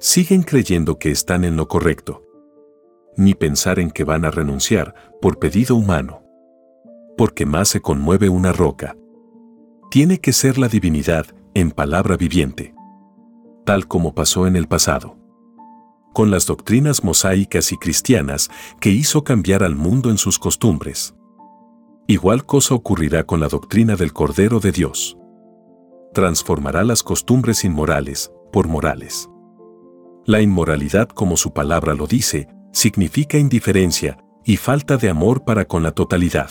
Siguen 0.00 0.42
creyendo 0.42 0.98
que 0.98 1.10
están 1.10 1.44
en 1.44 1.56
lo 1.56 1.68
correcto. 1.68 2.22
Ni 3.16 3.34
pensar 3.34 3.78
en 3.78 3.90
que 3.90 4.04
van 4.04 4.24
a 4.24 4.30
renunciar 4.30 4.94
por 5.20 5.38
pedido 5.38 5.76
humano. 5.76 6.22
Porque 7.16 7.46
más 7.46 7.68
se 7.68 7.80
conmueve 7.80 8.28
una 8.28 8.52
roca. 8.52 8.96
Tiene 9.90 10.18
que 10.18 10.32
ser 10.32 10.58
la 10.58 10.68
divinidad 10.68 11.26
en 11.54 11.70
palabra 11.70 12.16
viviente. 12.16 12.74
Tal 13.64 13.86
como 13.86 14.14
pasó 14.14 14.46
en 14.48 14.56
el 14.56 14.66
pasado 14.66 15.23
con 16.14 16.30
las 16.30 16.46
doctrinas 16.46 17.04
mosaicas 17.04 17.72
y 17.72 17.76
cristianas 17.76 18.48
que 18.80 18.88
hizo 18.88 19.22
cambiar 19.24 19.62
al 19.62 19.74
mundo 19.74 20.08
en 20.08 20.16
sus 20.16 20.38
costumbres. 20.38 21.14
Igual 22.06 22.46
cosa 22.46 22.74
ocurrirá 22.74 23.24
con 23.24 23.40
la 23.40 23.48
doctrina 23.48 23.96
del 23.96 24.14
Cordero 24.14 24.60
de 24.60 24.72
Dios. 24.72 25.18
Transformará 26.14 26.84
las 26.84 27.02
costumbres 27.02 27.64
inmorales 27.64 28.30
por 28.52 28.68
morales. 28.68 29.28
La 30.24 30.40
inmoralidad, 30.40 31.08
como 31.08 31.36
su 31.36 31.52
palabra 31.52 31.94
lo 31.94 32.06
dice, 32.06 32.48
significa 32.72 33.36
indiferencia 33.36 34.16
y 34.44 34.56
falta 34.56 34.96
de 34.96 35.10
amor 35.10 35.44
para 35.44 35.66
con 35.66 35.82
la 35.82 35.92
totalidad. 35.92 36.50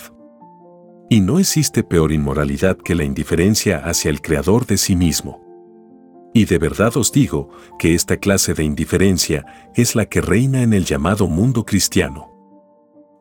Y 1.09 1.21
no 1.21 1.39
existe 1.39 1.83
peor 1.83 2.11
inmoralidad 2.11 2.77
que 2.77 2.95
la 2.95 3.03
indiferencia 3.03 3.77
hacia 3.77 4.09
el 4.09 4.21
Creador 4.21 4.65
de 4.65 4.77
sí 4.77 4.95
mismo. 4.95 5.42
Y 6.33 6.45
de 6.45 6.57
verdad 6.57 6.97
os 6.97 7.11
digo 7.11 7.49
que 7.77 7.93
esta 7.93 8.17
clase 8.17 8.55
de 8.55 8.63
indiferencia 8.63 9.45
es 9.75 9.95
la 9.95 10.07
que 10.07 10.19
reina 10.19 10.63
en 10.63 10.73
el 10.73 10.83
llamado 10.83 11.27
mundo 11.27 11.63
cristiano. 11.63 12.31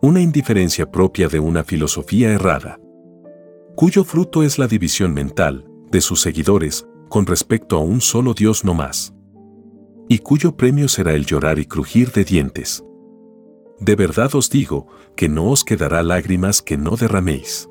Una 0.00 0.20
indiferencia 0.20 0.90
propia 0.90 1.28
de 1.28 1.38
una 1.38 1.62
filosofía 1.62 2.30
errada, 2.30 2.80
cuyo 3.76 4.04
fruto 4.04 4.42
es 4.42 4.58
la 4.58 4.66
división 4.66 5.12
mental 5.12 5.66
de 5.90 6.00
sus 6.00 6.22
seguidores 6.22 6.86
con 7.10 7.26
respecto 7.26 7.76
a 7.76 7.80
un 7.80 8.00
solo 8.00 8.32
Dios 8.32 8.64
no 8.64 8.72
más, 8.72 9.14
y 10.08 10.18
cuyo 10.18 10.56
premio 10.56 10.88
será 10.88 11.12
el 11.12 11.26
llorar 11.26 11.58
y 11.58 11.66
crujir 11.66 12.12
de 12.12 12.24
dientes. 12.24 12.82
De 13.78 13.94
verdad 13.94 14.34
os 14.34 14.48
digo 14.48 14.86
que 15.16 15.28
no 15.28 15.50
os 15.50 15.64
quedará 15.64 16.02
lágrimas 16.02 16.62
que 16.62 16.78
no 16.78 16.96
derraméis. 16.96 17.68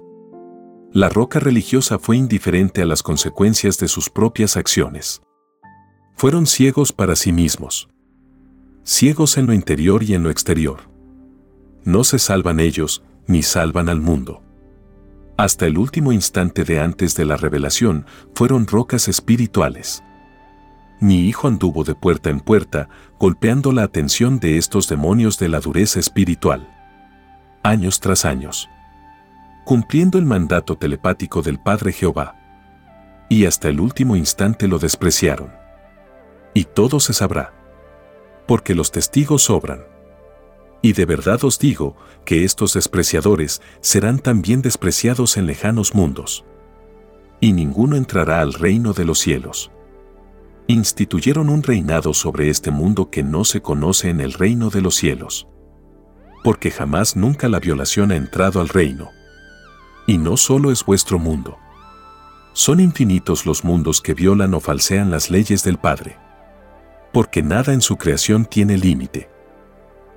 La 0.93 1.09
roca 1.09 1.39
religiosa 1.39 1.97
fue 1.97 2.17
indiferente 2.17 2.81
a 2.81 2.85
las 2.85 3.01
consecuencias 3.01 3.79
de 3.79 3.87
sus 3.87 4.09
propias 4.09 4.57
acciones 4.57 5.21
fueron 6.22 6.45
ciegos 6.45 6.93
para 6.93 7.15
sí 7.15 7.32
mismos. 7.32 7.89
Ciegos 8.84 9.39
en 9.39 9.47
lo 9.47 9.53
interior 9.53 10.03
y 10.03 10.13
en 10.13 10.22
lo 10.22 10.30
exterior. 10.30 10.82
No 11.84 12.03
se 12.03 12.19
salvan 12.19 12.59
ellos, 12.59 13.03
ni 13.26 13.41
salvan 13.41 13.89
al 13.89 14.01
mundo. 14.01 14.43
Hasta 15.36 15.65
el 15.65 15.80
último 15.80 16.11
instante 16.11 16.63
de 16.63 16.80
antes 16.80 17.15
de 17.15 17.26
la 17.26 17.38
revelación 17.38 18.05
fueron 18.36 18.67
rocas 18.67 19.07
espirituales. 19.07 20.03
Mi 20.99 21.28
hijo 21.28 21.47
anduvo 21.47 21.84
de 21.84 21.95
puerta 21.95 22.30
en 22.30 22.39
puerta, 22.39 22.88
golpeando 23.19 23.72
la 23.72 23.82
atención 23.82 24.39
de 24.39 24.59
estos 24.59 24.88
demonios 24.88 25.39
de 25.39 25.49
la 25.49 25.59
dureza 25.59 25.99
espiritual. 25.99 26.69
Años 27.63 27.99
tras 27.99 28.26
años. 28.26 28.69
Cumpliendo 29.65 30.19
el 30.19 30.26
mandato 30.28 30.76
telepático 30.78 31.41
del 31.41 31.59
Padre 31.59 31.91
Jehová. 31.93 32.36
Y 33.28 33.45
hasta 33.45 33.69
el 33.69 33.80
último 33.80 34.15
instante 34.15 34.67
lo 34.67 34.78
despreciaron 34.78 35.61
y 36.53 36.65
todo 36.65 36.99
se 36.99 37.13
sabrá. 37.13 37.53
Porque 38.47 38.75
los 38.75 38.91
testigos 38.91 39.43
sobran. 39.43 39.85
Y 40.81 40.93
de 40.93 41.05
verdad 41.05 41.43
os 41.43 41.59
digo 41.59 41.95
que 42.25 42.43
estos 42.43 42.73
despreciadores 42.73 43.61
serán 43.81 44.19
también 44.19 44.61
despreciados 44.61 45.37
en 45.37 45.45
lejanos 45.45 45.93
mundos. 45.93 46.43
Y 47.39 47.53
ninguno 47.53 47.95
entrará 47.95 48.41
al 48.41 48.53
reino 48.53 48.93
de 48.93 49.05
los 49.05 49.19
cielos. 49.19 49.71
Instituyeron 50.67 51.49
un 51.49 51.63
reinado 51.63 52.13
sobre 52.13 52.49
este 52.49 52.71
mundo 52.71 53.09
que 53.09 53.23
no 53.23 53.45
se 53.45 53.61
conoce 53.61 54.09
en 54.09 54.21
el 54.21 54.33
reino 54.33 54.69
de 54.69 54.81
los 54.81 54.95
cielos. 54.95 55.47
Porque 56.43 56.71
jamás 56.71 57.15
nunca 57.15 57.47
la 57.47 57.59
violación 57.59 58.11
ha 58.11 58.15
entrado 58.15 58.61
al 58.61 58.69
reino. 58.69 59.09
Y 60.07 60.17
no 60.17 60.37
solo 60.37 60.71
es 60.71 60.83
vuestro 60.83 61.19
mundo. 61.19 61.57
Son 62.53 62.79
infinitos 62.79 63.45
los 63.45 63.63
mundos 63.63 64.01
que 64.01 64.13
violan 64.13 64.53
o 64.55 64.59
falsean 64.59 65.11
las 65.11 65.29
leyes 65.29 65.63
del 65.63 65.77
Padre 65.77 66.17
porque 67.12 67.41
nada 67.41 67.74
en 67.74 67.82
su 67.82 67.97
creación 67.97 68.45
tiene 68.45 68.78
límite. 68.78 69.30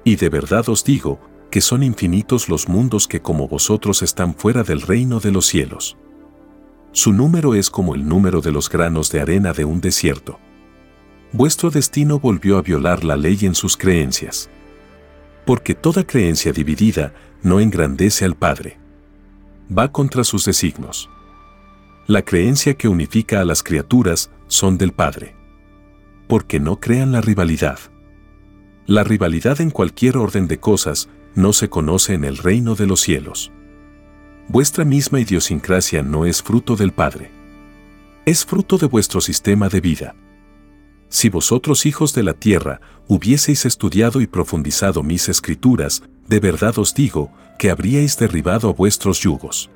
Y 0.05 0.17
de 0.17 0.29
verdad 0.29 0.69
os 0.69 0.85
digo, 0.85 1.21
que 1.51 1.61
son 1.61 1.83
infinitos 1.83 2.49
los 2.49 2.69
mundos 2.69 3.07
que 3.07 3.21
como 3.21 3.49
vosotros 3.49 4.03
están 4.03 4.35
fuera 4.35 4.63
del 4.63 4.81
reino 4.81 5.21
de 5.21 5.31
los 5.31 5.47
cielos. 5.47 5.97
Su 6.93 7.13
número 7.13 7.55
es 7.55 7.71
como 7.71 7.95
el 7.95 8.07
número 8.07 8.41
de 8.41 8.53
los 8.53 8.69
granos 8.69 9.11
de 9.11 9.21
arena 9.21 9.53
de 9.53 9.65
un 9.65 9.81
desierto. 9.81 10.39
Vuestro 11.33 11.71
destino 11.71 12.19
volvió 12.21 12.59
a 12.59 12.63
violar 12.63 13.03
la 13.03 13.17
ley 13.17 13.39
en 13.43 13.55
sus 13.55 13.77
creencias. 13.77 14.51
Porque 15.45 15.75
toda 15.75 16.05
creencia 16.05 16.53
dividida 16.53 17.13
no 17.43 17.61
engrandece 17.61 18.25
al 18.25 18.37
Padre. 18.37 18.79
Va 19.77 19.91
contra 19.91 20.23
sus 20.23 20.45
designos. 20.45 21.11
La 22.07 22.23
creencia 22.23 22.75
que 22.75 22.89
unifica 22.89 23.41
a 23.41 23.45
las 23.45 23.63
criaturas 23.63 24.31
son 24.47 24.79
del 24.79 24.93
Padre 24.93 25.35
porque 26.27 26.61
no 26.61 26.81
crean 26.81 27.13
la 27.13 27.21
rivalidad. 27.21 27.79
La 28.87 29.05
rivalidad 29.05 29.61
en 29.61 29.71
cualquier 29.71 30.17
orden 30.17 30.47
de 30.47 30.59
cosas 30.59 31.09
no 31.35 31.53
se 31.53 31.69
conoce 31.69 32.15
en 32.15 32.25
el 32.25 32.37
reino 32.37 32.75
de 32.75 32.87
los 32.87 33.01
cielos. 33.01 33.51
Vuestra 34.49 34.85
misma 34.85 35.21
idiosincrasia 35.21 36.03
no 36.03 36.27
es 36.27 36.43
fruto 36.43 36.77
del 36.77 36.93
Padre. 36.93 37.31
Es 38.27 38.45
fruto 38.45 38.77
de 38.77 38.87
vuestro 38.87 39.21
sistema 39.21 39.69
de 39.69 39.81
vida. 39.81 40.15
Si 41.09 41.29
vosotros 41.29 41.87
hijos 41.87 42.13
de 42.13 42.25
la 42.25 42.35
tierra 42.35 42.81
hubieseis 43.09 43.65
estudiado 43.65 44.21
y 44.21 44.27
profundizado 44.27 45.03
mis 45.03 45.29
escrituras, 45.29 46.03
de 46.29 46.41
verdad 46.41 46.79
os 46.79 46.95
digo 46.95 47.33
que 47.59 47.71
habríais 47.71 48.19
derribado 48.19 48.69
a 48.69 48.73
vuestros 48.73 49.21
yugos. 49.21 49.71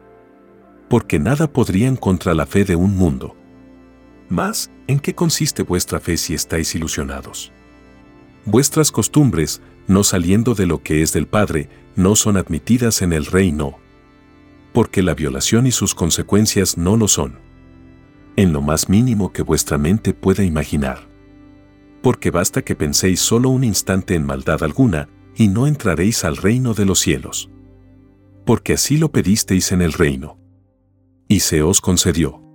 Porque 0.88 1.18
nada 1.18 1.50
podrían 1.50 1.96
contra 1.96 2.34
la 2.34 2.44
fe 2.44 2.64
de 2.64 2.76
un 2.76 2.96
mundo. 2.96 3.36
Mas, 4.28 4.70
¿en 4.86 5.00
qué 5.00 5.14
consiste 5.14 5.62
vuestra 5.62 6.00
fe 6.00 6.16
si 6.16 6.34
estáis 6.34 6.74
ilusionados? 6.74 7.52
Vuestras 8.44 8.90
costumbres, 8.90 9.60
no 9.86 10.04
saliendo 10.04 10.54
de 10.54 10.66
lo 10.66 10.82
que 10.82 11.02
es 11.02 11.12
del 11.12 11.26
Padre, 11.26 11.68
no 11.96 12.14
son 12.14 12.36
admitidas 12.36 13.02
en 13.02 13.12
el 13.12 13.26
reino. 13.26 13.78
Porque 14.72 15.02
la 15.02 15.14
violación 15.14 15.66
y 15.66 15.72
sus 15.72 15.94
consecuencias 15.94 16.76
no 16.76 16.96
lo 16.96 17.08
son. 17.08 17.38
En 18.36 18.52
lo 18.52 18.62
más 18.62 18.88
mínimo 18.88 19.32
que 19.32 19.42
vuestra 19.42 19.78
mente 19.78 20.14
pueda 20.14 20.44
imaginar. 20.44 21.08
Porque 22.02 22.30
basta 22.30 22.62
que 22.62 22.76
penséis 22.76 23.20
solo 23.20 23.48
un 23.48 23.64
instante 23.64 24.14
en 24.14 24.24
maldad 24.24 24.62
alguna, 24.62 25.08
y 25.34 25.48
no 25.48 25.66
entraréis 25.66 26.24
al 26.24 26.36
reino 26.36 26.74
de 26.74 26.84
los 26.84 27.00
cielos. 27.00 27.50
Porque 28.44 28.74
así 28.74 28.96
lo 28.96 29.10
pedisteis 29.10 29.72
en 29.72 29.82
el 29.82 29.92
reino. 29.92 30.38
Y 31.28 31.40
se 31.40 31.62
os 31.62 31.80
concedió. 31.80 32.47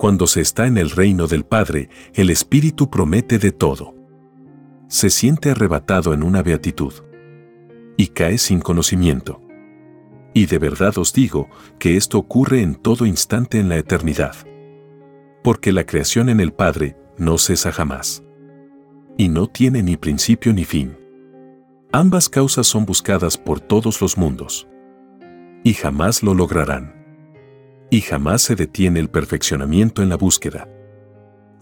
Cuando 0.00 0.26
se 0.26 0.40
está 0.40 0.66
en 0.66 0.78
el 0.78 0.88
reino 0.88 1.26
del 1.26 1.44
Padre, 1.44 1.90
el 2.14 2.30
Espíritu 2.30 2.88
promete 2.88 3.38
de 3.38 3.52
todo. 3.52 3.94
Se 4.88 5.10
siente 5.10 5.50
arrebatado 5.50 6.14
en 6.14 6.22
una 6.22 6.42
beatitud. 6.42 6.94
Y 7.98 8.06
cae 8.06 8.38
sin 8.38 8.60
conocimiento. 8.60 9.42
Y 10.32 10.46
de 10.46 10.58
verdad 10.58 10.96
os 10.96 11.12
digo 11.12 11.50
que 11.78 11.98
esto 11.98 12.16
ocurre 12.16 12.62
en 12.62 12.76
todo 12.76 13.04
instante 13.04 13.60
en 13.60 13.68
la 13.68 13.76
eternidad. 13.76 14.36
Porque 15.44 15.70
la 15.70 15.84
creación 15.84 16.30
en 16.30 16.40
el 16.40 16.54
Padre 16.54 16.96
no 17.18 17.36
cesa 17.36 17.70
jamás. 17.70 18.24
Y 19.18 19.28
no 19.28 19.48
tiene 19.48 19.82
ni 19.82 19.98
principio 19.98 20.54
ni 20.54 20.64
fin. 20.64 20.96
Ambas 21.92 22.30
causas 22.30 22.66
son 22.66 22.86
buscadas 22.86 23.36
por 23.36 23.60
todos 23.60 24.00
los 24.00 24.16
mundos. 24.16 24.66
Y 25.62 25.74
jamás 25.74 26.22
lo 26.22 26.32
lograrán. 26.32 26.99
Y 27.90 28.00
jamás 28.02 28.42
se 28.42 28.54
detiene 28.54 29.00
el 29.00 29.10
perfeccionamiento 29.10 30.02
en 30.02 30.08
la 30.08 30.16
búsqueda. 30.16 30.68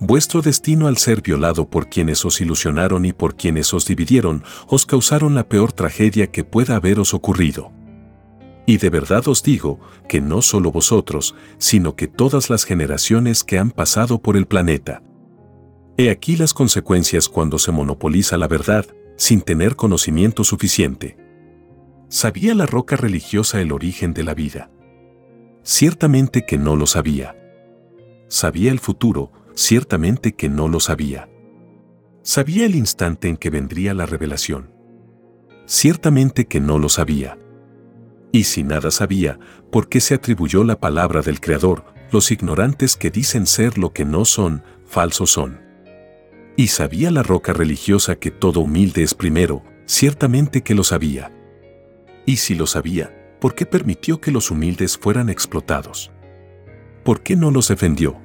Vuestro 0.01 0.43
destino 0.43 0.87
al 0.87 0.97
ser 0.97 1.22
violado 1.22 1.68
por 1.68 1.89
quienes 1.89 2.24
os 2.24 2.41
ilusionaron 2.41 3.05
y 3.05 3.12
por 3.12 3.35
quienes 3.35 3.74
os 3.74 3.85
dividieron, 3.85 4.45
os 4.68 4.87
causaron 4.87 5.35
la 5.35 5.49
peor 5.49 5.72
tragedia 5.72 6.31
que 6.31 6.45
pueda 6.45 6.76
haberos 6.76 7.14
ocurrido. 7.14 7.72
Y 8.64 8.76
de 8.76 8.91
verdad 8.91 9.26
os 9.26 9.43
digo 9.43 9.81
que 10.09 10.20
no 10.20 10.43
solo 10.43 10.70
vosotros, 10.70 11.35
sino 11.57 11.97
que 11.97 12.07
todas 12.07 12.51
las 12.51 12.64
generaciones 12.64 13.43
que 13.43 13.59
han 13.59 13.70
pasado 13.70 14.20
por 14.20 14.37
el 14.37 14.47
planeta. 14.47 15.03
He 15.97 16.11
aquí 16.11 16.37
las 16.37 16.55
consecuencias 16.55 17.29
cuando 17.29 17.59
se 17.59 17.72
monopoliza 17.72 18.37
la 18.37 18.47
verdad, 18.47 18.87
sin 19.16 19.41
tener 19.41 19.74
conocimiento 19.74 20.45
suficiente. 20.45 21.16
¿Sabía 22.09 22.55
la 22.55 22.66
roca 22.66 22.95
religiosa 22.95 23.61
el 23.61 23.72
origen 23.72 24.14
de 24.14 24.22
la 24.22 24.35
vida? 24.35 24.70
Ciertamente 25.62 26.46
que 26.46 26.59
no 26.59 26.76
lo 26.76 26.86
sabía. 26.86 27.36
¿Sabía 28.28 28.72
el 28.72 28.78
futuro? 28.78 29.32
Ciertamente 29.54 30.34
que 30.34 30.48
no 30.48 30.68
lo 30.68 30.80
sabía. 30.80 31.28
¿Sabía 32.22 32.66
el 32.66 32.74
instante 32.74 33.28
en 33.28 33.36
que 33.36 33.50
vendría 33.50 33.94
la 33.94 34.06
revelación? 34.06 34.70
Ciertamente 35.66 36.46
que 36.46 36.61
no 36.61 36.78
lo 36.78 36.88
sabía. 36.88 37.38
Y 38.32 38.44
si 38.44 38.62
nada 38.62 38.90
sabía, 38.90 39.38
¿por 39.70 39.88
qué 39.88 40.00
se 40.00 40.14
atribuyó 40.14 40.64
la 40.64 40.78
palabra 40.78 41.22
del 41.22 41.40
Creador, 41.40 41.84
los 42.12 42.30
ignorantes 42.30 42.96
que 42.96 43.11
dicen 43.11 43.46
ser 43.46 43.78
lo 43.78 43.92
que 43.92 44.04
no 44.04 44.24
son, 44.24 44.62
falsos 44.86 45.30
son? 45.30 45.61
Y 46.56 46.68
sabía 46.68 47.11
la 47.11 47.22
roca 47.22 47.52
religiosa 47.52 48.16
que 48.16 48.30
todo 48.30 48.61
humilde 48.61 49.02
es 49.02 49.14
primero, 49.14 49.62
ciertamente 49.86 50.62
que 50.62 50.74
lo 50.74 50.84
sabía. 50.84 51.32
Y 52.26 52.36
si 52.36 52.54
lo 52.54 52.66
sabía, 52.66 53.14
¿por 53.41 53.55
qué 53.55 53.66
permitió 53.66 54.20
que 54.20 54.30
los 54.30 54.51
humildes 54.51 54.97
fueran 54.99 55.28
explotados? 55.28 56.11
¿Por 57.05 57.22
qué 57.22 57.36
no 57.36 57.51
los 57.51 57.68
defendió? 57.68 58.18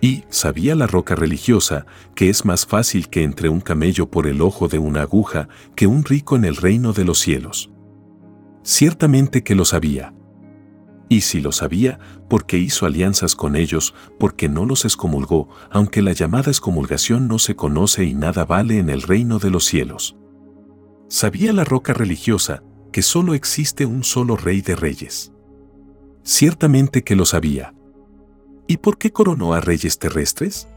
Y 0.00 0.24
sabía 0.30 0.74
la 0.74 0.86
roca 0.86 1.14
religiosa 1.14 1.86
que 2.14 2.28
es 2.28 2.44
más 2.44 2.66
fácil 2.66 3.08
que 3.08 3.22
entre 3.22 3.48
un 3.48 3.60
camello 3.60 4.10
por 4.10 4.26
el 4.26 4.40
ojo 4.42 4.66
de 4.66 4.78
una 4.78 5.02
aguja 5.02 5.48
que 5.76 5.86
un 5.86 6.04
rico 6.04 6.34
en 6.34 6.44
el 6.44 6.56
reino 6.56 6.92
de 6.92 7.04
los 7.04 7.18
cielos. 7.18 7.70
Ciertamente 8.64 9.44
que 9.44 9.54
lo 9.54 9.64
sabía. 9.64 10.12
Y 11.08 11.20
si 11.20 11.40
lo 11.40 11.52
sabía, 11.52 12.00
porque 12.28 12.58
hizo 12.58 12.86
alianzas 12.86 13.36
con 13.36 13.54
ellos, 13.54 13.94
porque 14.18 14.48
no 14.48 14.64
los 14.64 14.84
excomulgó, 14.84 15.48
aunque 15.70 16.00
la 16.00 16.12
llamada 16.12 16.50
excomulgación 16.50 17.28
no 17.28 17.38
se 17.38 17.54
conoce 17.54 18.04
y 18.04 18.14
nada 18.14 18.44
vale 18.44 18.78
en 18.78 18.88
el 18.88 19.02
reino 19.02 19.38
de 19.38 19.50
los 19.50 19.66
cielos. 19.66 20.16
Sabía 21.08 21.52
la 21.52 21.64
roca 21.64 21.92
religiosa 21.92 22.62
que 22.92 23.02
solo 23.02 23.34
existe 23.34 23.86
un 23.86 24.04
solo 24.04 24.36
rey 24.36 24.60
de 24.60 24.76
reyes. 24.76 25.32
Ciertamente 26.22 27.02
que 27.02 27.16
lo 27.16 27.24
sabía. 27.24 27.74
¿Y 28.68 28.76
por 28.76 28.98
qué 28.98 29.10
coronó 29.12 29.54
a 29.54 29.60
reyes 29.60 29.98
terrestres? 29.98 30.68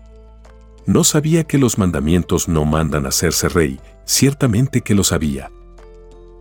No 0.87 1.03
sabía 1.03 1.43
que 1.43 1.57
los 1.57 1.77
mandamientos 1.77 2.47
no 2.47 2.65
mandan 2.65 3.05
hacerse 3.05 3.49
rey, 3.49 3.79
ciertamente 4.05 4.81
que 4.81 4.95
lo 4.95 5.03
sabía 5.03 5.51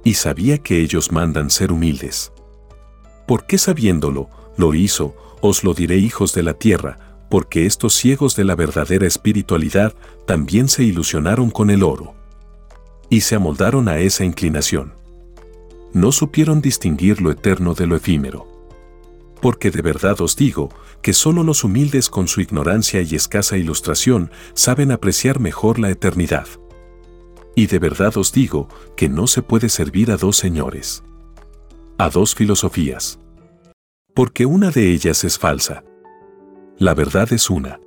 y 0.04 0.14
sabía 0.14 0.58
que 0.58 0.80
ellos 0.80 1.10
mandan 1.10 1.50
ser 1.50 1.72
humildes. 1.72 2.30
¿Por 3.26 3.46
qué 3.46 3.56
sabiéndolo, 3.56 4.28
lo 4.56 4.74
hizo, 4.74 5.16
os 5.40 5.64
lo 5.64 5.74
diré 5.74 5.96
hijos 5.96 6.34
de 6.34 6.42
la 6.42 6.54
tierra, 6.54 7.26
porque 7.30 7.66
estos 7.66 7.94
ciegos 7.94 8.36
de 8.36 8.44
la 8.44 8.54
verdadera 8.54 9.06
espiritualidad 9.06 9.94
también 10.26 10.68
se 10.68 10.84
ilusionaron 10.84 11.50
con 11.50 11.70
el 11.70 11.82
oro. 11.82 12.14
Y 13.08 13.22
se 13.22 13.34
amoldaron 13.34 13.88
a 13.88 13.98
esa 13.98 14.24
inclinación. 14.24 14.92
No 15.95 16.11
supieron 16.11 16.61
distinguir 16.61 17.22
lo 17.22 17.30
eterno 17.30 17.72
de 17.72 17.86
lo 17.86 17.95
efímero. 17.95 18.49
Porque 19.40 19.70
de 19.70 19.80
verdad 19.80 20.20
os 20.20 20.34
digo 20.34 20.70
que 21.03 21.12
solo 21.12 21.45
los 21.45 21.62
humildes 21.62 22.11
con 22.11 22.26
su 22.26 22.40
ignorancia 22.40 23.01
y 23.01 23.14
escasa 23.14 23.57
ilustración 23.57 24.32
saben 24.55 24.90
apreciar 24.90 25.38
mejor 25.38 25.78
la 25.78 25.90
eternidad. 25.90 26.49
Y 27.55 27.68
de 27.68 27.78
verdad 27.78 28.16
os 28.16 28.32
digo 28.32 28.68
que 28.97 29.09
no 29.09 29.28
se 29.28 29.42
puede 29.42 29.68
servir 29.68 30.11
a 30.11 30.16
dos 30.16 30.36
señores. 30.36 31.05
A 31.97 32.11
dos 32.11 32.34
filosofías. 32.34 33.20
Porque 34.14 34.47
una 34.47 34.72
de 34.72 34.90
ellas 34.90 35.22
es 35.22 35.38
falsa. 35.38 35.84
La 36.76 36.95
verdad 36.95 37.32
es 37.32 37.51
una. 37.51 37.78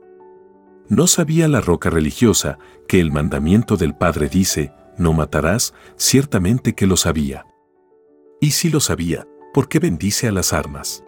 ¿No 0.88 1.08
sabía 1.08 1.49
la 1.49 1.60
roca 1.60 1.89
religiosa 1.89 2.58
que 2.88 3.01
el 3.01 3.12
mandamiento 3.12 3.76
del 3.76 3.93
Padre 3.95 4.30
dice, 4.30 4.72
no 4.97 5.12
matarás? 5.12 5.74
Ciertamente 5.97 6.74
que 6.74 6.88
lo 6.88 6.95
sabía. 6.95 7.45
Y 8.39 8.51
si 8.51 8.69
lo 8.69 8.79
sabía, 8.79 9.27
¿por 9.53 9.67
qué 9.67 9.79
bendice 9.79 10.27
a 10.27 10.31
las 10.31 10.53
armas? 10.53 11.03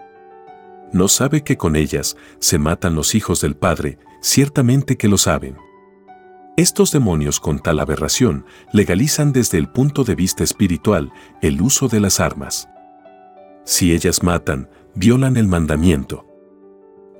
¿No 0.91 1.07
sabe 1.07 1.43
que 1.43 1.57
con 1.57 1.75
ellas 1.75 2.17
se 2.39 2.57
matan 2.57 2.95
los 2.95 3.13
hijos 3.13 3.41
del 3.41 3.55
Padre? 3.55 3.99
Ciertamente 4.21 4.97
que 4.97 5.07
lo 5.07 5.19
saben. 5.19 5.55
Estos 6.57 6.91
demonios 6.91 7.39
con 7.39 7.59
tal 7.59 7.79
aberración 7.79 8.45
legalizan 8.73 9.31
desde 9.31 9.59
el 9.59 9.69
punto 9.69 10.03
de 10.03 10.15
vista 10.15 10.43
espiritual 10.43 11.13
el 11.41 11.61
uso 11.61 11.87
de 11.87 11.99
las 11.99 12.19
armas. 12.19 12.67
Si 13.63 13.93
ellas 13.93 14.23
matan, 14.23 14.67
violan 14.95 15.37
el 15.37 15.47
mandamiento. 15.47 16.25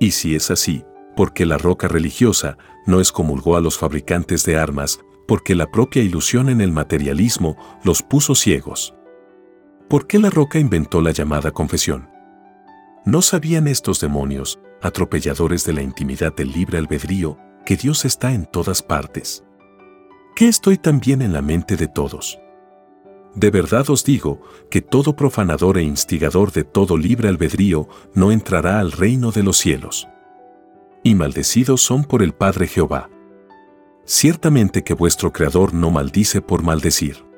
Y 0.00 0.10
si 0.10 0.34
es 0.34 0.50
así, 0.50 0.84
porque 1.16 1.46
la 1.46 1.56
roca 1.56 1.86
religiosa 1.86 2.58
no 2.86 2.98
excomulgó 2.98 3.56
a 3.56 3.60
los 3.60 3.78
fabricantes 3.78 4.44
de 4.44 4.58
armas, 4.58 4.98
porque 5.28 5.54
la 5.54 5.70
propia 5.70 6.02
ilusión 6.02 6.48
en 6.48 6.60
el 6.60 6.72
materialismo 6.72 7.56
los 7.84 8.02
puso 8.02 8.34
ciegos. 8.34 8.94
¿Por 9.90 10.06
qué 10.06 10.20
la 10.20 10.30
roca 10.30 10.60
inventó 10.60 11.00
la 11.00 11.10
llamada 11.10 11.50
confesión? 11.50 12.08
¿No 13.04 13.22
sabían 13.22 13.66
estos 13.66 14.00
demonios, 14.00 14.60
atropelladores 14.80 15.64
de 15.64 15.72
la 15.72 15.82
intimidad 15.82 16.32
del 16.32 16.52
libre 16.52 16.78
albedrío, 16.78 17.36
que 17.66 17.74
Dios 17.74 18.04
está 18.04 18.32
en 18.32 18.46
todas 18.46 18.84
partes. 18.84 19.42
Que 20.36 20.46
estoy 20.46 20.78
también 20.78 21.22
en 21.22 21.32
la 21.32 21.42
mente 21.42 21.76
de 21.76 21.88
todos. 21.88 22.38
De 23.34 23.50
verdad 23.50 23.90
os 23.90 24.04
digo 24.04 24.40
que 24.70 24.80
todo 24.80 25.16
profanador 25.16 25.76
e 25.76 25.82
instigador 25.82 26.52
de 26.52 26.62
todo 26.62 26.96
libre 26.96 27.28
albedrío 27.28 27.88
no 28.14 28.30
entrará 28.30 28.78
al 28.78 28.92
reino 28.92 29.32
de 29.32 29.42
los 29.42 29.56
cielos. 29.56 30.06
Y 31.02 31.16
maldecidos 31.16 31.82
son 31.82 32.04
por 32.04 32.22
el 32.22 32.32
Padre 32.32 32.68
Jehová. 32.68 33.10
Ciertamente 34.04 34.84
que 34.84 34.94
vuestro 34.94 35.32
Creador 35.32 35.74
no 35.74 35.90
maldice 35.90 36.40
por 36.40 36.62
maldecir. 36.62 37.28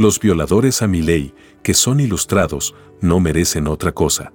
Los 0.00 0.18
violadores 0.18 0.82
a 0.82 0.88
mi 0.88 1.02
ley, 1.02 1.34
que 1.62 1.74
son 1.74 2.00
ilustrados, 2.00 2.74
no 3.00 3.20
merecen 3.20 3.68
otra 3.68 3.92
cosa 3.92 4.32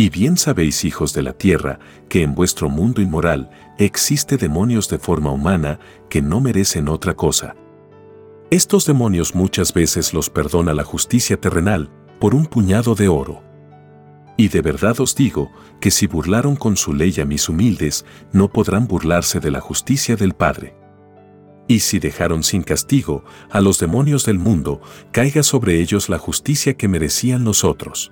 y 0.00 0.08
bien 0.08 0.38
sabéis, 0.38 0.86
hijos 0.86 1.12
de 1.12 1.22
la 1.22 1.34
tierra, 1.34 1.78
que 2.08 2.22
en 2.22 2.34
vuestro 2.34 2.70
mundo 2.70 3.02
inmoral 3.02 3.50
existe 3.76 4.38
demonios 4.38 4.88
de 4.88 4.98
forma 4.98 5.30
humana 5.30 5.78
que 6.08 6.22
no 6.22 6.40
merecen 6.40 6.88
otra 6.88 7.12
cosa. 7.12 7.54
Estos 8.50 8.86
demonios 8.86 9.34
muchas 9.34 9.74
veces 9.74 10.14
los 10.14 10.30
perdona 10.30 10.72
la 10.72 10.84
justicia 10.84 11.38
terrenal 11.38 11.90
por 12.18 12.34
un 12.34 12.46
puñado 12.46 12.94
de 12.94 13.08
oro. 13.08 13.42
Y 14.38 14.48
de 14.48 14.62
verdad 14.62 14.98
os 15.00 15.14
digo 15.14 15.50
que 15.82 15.90
si 15.90 16.06
burlaron 16.06 16.56
con 16.56 16.78
su 16.78 16.94
ley 16.94 17.20
a 17.20 17.26
mis 17.26 17.50
humildes, 17.50 18.06
no 18.32 18.48
podrán 18.50 18.86
burlarse 18.86 19.38
de 19.38 19.50
la 19.50 19.60
justicia 19.60 20.16
del 20.16 20.32
Padre. 20.32 20.79
Y 21.70 21.78
si 21.78 22.00
dejaron 22.00 22.42
sin 22.42 22.64
castigo 22.64 23.22
a 23.48 23.60
los 23.60 23.78
demonios 23.78 24.26
del 24.26 24.40
mundo, 24.40 24.80
caiga 25.12 25.44
sobre 25.44 25.80
ellos 25.80 26.08
la 26.08 26.18
justicia 26.18 26.74
que 26.74 26.88
merecían 26.88 27.44
los 27.44 27.62
otros 27.62 28.10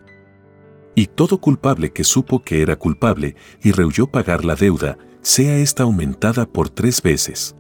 y 0.95 1.07
todo 1.07 1.41
culpable 1.41 1.93
que 1.93 2.05
supo 2.05 2.43
que 2.43 2.63
era 2.63 2.77
culpable 2.77 3.35
y 3.63 3.73
rehuyó 3.73 4.09
pagar 4.09 4.45
la 4.45 4.55
deuda, 4.55 4.97
sea 5.23 5.57
esta 5.59 5.83
aumentada 5.85 6.45
por 6.45 6.71
tres 6.71 7.03
veces. 7.03 7.57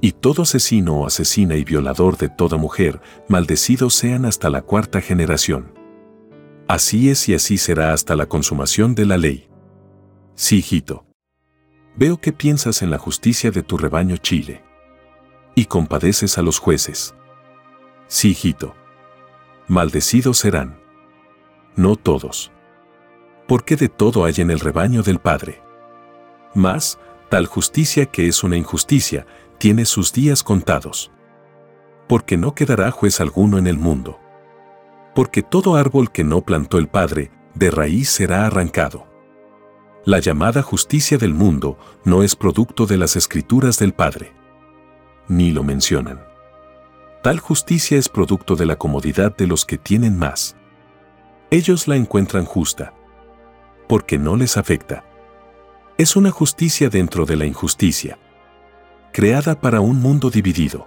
Y 0.00 0.12
todo 0.12 0.42
asesino 0.42 1.00
o 1.00 1.06
asesina 1.06 1.56
y 1.56 1.64
violador 1.64 2.18
de 2.18 2.28
toda 2.30 2.56
mujer, 2.58 3.00
maldecidos 3.28 3.94
sean 3.94 4.26
hasta 4.26 4.48
la 4.48 4.62
cuarta 4.62 5.02
generación. 5.02 5.74
Así 6.68 7.08
es 7.08 7.28
y 7.28 7.34
así 7.34 7.56
será 7.58 7.94
hasta 7.94 8.14
la 8.14 8.26
consumación 8.26 8.94
de 8.94 9.06
la 9.06 9.16
ley. 9.16 9.50
Sí, 10.34 10.58
hijito. 10.58 11.06
Veo 11.96 12.18
que 12.18 12.32
piensas 12.32 12.82
en 12.82 12.90
la 12.90 12.98
justicia 12.98 13.50
de 13.50 13.62
tu 13.62 13.76
rebaño 13.78 14.18
Chile. 14.18 14.67
Y 15.58 15.64
compadeces 15.64 16.38
a 16.38 16.42
los 16.42 16.60
jueces. 16.60 17.16
Sí, 18.06 18.30
hijito. 18.30 18.76
Maldecidos 19.66 20.38
serán. 20.38 20.78
No 21.74 21.96
todos. 21.96 22.52
Porque 23.48 23.74
de 23.74 23.88
todo 23.88 24.24
hay 24.24 24.34
en 24.36 24.52
el 24.52 24.60
rebaño 24.60 25.02
del 25.02 25.18
Padre. 25.18 25.60
Mas, 26.54 27.00
tal 27.28 27.46
justicia 27.46 28.06
que 28.06 28.28
es 28.28 28.44
una 28.44 28.56
injusticia, 28.56 29.26
tiene 29.58 29.84
sus 29.84 30.12
días 30.12 30.44
contados. 30.44 31.10
Porque 32.06 32.36
no 32.36 32.54
quedará 32.54 32.92
juez 32.92 33.20
alguno 33.20 33.58
en 33.58 33.66
el 33.66 33.78
mundo. 33.78 34.20
Porque 35.12 35.42
todo 35.42 35.74
árbol 35.74 36.12
que 36.12 36.22
no 36.22 36.42
plantó 36.42 36.78
el 36.78 36.86
Padre, 36.86 37.32
de 37.56 37.72
raíz 37.72 38.10
será 38.10 38.46
arrancado. 38.46 39.08
La 40.04 40.20
llamada 40.20 40.62
justicia 40.62 41.18
del 41.18 41.34
mundo 41.34 41.76
no 42.04 42.22
es 42.22 42.36
producto 42.36 42.86
de 42.86 42.96
las 42.96 43.16
escrituras 43.16 43.80
del 43.80 43.92
Padre. 43.92 44.37
Ni 45.28 45.50
lo 45.50 45.62
mencionan. 45.62 46.20
Tal 47.22 47.38
justicia 47.40 47.98
es 47.98 48.08
producto 48.08 48.56
de 48.56 48.66
la 48.66 48.76
comodidad 48.76 49.36
de 49.36 49.46
los 49.46 49.64
que 49.64 49.78
tienen 49.78 50.18
más. 50.18 50.56
Ellos 51.50 51.88
la 51.88 51.96
encuentran 51.96 52.44
justa. 52.44 52.94
Porque 53.88 54.18
no 54.18 54.36
les 54.36 54.56
afecta. 54.56 55.04
Es 55.96 56.16
una 56.16 56.30
justicia 56.30 56.88
dentro 56.88 57.26
de 57.26 57.36
la 57.36 57.46
injusticia 57.46 58.18
creada 59.12 59.60
para 59.60 59.80
un 59.80 60.00
mundo 60.00 60.30
dividido. 60.30 60.86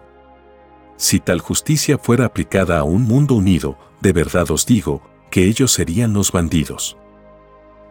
Si 0.96 1.20
tal 1.20 1.40
justicia 1.42 1.98
fuera 1.98 2.26
aplicada 2.26 2.80
a 2.80 2.84
un 2.84 3.04
mundo 3.04 3.36
unido, 3.36 3.78
de 4.00 4.14
verdad 4.14 4.50
os 4.52 4.66
digo, 4.66 5.02
que 5.30 5.46
ellos 5.48 5.72
serían 5.72 6.14
los 6.14 6.32
bandidos. 6.32 6.98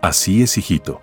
Así 0.01 0.43
es, 0.43 0.57
hijito. 0.57 1.01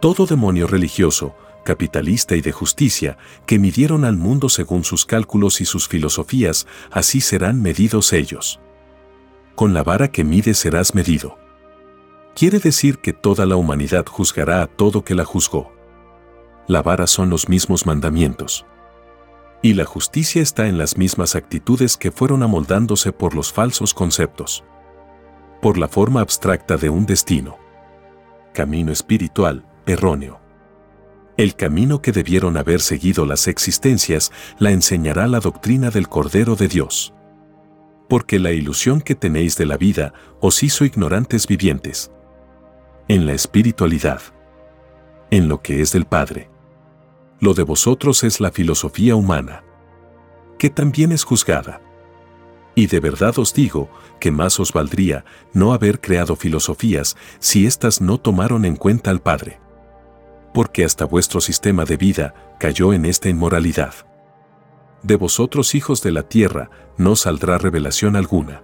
Todo 0.00 0.26
demonio 0.26 0.66
religioso, 0.66 1.34
capitalista 1.64 2.36
y 2.36 2.40
de 2.40 2.52
justicia, 2.52 3.18
que 3.46 3.58
midieron 3.58 4.04
al 4.04 4.16
mundo 4.16 4.48
según 4.48 4.84
sus 4.84 5.04
cálculos 5.04 5.60
y 5.60 5.64
sus 5.64 5.88
filosofías, 5.88 6.66
así 6.90 7.20
serán 7.20 7.60
medidos 7.60 8.12
ellos. 8.12 8.60
Con 9.56 9.74
la 9.74 9.82
vara 9.82 10.12
que 10.12 10.22
mide 10.22 10.54
serás 10.54 10.94
medido. 10.94 11.38
Quiere 12.36 12.58
decir 12.60 12.98
que 12.98 13.12
toda 13.12 13.46
la 13.46 13.56
humanidad 13.56 14.06
juzgará 14.06 14.62
a 14.62 14.66
todo 14.66 15.04
que 15.04 15.14
la 15.14 15.24
juzgó 15.24 15.74
la 16.66 16.82
vara 16.82 17.06
son 17.06 17.30
los 17.30 17.48
mismos 17.48 17.86
mandamientos. 17.86 18.66
Y 19.62 19.74
la 19.74 19.84
justicia 19.84 20.42
está 20.42 20.66
en 20.66 20.78
las 20.78 20.96
mismas 20.96 21.34
actitudes 21.34 21.96
que 21.96 22.10
fueron 22.10 22.42
amoldándose 22.42 23.12
por 23.12 23.34
los 23.34 23.52
falsos 23.52 23.94
conceptos. 23.94 24.64
Por 25.60 25.78
la 25.78 25.88
forma 25.88 26.20
abstracta 26.20 26.76
de 26.76 26.90
un 26.90 27.06
destino. 27.06 27.56
Camino 28.52 28.92
espiritual, 28.92 29.64
erróneo. 29.86 30.40
El 31.36 31.56
camino 31.56 32.00
que 32.00 32.12
debieron 32.12 32.56
haber 32.56 32.80
seguido 32.80 33.26
las 33.26 33.48
existencias 33.48 34.30
la 34.58 34.70
enseñará 34.70 35.26
la 35.26 35.40
doctrina 35.40 35.90
del 35.90 36.08
Cordero 36.08 36.56
de 36.56 36.68
Dios. 36.68 37.12
Porque 38.08 38.38
la 38.38 38.52
ilusión 38.52 39.00
que 39.00 39.14
tenéis 39.14 39.56
de 39.56 39.66
la 39.66 39.76
vida 39.76 40.12
os 40.40 40.62
hizo 40.62 40.84
ignorantes 40.84 41.46
vivientes. 41.46 42.10
En 43.08 43.26
la 43.26 43.32
espiritualidad. 43.32 44.20
En 45.30 45.48
lo 45.48 45.60
que 45.62 45.80
es 45.80 45.92
del 45.92 46.04
Padre 46.04 46.54
lo 47.44 47.52
de 47.52 47.62
vosotros 47.62 48.24
es 48.24 48.40
la 48.40 48.50
filosofía 48.50 49.16
humana, 49.16 49.64
que 50.58 50.70
también 50.70 51.12
es 51.12 51.24
juzgada. 51.24 51.82
Y 52.74 52.86
de 52.86 53.00
verdad 53.00 53.38
os 53.38 53.52
digo 53.52 53.90
que 54.18 54.30
más 54.30 54.58
os 54.58 54.72
valdría 54.72 55.26
no 55.52 55.74
haber 55.74 56.00
creado 56.00 56.36
filosofías 56.36 57.16
si 57.40 57.66
éstas 57.66 58.00
no 58.00 58.18
tomaron 58.18 58.64
en 58.64 58.76
cuenta 58.76 59.10
al 59.10 59.20
Padre. 59.20 59.60
Porque 60.54 60.84
hasta 60.84 61.04
vuestro 61.04 61.40
sistema 61.40 61.84
de 61.84 61.96
vida 61.96 62.56
cayó 62.58 62.92
en 62.92 63.04
esta 63.04 63.28
inmoralidad. 63.28 63.92
De 65.02 65.16
vosotros 65.16 65.74
hijos 65.74 66.00
de 66.00 66.12
la 66.12 66.22
tierra 66.22 66.70
no 66.96 67.16
saldrá 67.16 67.58
revelación 67.58 68.14
alguna. 68.14 68.62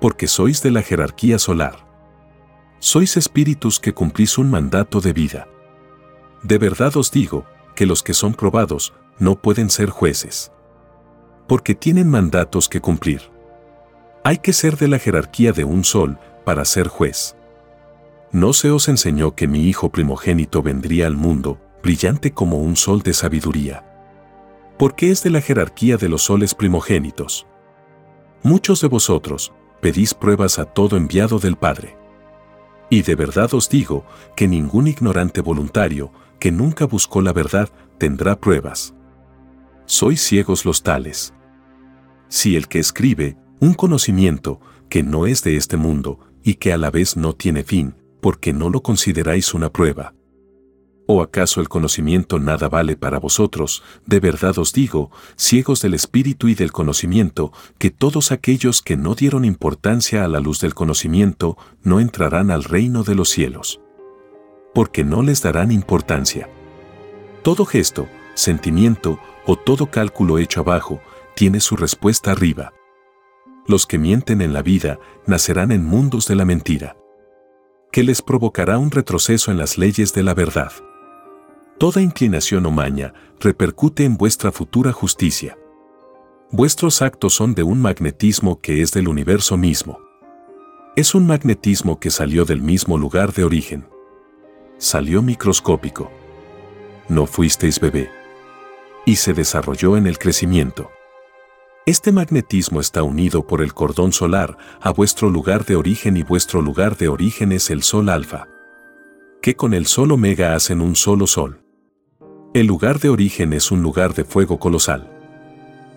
Porque 0.00 0.26
sois 0.26 0.62
de 0.62 0.70
la 0.70 0.82
jerarquía 0.82 1.38
solar. 1.38 1.86
Sois 2.78 3.16
espíritus 3.18 3.78
que 3.78 3.92
cumplís 3.92 4.38
un 4.38 4.50
mandato 4.50 5.00
de 5.00 5.12
vida. 5.12 5.46
De 6.42 6.56
verdad 6.56 6.96
os 6.96 7.10
digo 7.10 7.44
que 7.74 7.84
los 7.84 8.02
que 8.02 8.14
son 8.14 8.32
probados 8.34 8.94
no 9.18 9.36
pueden 9.36 9.68
ser 9.68 9.90
jueces. 9.90 10.50
Porque 11.46 11.74
tienen 11.74 12.08
mandatos 12.08 12.70
que 12.70 12.80
cumplir. 12.80 13.30
Hay 14.24 14.38
que 14.38 14.54
ser 14.54 14.78
de 14.78 14.88
la 14.88 14.98
jerarquía 14.98 15.52
de 15.52 15.64
un 15.64 15.84
sol 15.84 16.18
para 16.46 16.64
ser 16.64 16.88
juez. 16.88 17.36
¿No 18.36 18.52
se 18.52 18.70
os 18.70 18.88
enseñó 18.88 19.34
que 19.34 19.48
mi 19.48 19.66
hijo 19.66 19.90
primogénito 19.90 20.62
vendría 20.62 21.06
al 21.06 21.16
mundo, 21.16 21.58
brillante 21.82 22.32
como 22.32 22.58
un 22.58 22.76
sol 22.76 23.00
de 23.00 23.14
sabiduría? 23.14 23.82
Porque 24.78 25.10
es 25.10 25.22
de 25.22 25.30
la 25.30 25.40
jerarquía 25.40 25.96
de 25.96 26.10
los 26.10 26.24
soles 26.24 26.54
primogénitos. 26.54 27.46
Muchos 28.42 28.82
de 28.82 28.88
vosotros 28.88 29.54
pedís 29.80 30.12
pruebas 30.12 30.58
a 30.58 30.66
todo 30.66 30.98
enviado 30.98 31.38
del 31.38 31.56
Padre. 31.56 31.96
Y 32.90 33.00
de 33.00 33.14
verdad 33.14 33.54
os 33.54 33.70
digo 33.70 34.04
que 34.36 34.46
ningún 34.46 34.86
ignorante 34.86 35.40
voluntario 35.40 36.12
que 36.38 36.52
nunca 36.52 36.84
buscó 36.84 37.22
la 37.22 37.32
verdad, 37.32 37.70
tendrá 37.96 38.38
pruebas. 38.38 38.94
Sois 39.86 40.20
ciegos 40.20 40.66
los 40.66 40.82
tales. 40.82 41.32
Si 42.28 42.54
el 42.54 42.68
que 42.68 42.80
escribe, 42.80 43.38
un 43.60 43.72
conocimiento 43.72 44.60
que 44.90 45.02
no 45.02 45.26
es 45.26 45.42
de 45.42 45.56
este 45.56 45.78
mundo 45.78 46.20
y 46.44 46.56
que 46.56 46.74
a 46.74 46.76
la 46.76 46.90
vez 46.90 47.16
no 47.16 47.32
tiene 47.32 47.64
fin, 47.64 47.94
porque 48.20 48.52
no 48.52 48.70
lo 48.70 48.82
consideráis 48.82 49.54
una 49.54 49.70
prueba. 49.72 50.14
¿O 51.08 51.22
acaso 51.22 51.60
el 51.60 51.68
conocimiento 51.68 52.40
nada 52.40 52.68
vale 52.68 52.96
para 52.96 53.20
vosotros? 53.20 53.84
De 54.06 54.18
verdad 54.18 54.58
os 54.58 54.72
digo, 54.72 55.10
ciegos 55.36 55.80
del 55.80 55.94
espíritu 55.94 56.48
y 56.48 56.54
del 56.54 56.72
conocimiento, 56.72 57.52
que 57.78 57.90
todos 57.90 58.32
aquellos 58.32 58.82
que 58.82 58.96
no 58.96 59.14
dieron 59.14 59.44
importancia 59.44 60.24
a 60.24 60.28
la 60.28 60.40
luz 60.40 60.60
del 60.60 60.74
conocimiento 60.74 61.56
no 61.82 62.00
entrarán 62.00 62.50
al 62.50 62.64
reino 62.64 63.04
de 63.04 63.14
los 63.14 63.28
cielos 63.28 63.80
porque 64.76 65.04
no 65.04 65.22
les 65.22 65.40
darán 65.40 65.72
importancia. 65.72 66.50
Todo 67.42 67.64
gesto, 67.64 68.10
sentimiento 68.34 69.18
o 69.46 69.56
todo 69.56 69.90
cálculo 69.90 70.36
hecho 70.36 70.60
abajo 70.60 71.00
tiene 71.34 71.60
su 71.60 71.76
respuesta 71.76 72.32
arriba. 72.32 72.74
Los 73.66 73.86
que 73.86 73.96
mienten 73.96 74.42
en 74.42 74.52
la 74.52 74.60
vida 74.60 74.98
nacerán 75.26 75.72
en 75.72 75.82
mundos 75.82 76.28
de 76.28 76.34
la 76.34 76.44
mentira, 76.44 76.94
que 77.92 78.02
les 78.02 78.22
provocará 78.22 78.78
un 78.78 78.90
retroceso 78.90 79.50
en 79.50 79.58
las 79.58 79.78
leyes 79.78 80.12
de 80.12 80.22
la 80.22 80.34
verdad. 80.34 80.72
Toda 81.78 82.02
inclinación 82.02 82.66
o 82.66 82.70
maña 82.70 83.14
repercute 83.40 84.04
en 84.04 84.16
vuestra 84.16 84.52
futura 84.52 84.92
justicia. 84.92 85.58
Vuestros 86.50 87.02
actos 87.02 87.34
son 87.34 87.54
de 87.54 87.62
un 87.62 87.80
magnetismo 87.80 88.60
que 88.60 88.82
es 88.82 88.92
del 88.92 89.08
universo 89.08 89.56
mismo. 89.56 89.98
Es 90.94 91.14
un 91.14 91.26
magnetismo 91.26 92.00
que 92.00 92.10
salió 92.10 92.44
del 92.44 92.62
mismo 92.62 92.96
lugar 92.96 93.32
de 93.32 93.44
origen 93.44 93.86
salió 94.78 95.22
microscópico. 95.22 96.10
No 97.08 97.26
fuisteis 97.26 97.80
bebé. 97.80 98.10
Y 99.04 99.16
se 99.16 99.32
desarrolló 99.32 99.96
en 99.96 100.06
el 100.06 100.18
crecimiento. 100.18 100.90
Este 101.86 102.10
magnetismo 102.10 102.80
está 102.80 103.02
unido 103.02 103.46
por 103.46 103.62
el 103.62 103.72
cordón 103.72 104.12
solar 104.12 104.58
a 104.80 104.90
vuestro 104.90 105.30
lugar 105.30 105.64
de 105.64 105.76
origen 105.76 106.16
y 106.16 106.24
vuestro 106.24 106.60
lugar 106.60 106.96
de 106.96 107.08
origen 107.08 107.52
es 107.52 107.70
el 107.70 107.82
Sol 107.82 108.08
alfa. 108.08 108.48
Que 109.40 109.54
con 109.54 109.72
el 109.72 109.86
Sol 109.86 110.10
omega 110.12 110.54
hacen 110.54 110.80
un 110.80 110.96
solo 110.96 111.26
Sol. 111.26 111.62
El 112.54 112.66
lugar 112.66 112.98
de 112.98 113.08
origen 113.08 113.52
es 113.52 113.70
un 113.70 113.82
lugar 113.82 114.14
de 114.14 114.24
fuego 114.24 114.58
colosal. 114.58 115.08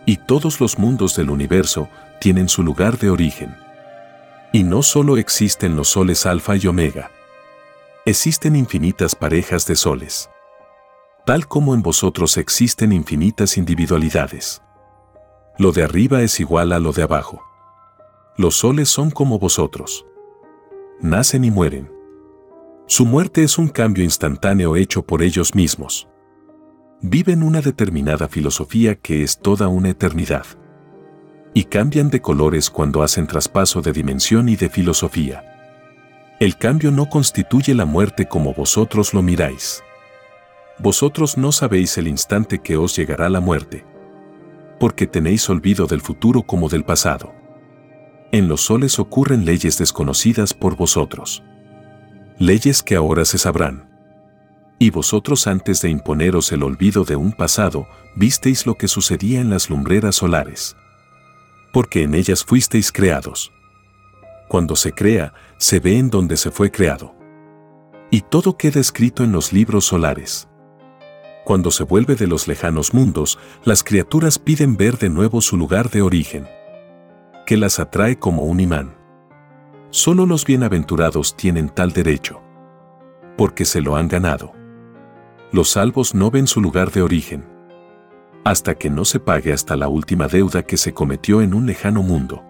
Y 0.05 0.17
todos 0.17 0.61
los 0.61 0.77
mundos 0.77 1.15
del 1.15 1.29
universo 1.29 1.89
tienen 2.21 2.49
su 2.49 2.63
lugar 2.63 2.99
de 2.99 3.09
origen. 3.09 3.55
Y 4.53 4.63
no 4.63 4.83
solo 4.83 5.17
existen 5.17 5.75
los 5.75 5.89
soles 5.89 6.25
alfa 6.25 6.55
y 6.55 6.67
omega 6.67 7.11
existen 8.09 8.55
infinitas 8.55 9.13
parejas 9.13 9.67
de 9.67 9.75
soles. 9.75 10.29
Tal 11.27 11.47
como 11.47 11.75
en 11.75 11.83
vosotros 11.83 12.37
existen 12.37 12.91
infinitas 12.91 13.55
individualidades. 13.57 14.63
Lo 15.59 15.73
de 15.73 15.83
arriba 15.83 16.21
es 16.21 16.39
igual 16.39 16.71
a 16.71 16.79
lo 16.79 16.93
de 16.93 17.03
abajo. 17.03 17.43
Los 18.37 18.55
soles 18.55 18.87
son 18.87 19.11
como 19.11 19.39
vosotros. 19.39 20.05
Nacen 21.01 21.43
y 21.43 21.51
mueren. 21.51 21.91
Su 22.87 23.05
muerte 23.05 23.43
es 23.43 23.57
un 23.57 23.67
cambio 23.67 24.05
instantáneo 24.05 24.77
hecho 24.77 25.01
por 25.01 25.21
ellos 25.21 25.55
mismos. 25.55 26.07
Viven 27.01 27.43
una 27.43 27.59
determinada 27.59 28.29
filosofía 28.29 28.95
que 28.95 29.21
es 29.21 29.37
toda 29.37 29.67
una 29.67 29.89
eternidad. 29.89 30.45
Y 31.53 31.65
cambian 31.65 32.09
de 32.09 32.21
colores 32.21 32.69
cuando 32.69 33.03
hacen 33.03 33.27
traspaso 33.27 33.81
de 33.81 33.91
dimensión 33.91 34.47
y 34.47 34.55
de 34.55 34.69
filosofía. 34.69 35.43
El 36.39 36.55
cambio 36.55 36.89
no 36.89 37.09
constituye 37.09 37.75
la 37.75 37.83
muerte 37.83 38.29
como 38.29 38.53
vosotros 38.53 39.13
lo 39.13 39.21
miráis. 39.21 39.83
Vosotros 40.77 41.37
no 41.37 41.51
sabéis 41.51 41.97
el 41.97 42.07
instante 42.07 42.59
que 42.59 42.77
os 42.77 42.95
llegará 42.95 43.27
la 43.27 43.41
muerte, 43.41 43.83
porque 44.79 45.07
tenéis 45.07 45.49
olvido 45.49 45.85
del 45.87 46.01
futuro 46.01 46.43
como 46.43 46.69
del 46.69 46.83
pasado. 46.83 47.33
En 48.31 48.47
los 48.47 48.61
soles 48.61 48.99
ocurren 48.99 49.45
leyes 49.45 49.77
desconocidas 49.77 50.53
por 50.53 50.75
vosotros. 50.75 51.43
Leyes 52.37 52.83
que 52.83 52.95
ahora 52.95 53.25
se 53.25 53.37
sabrán. 53.37 53.89
Y 54.77 54.91
vosotros 54.91 55.47
antes 55.47 55.81
de 55.81 55.89
imponeros 55.89 56.51
el 56.51 56.63
olvido 56.63 57.03
de 57.03 57.15
un 57.15 57.33
pasado, 57.33 57.87
visteis 58.15 58.65
lo 58.65 58.75
que 58.75 58.87
sucedía 58.87 59.41
en 59.41 59.49
las 59.49 59.69
lumbreras 59.69 60.15
solares. 60.15 60.75
Porque 61.73 62.03
en 62.03 62.15
ellas 62.15 62.45
fuisteis 62.45 62.91
creados. 62.91 63.51
Cuando 64.47 64.75
se 64.75 64.93
crea, 64.93 65.33
se 65.57 65.79
ve 65.79 65.97
en 65.97 66.09
donde 66.09 66.37
se 66.37 66.49
fue 66.49 66.71
creado. 66.71 67.13
Y 68.09 68.21
todo 68.21 68.57
queda 68.57 68.79
escrito 68.79 69.23
en 69.23 69.31
los 69.31 69.51
libros 69.51 69.85
solares. 69.85 70.47
Cuando 71.45 71.71
se 71.71 71.83
vuelve 71.83 72.15
de 72.15 72.27
los 72.27 72.47
lejanos 72.47 72.93
mundos, 72.93 73.39
las 73.63 73.83
criaturas 73.83 74.39
piden 74.39 74.77
ver 74.77 74.97
de 74.97 75.09
nuevo 75.09 75.41
su 75.41 75.57
lugar 75.57 75.89
de 75.89 76.01
origen, 76.01 76.47
que 77.45 77.57
las 77.57 77.79
atrae 77.79 78.19
como 78.19 78.43
un 78.43 78.59
imán. 78.59 78.95
Solo 79.89 80.25
los 80.25 80.45
bienaventurados 80.45 81.35
tienen 81.35 81.69
tal 81.69 81.93
derecho, 81.93 82.41
porque 83.37 83.65
se 83.65 83.81
lo 83.81 83.95
han 83.95 84.07
ganado 84.07 84.59
los 85.51 85.71
salvos 85.71 86.13
no 86.13 86.29
ven 86.29 86.45
su 86.45 86.61
lugar 86.61 86.91
de 86.91 87.01
origen. 87.01 87.43
Hasta 88.43 88.75
que 88.75 88.89
no 88.89 89.03
se 89.03 89.19
pague 89.19 89.51
hasta 89.51 89.75
la 89.75 89.87
última 89.87 90.27
deuda 90.27 90.63
que 90.63 90.77
se 90.77 90.93
cometió 90.93 91.41
en 91.41 91.53
un 91.53 91.65
lejano 91.65 92.03
mundo. 92.03 92.43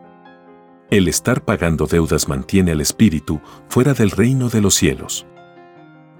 El 0.92 1.08
estar 1.08 1.46
pagando 1.46 1.88
deudas 1.88 2.28
mantiene 2.28 2.72
al 2.72 2.82
espíritu 2.82 3.40
fuera 3.70 3.94
del 3.94 4.12
reino 4.12 4.50
de 4.50 4.62
los 4.62 4.76
cielos. 4.76 5.26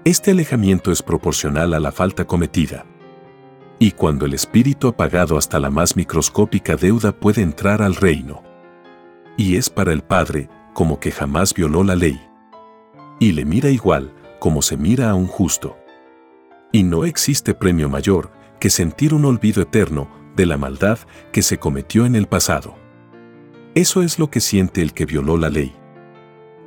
Este 0.04 0.30
alejamiento 0.30 0.92
es 0.92 1.02
proporcional 1.02 1.74
a 1.74 1.78
la 1.78 1.92
falta 1.92 2.24
cometida. 2.24 2.86
Y 3.78 3.90
cuando 3.90 4.24
el 4.24 4.32
espíritu 4.32 4.88
ha 4.88 4.96
pagado 4.96 5.36
hasta 5.36 5.60
la 5.60 5.68
más 5.68 5.94
microscópica 5.94 6.76
deuda 6.76 7.12
puede 7.12 7.42
entrar 7.42 7.82
al 7.82 7.94
reino. 7.94 8.42
Y 9.36 9.56
es 9.56 9.68
para 9.68 9.92
el 9.92 10.02
Padre 10.02 10.48
como 10.72 10.98
que 11.00 11.10
jamás 11.10 11.52
violó 11.52 11.84
la 11.84 11.96
ley. 11.96 12.18
Y 13.18 13.32
le 13.32 13.44
mira 13.44 13.68
igual 13.68 14.14
como 14.38 14.62
se 14.62 14.78
mira 14.78 15.10
a 15.10 15.14
un 15.14 15.26
justo. 15.26 15.76
Y 16.72 16.82
no 16.82 17.04
existe 17.04 17.52
premio 17.52 17.90
mayor 17.90 18.32
que 18.58 18.70
sentir 18.70 19.12
un 19.12 19.26
olvido 19.26 19.60
eterno 19.60 20.08
de 20.34 20.46
la 20.46 20.56
maldad 20.56 20.98
que 21.30 21.42
se 21.42 21.58
cometió 21.58 22.06
en 22.06 22.16
el 22.16 22.26
pasado. 22.26 22.74
Eso 23.74 24.00
es 24.02 24.18
lo 24.18 24.30
que 24.30 24.40
siente 24.40 24.80
el 24.80 24.94
que 24.94 25.04
violó 25.04 25.36
la 25.36 25.50
ley. 25.50 25.74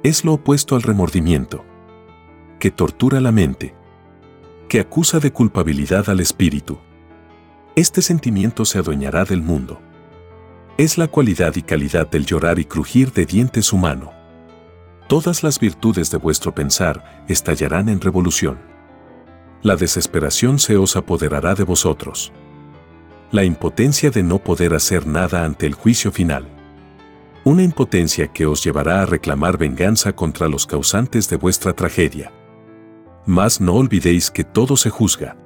Es 0.04 0.24
lo 0.24 0.34
opuesto 0.34 0.76
al 0.76 0.84
remordimiento, 0.84 1.66
que 2.64 2.72
tortura 2.72 3.20
la 3.20 3.34
mente, 3.34 3.76
que 4.70 4.80
acusa 4.80 5.20
de 5.20 5.34
culpabilidad 5.34 6.10
al 6.10 6.22
espíritu. 6.22 6.80
Este 7.76 8.02
sentimiento 8.02 8.64
se 8.64 8.80
adueñará 8.80 9.26
del 9.26 9.42
mundo. 9.42 9.82
Es 10.78 10.98
la 10.98 11.10
cualidad 11.10 11.58
y 11.58 11.64
calidad 11.64 12.10
del 12.10 12.26
llorar 12.26 12.60
y 12.60 12.64
crujir 12.64 13.12
de 13.12 13.26
dientes 13.26 13.74
humano. 13.74 14.14
Todas 15.10 15.44
las 15.44 15.60
virtudes 15.60 16.10
de 16.10 16.18
vuestro 16.20 16.56
pensar 16.56 17.26
estallarán 17.28 17.90
en 17.90 18.00
revolución 18.00 18.60
la 19.62 19.76
desesperación 19.76 20.58
se 20.58 20.78
os 20.78 20.96
apoderará 20.96 21.56
de 21.56 21.66
vosotros. 21.66 22.32
La 23.32 23.44
impotencia 23.44 24.10
de 24.10 24.24
no 24.24 24.40
poder 24.40 24.74
hacer 24.74 25.06
nada 25.06 25.44
ante 25.44 25.66
el 25.66 25.74
juicio 25.74 26.14
final. 26.14 26.48
Una 27.44 27.64
impotencia 27.64 28.30
que 28.30 28.46
os 28.46 28.64
llevará 28.64 29.02
a 29.02 29.06
reclamar 29.06 29.58
venganza 29.58 30.14
contra 30.14 30.48
los 30.48 30.66
causantes 30.66 31.30
de 31.30 31.36
vuestra 31.36 31.74
tragedia. 31.74 32.32
Mas 33.26 33.62
no 33.62 33.76
olvidéis 33.76 34.30
que 34.32 34.44
todo 34.44 34.76
se 34.76 34.90
juzga. 34.90 35.38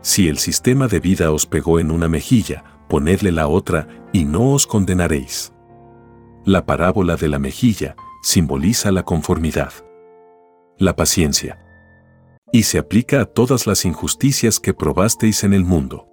Si 0.00 0.28
el 0.28 0.38
sistema 0.38 0.86
de 0.86 1.00
vida 1.00 1.32
os 1.32 1.46
pegó 1.46 1.80
en 1.80 1.90
una 1.90 2.08
mejilla, 2.08 2.64
ponedle 2.88 3.32
la 3.32 3.48
otra 3.48 3.88
y 4.12 4.24
no 4.24 4.52
os 4.52 4.66
condenaréis. 4.66 5.52
La 6.44 6.66
parábola 6.66 7.16
de 7.16 7.28
la 7.28 7.38
mejilla 7.38 7.96
simboliza 8.22 8.92
la 8.92 9.02
conformidad. 9.02 9.72
La 10.78 10.94
paciencia 10.94 11.58
y 12.52 12.62
se 12.62 12.78
aplica 12.78 13.20
a 13.20 13.24
todas 13.24 13.66
las 13.66 13.84
injusticias 13.84 14.60
que 14.60 14.74
probasteis 14.74 15.42
en 15.42 15.54
el 15.54 15.64
mundo. 15.64 16.06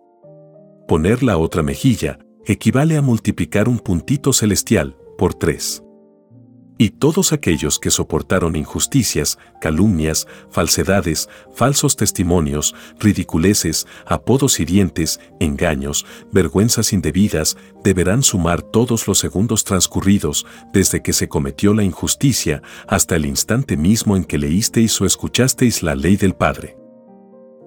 Poner 0.88 1.22
la 1.22 1.38
otra 1.38 1.62
mejilla 1.62 2.18
equivale 2.46 2.98
a 2.98 3.04
multiplicar 3.04 3.70
un 3.70 3.78
puntito 3.78 4.34
celestial 4.34 4.98
por 5.20 5.36
tres 5.36 5.84
y 6.82 6.90
todos 6.90 7.32
aquellos 7.32 7.78
que 7.78 7.92
soportaron 7.92 8.56
injusticias, 8.56 9.38
calumnias, 9.60 10.28
falsedades, 10.50 11.30
falsos 11.54 11.96
testimonios, 11.96 12.74
ridiculeces, 13.00 13.86
apodos 14.08 14.60
hirientes, 14.60 15.20
engaños, 15.40 16.08
vergüenzas 16.32 16.92
indebidas, 16.92 17.56
deberán 17.84 18.24
sumar 18.24 18.64
todos 18.64 19.08
los 19.08 19.20
segundos 19.20 19.64
transcurridos 19.64 20.48
desde 20.74 21.04
que 21.04 21.14
se 21.14 21.30
cometió 21.30 21.76
la 21.76 21.84
injusticia 21.84 22.64
hasta 22.88 23.16
el 23.16 23.28
instante 23.28 23.78
mismo 23.78 24.16
en 24.16 24.24
que 24.24 24.40
leísteis 24.40 25.00
o 25.02 25.06
escuchasteis 25.06 25.84
la 25.84 25.94
ley 25.94 26.18
del 26.18 26.34
Padre. 26.34 26.78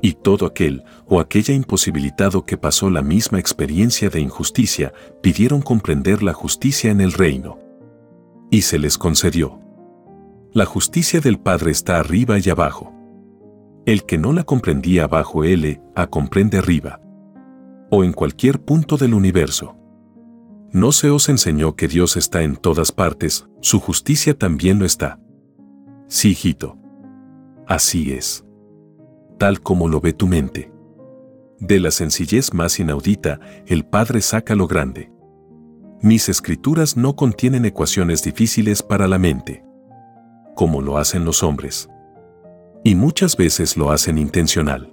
Y 0.02 0.14
todo 0.14 0.44
aquel 0.44 0.82
o 1.06 1.20
aquella 1.20 1.54
imposibilitado 1.54 2.44
que 2.44 2.58
pasó 2.58 2.90
la 2.90 3.02
misma 3.02 3.38
experiencia 3.38 4.10
de 4.10 4.18
injusticia 4.18 4.92
pidieron 5.22 5.62
comprender 5.62 6.24
la 6.24 6.32
justicia 6.32 6.90
en 6.90 7.00
el 7.00 7.12
reino 7.12 7.63
y 8.50 8.62
se 8.62 8.78
les 8.78 8.98
concedió. 8.98 9.60
La 10.52 10.64
justicia 10.66 11.20
del 11.20 11.38
Padre 11.38 11.72
está 11.72 11.98
arriba 11.98 12.38
y 12.38 12.48
abajo. 12.48 12.92
El 13.86 14.04
que 14.04 14.18
no 14.18 14.32
la 14.32 14.44
comprendía 14.44 15.04
abajo 15.04 15.44
L, 15.44 15.82
a 15.94 16.06
comprende 16.06 16.58
arriba. 16.58 17.00
O 17.90 18.04
en 18.04 18.12
cualquier 18.12 18.60
punto 18.60 18.96
del 18.96 19.14
universo. 19.14 19.76
¿No 20.72 20.90
se 20.92 21.10
os 21.10 21.28
enseñó 21.28 21.76
que 21.76 21.86
Dios 21.86 22.16
está 22.16 22.42
en 22.42 22.56
todas 22.56 22.92
partes, 22.92 23.46
su 23.60 23.78
justicia 23.78 24.36
también 24.36 24.78
lo 24.78 24.84
está? 24.84 25.20
Sí, 26.08 26.30
hijito. 26.30 26.76
Así 27.66 28.12
es. 28.12 28.44
Tal 29.38 29.60
como 29.60 29.88
lo 29.88 30.00
ve 30.00 30.12
tu 30.12 30.26
mente. 30.26 30.72
De 31.60 31.80
la 31.80 31.90
sencillez 31.90 32.52
más 32.52 32.78
inaudita, 32.80 33.40
el 33.66 33.84
Padre 33.84 34.20
saca 34.20 34.54
lo 34.54 34.66
grande. 34.66 35.10
Mis 36.04 36.28
escrituras 36.28 36.98
no 36.98 37.16
contienen 37.16 37.64
ecuaciones 37.64 38.22
difíciles 38.22 38.82
para 38.82 39.08
la 39.08 39.18
mente, 39.18 39.64
como 40.54 40.82
lo 40.82 40.98
hacen 40.98 41.24
los 41.24 41.42
hombres. 41.42 41.88
Y 42.84 42.94
muchas 42.94 43.38
veces 43.38 43.78
lo 43.78 43.90
hacen 43.90 44.18
intencional. 44.18 44.92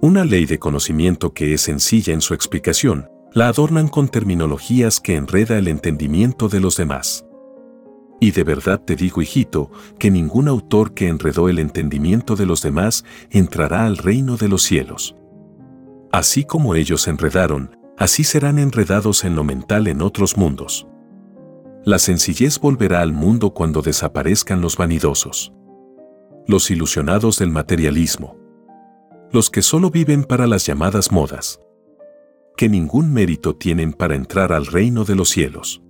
Una 0.00 0.24
ley 0.24 0.46
de 0.46 0.58
conocimiento 0.58 1.34
que 1.34 1.52
es 1.52 1.60
sencilla 1.60 2.14
en 2.14 2.22
su 2.22 2.32
explicación, 2.32 3.10
la 3.34 3.48
adornan 3.48 3.88
con 3.88 4.08
terminologías 4.08 4.98
que 4.98 5.14
enreda 5.16 5.58
el 5.58 5.68
entendimiento 5.68 6.48
de 6.48 6.60
los 6.60 6.78
demás. 6.78 7.26
Y 8.18 8.30
de 8.30 8.44
verdad 8.44 8.80
te 8.80 8.96
digo, 8.96 9.20
hijito, 9.20 9.70
que 9.98 10.10
ningún 10.10 10.48
autor 10.48 10.94
que 10.94 11.08
enredó 11.08 11.50
el 11.50 11.58
entendimiento 11.58 12.34
de 12.34 12.46
los 12.46 12.62
demás 12.62 13.04
entrará 13.28 13.84
al 13.84 13.98
reino 13.98 14.38
de 14.38 14.48
los 14.48 14.62
cielos. 14.62 15.16
Así 16.12 16.44
como 16.44 16.76
ellos 16.76 17.08
enredaron, 17.08 17.73
así 17.96 18.24
serán 18.24 18.58
enredados 18.58 19.24
en 19.24 19.36
lo 19.36 19.44
mental 19.44 19.86
en 19.86 20.02
otros 20.02 20.36
mundos. 20.36 20.86
La 21.84 21.98
sencillez 21.98 22.58
volverá 22.58 23.00
al 23.00 23.12
mundo 23.12 23.52
cuando 23.52 23.82
desaparezcan 23.82 24.60
los 24.60 24.76
vanidosos. 24.76 25.52
Los 26.46 26.70
ilusionados 26.70 27.38
del 27.38 27.50
materialismo. 27.50 28.36
Los 29.30 29.50
que 29.50 29.62
solo 29.62 29.90
viven 29.90 30.24
para 30.24 30.46
las 30.46 30.66
llamadas 30.66 31.12
modas. 31.12 31.60
Que 32.56 32.68
ningún 32.68 33.12
mérito 33.12 33.56
tienen 33.56 33.92
para 33.92 34.14
entrar 34.14 34.52
al 34.52 34.66
reino 34.66 35.04
de 35.04 35.14
los 35.14 35.28
cielos. 35.28 35.82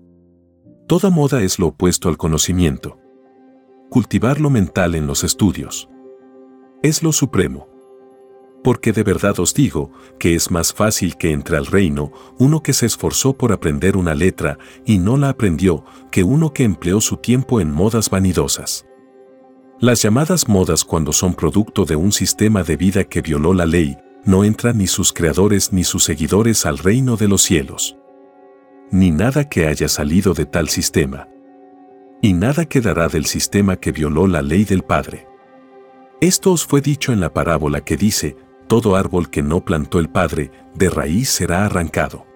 Toda 0.86 1.11
moda 1.11 1.42
es 1.42 1.59
lo 1.59 1.68
opuesto 1.68 2.09
al 2.09 2.16
conocimiento. 2.16 2.98
Cultivar 3.90 4.40
lo 4.40 4.50
mental 4.50 4.94
en 4.94 5.07
los 5.07 5.24
estudios. 5.24 5.88
Es 6.82 7.02
lo 7.02 7.12
supremo 7.12 7.74
porque 8.65 8.93
de 8.93 9.03
verdad 9.03 9.39
os 9.39 9.53
digo 9.53 9.93
que 10.19 10.35
es 10.35 10.51
más 10.51 10.73
fácil 10.73 11.17
que 11.17 11.31
entre 11.31 11.59
al 11.59 11.67
reino 11.67 12.11
uno 12.39 12.62
que 12.62 12.73
se 12.73 12.87
esforzó 12.87 13.35
por 13.35 13.53
aprender 13.53 13.95
una 13.97 14.15
letra 14.15 14.59
y 14.87 14.99
no 14.99 15.19
la 15.19 15.29
aprendió 15.29 15.85
que 16.11 16.25
uno 16.25 16.55
que 16.55 16.65
empleó 16.65 17.03
su 17.03 17.19
tiempo 17.19 17.61
en 17.61 17.71
modas 17.71 18.09
vanidosas. 18.09 18.87
Las 19.81 20.01
llamadas 20.03 20.49
modas 20.49 20.83
cuando 20.83 21.12
son 21.12 21.35
producto 21.35 21.85
de 21.85 21.95
un 21.95 22.11
sistema 22.11 22.62
de 22.62 22.77
vida 22.77 23.05
que 23.05 23.21
violó 23.21 23.53
la 23.53 23.67
ley, 23.67 23.99
no 24.25 24.45
entran 24.45 24.79
ni 24.79 24.87
sus 24.87 25.12
creadores 25.12 25.73
ni 25.75 25.85
sus 25.85 26.03
seguidores 26.03 26.65
al 26.65 26.79
reino 26.79 27.19
de 27.19 27.29
los 27.29 27.43
cielos. 27.43 27.99
Ni 28.91 29.11
nada 29.11 29.47
que 29.51 29.67
haya 29.67 29.89
salido 29.89 30.33
de 30.33 30.47
tal 30.47 30.71
sistema. 30.71 31.29
Y 32.23 32.33
nada 32.33 32.65
quedará 32.65 33.09
del 33.09 33.27
sistema 33.27 33.77
que 33.77 33.93
violó 33.93 34.27
la 34.27 34.41
ley 34.41 34.65
del 34.65 34.85
Padre. 34.85 35.27
Esto 36.23 36.53
os 36.53 36.65
fue 36.65 36.81
dicho 36.81 37.12
en 37.12 37.21
la 37.21 37.35
parábola 37.35 37.83
que 37.83 37.99
dice, 37.99 38.37
todo 38.67 38.97
árbol 38.97 39.31
que 39.31 39.43
no 39.43 39.65
plantó 39.65 39.99
el 39.99 40.09
Padre, 40.09 40.51
de 40.75 40.91
raíz 40.91 41.29
será 41.29 41.65
arrancado. 41.65 42.27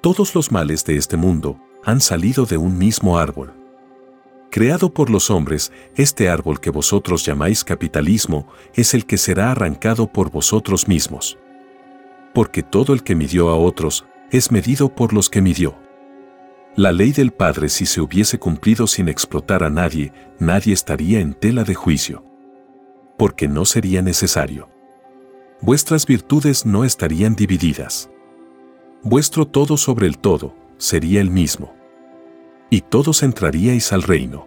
Todos 0.00 0.34
los 0.34 0.52
males 0.52 0.84
de 0.84 0.96
este 0.96 1.16
mundo 1.16 1.58
han 1.84 2.00
salido 2.00 2.46
de 2.46 2.56
un 2.56 2.76
mismo 2.78 3.18
árbol. 3.18 3.54
Creado 4.50 4.92
por 4.92 5.10
los 5.10 5.30
hombres, 5.30 5.72
este 5.96 6.28
árbol 6.28 6.60
que 6.60 6.70
vosotros 6.70 7.24
llamáis 7.24 7.64
capitalismo 7.64 8.46
es 8.74 8.94
el 8.94 9.04
que 9.04 9.18
será 9.18 9.50
arrancado 9.50 10.06
por 10.06 10.30
vosotros 10.30 10.86
mismos. 10.86 11.38
Porque 12.32 12.62
todo 12.62 12.92
el 12.92 13.02
que 13.02 13.14
midió 13.14 13.48
a 13.48 13.56
otros 13.56 14.06
es 14.30 14.50
medido 14.50 14.94
por 14.94 15.12
los 15.12 15.28
que 15.28 15.40
midió. 15.40 15.76
La 16.76 16.90
ley 16.90 17.12
del 17.12 17.32
Padre 17.32 17.68
si 17.68 17.86
se 17.86 18.00
hubiese 18.00 18.38
cumplido 18.38 18.86
sin 18.86 19.08
explotar 19.08 19.62
a 19.62 19.70
nadie, 19.70 20.12
nadie 20.38 20.74
estaría 20.74 21.20
en 21.20 21.34
tela 21.34 21.64
de 21.64 21.74
juicio. 21.74 22.24
Porque 23.16 23.46
no 23.46 23.64
sería 23.64 24.02
necesario. 24.02 24.73
Vuestras 25.66 26.04
virtudes 26.04 26.66
no 26.66 26.84
estarían 26.84 27.34
divididas. 27.34 28.10
Vuestro 29.02 29.46
todo 29.46 29.78
sobre 29.78 30.06
el 30.06 30.18
todo 30.18 30.54
sería 30.76 31.22
el 31.22 31.30
mismo. 31.30 31.74
Y 32.68 32.82
todos 32.82 33.22
entraríais 33.22 33.90
al 33.94 34.02
reino. 34.02 34.46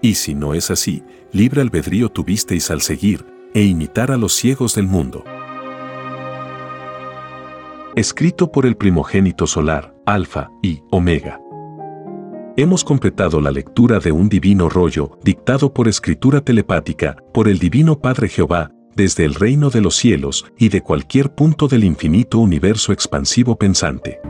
Y 0.00 0.14
si 0.14 0.34
no 0.34 0.54
es 0.54 0.70
así, 0.70 1.02
libre 1.30 1.60
albedrío 1.60 2.08
tuvisteis 2.08 2.70
al 2.70 2.80
seguir 2.80 3.26
e 3.52 3.64
imitar 3.64 4.10
a 4.10 4.16
los 4.16 4.32
ciegos 4.32 4.74
del 4.74 4.86
mundo. 4.86 5.24
Escrito 7.94 8.50
por 8.50 8.64
el 8.64 8.78
primogénito 8.78 9.46
solar, 9.46 9.94
Alfa 10.06 10.50
y 10.62 10.80
Omega. 10.90 11.38
Hemos 12.56 12.82
completado 12.82 13.42
la 13.42 13.50
lectura 13.50 13.98
de 13.98 14.10
un 14.10 14.30
divino 14.30 14.70
rollo, 14.70 15.18
dictado 15.22 15.74
por 15.74 15.86
escritura 15.86 16.40
telepática, 16.40 17.16
por 17.34 17.46
el 17.46 17.58
Divino 17.58 17.98
Padre 17.98 18.30
Jehová, 18.30 18.70
desde 18.96 19.24
el 19.24 19.34
reino 19.34 19.70
de 19.70 19.80
los 19.80 19.96
cielos 19.96 20.46
y 20.58 20.68
de 20.68 20.82
cualquier 20.82 21.34
punto 21.34 21.68
del 21.68 21.84
infinito 21.84 22.38
universo 22.38 22.92
expansivo 22.92 23.56
pensante. 23.56 24.20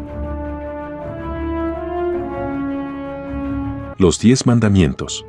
Los 3.99 4.19
diez 4.19 4.47
mandamientos. 4.47 5.25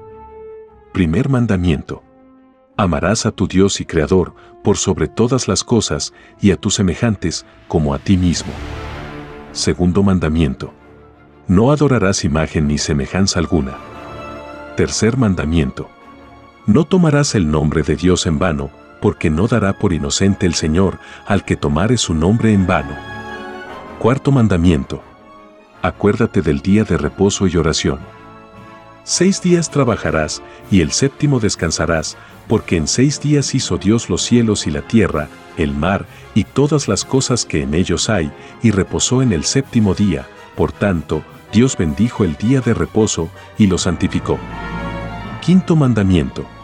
Primer 0.94 1.30
mandamiento. 1.30 2.04
Amarás 2.78 3.26
a 3.26 3.32
tu 3.32 3.48
Dios 3.48 3.80
y 3.80 3.86
Creador 3.86 4.34
por 4.64 4.78
sobre 4.78 5.08
todas 5.08 5.48
las 5.48 5.64
cosas 5.64 6.14
y 6.42 6.52
a 6.52 6.58
tus 6.58 6.76
semejantes 6.76 7.46
como 7.68 7.94
a 7.94 8.00
ti 8.00 8.18
mismo. 8.18 8.52
Segundo 9.52 10.04
mandamiento. 10.04 10.74
No 11.48 11.72
adorarás 11.72 12.26
imagen 12.26 12.68
ni 12.68 12.78
semejanza 12.78 13.40
alguna. 13.40 13.78
Tercer 14.76 15.16
mandamiento. 15.16 15.90
No 16.66 16.84
tomarás 16.86 17.36
el 17.36 17.50
nombre 17.52 17.84
de 17.84 17.96
Dios 17.96 18.26
en 18.26 18.40
vano, 18.40 18.72
porque 19.06 19.30
no 19.30 19.46
dará 19.46 19.74
por 19.74 19.94
inocente 19.94 20.48
el 20.48 20.56
Señor 20.56 20.98
al 21.28 21.46
que 21.46 21.56
tomare 21.56 21.96
su 21.96 22.16
nombre 22.16 22.54
en 22.54 22.66
vano. 22.66 22.98
Cuarto 24.00 24.32
mandamiento. 24.32 25.04
Acuérdate 25.84 26.42
del 26.42 26.62
día 26.62 26.86
de 26.86 26.98
reposo 26.98 27.46
y 27.46 27.56
oración. 27.56 28.00
Seis 29.04 29.44
días 29.44 29.70
trabajarás 29.70 30.42
y 30.72 30.82
el 30.82 30.92
séptimo 30.92 31.40
descansarás, 31.40 32.18
porque 32.48 32.78
en 32.78 32.88
seis 32.88 33.22
días 33.22 33.54
hizo 33.54 33.78
Dios 33.78 34.10
los 34.10 34.24
cielos 34.24 34.66
y 34.66 34.72
la 34.72 34.82
tierra, 34.82 35.28
el 35.56 35.76
mar 35.76 36.08
y 36.34 36.44
todas 36.44 36.88
las 36.88 37.06
cosas 37.06 37.46
que 37.46 37.62
en 37.62 37.76
ellos 37.76 38.10
hay, 38.10 38.32
y 38.64 38.72
reposó 38.72 39.22
en 39.22 39.34
el 39.34 39.44
séptimo 39.44 39.94
día. 39.94 40.26
Por 40.56 40.72
tanto, 40.72 41.22
Dios 41.54 41.78
bendijo 41.78 42.24
el 42.24 42.38
día 42.38 42.60
de 42.60 42.74
reposo 42.74 43.30
y 43.60 43.68
lo 43.68 43.78
santificó. 43.78 44.40
Quinto 45.46 45.76
mandamiento. 45.76 46.55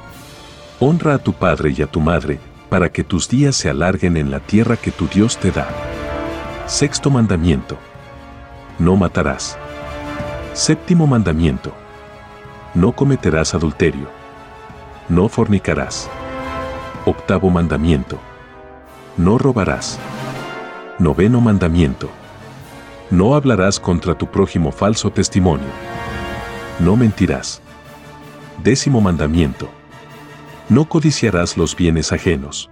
Honra 0.82 1.14
a 1.14 1.18
tu 1.20 1.32
padre 1.32 1.74
y 1.74 1.82
a 1.82 1.88
tu 1.88 2.02
madre, 2.02 2.40
para 2.68 2.92
que 2.92 3.06
tus 3.06 3.30
días 3.30 3.56
se 3.56 3.70
alarguen 3.70 4.18
en 4.18 4.32
la 4.32 4.42
tierra 4.42 4.76
que 4.76 4.92
tu 4.92 5.08
Dios 5.08 5.38
te 5.38 5.52
da. 5.52 5.70
Sexto 6.66 7.10
mandamiento. 7.10 7.78
No 8.78 8.98
matarás. 8.98 9.58
Séptimo 10.54 11.08
mandamiento 11.08 11.74
no 12.74 12.94
cometerás 12.94 13.54
adulterio. 13.54 14.08
No 15.10 15.28
fornicarás. 15.28 16.10
Octavo 17.06 17.50
mandamiento. 17.50 18.18
No 19.18 19.38
robarás. 19.38 20.00
Noveno 20.98 21.42
mandamiento. 21.42 22.10
No 23.10 23.36
hablarás 23.36 23.78
contra 23.78 24.18
tu 24.18 24.28
prójimo 24.28 24.72
falso 24.72 25.12
testimonio. 25.12 25.68
No 26.80 26.96
mentirás. 26.96 27.62
Décimo 28.64 29.02
mandamiento. 29.02 29.70
No 30.72 30.90
codiciarás 30.90 31.56
los 31.56 31.76
bienes 31.76 32.12
ajenos. 32.12 32.72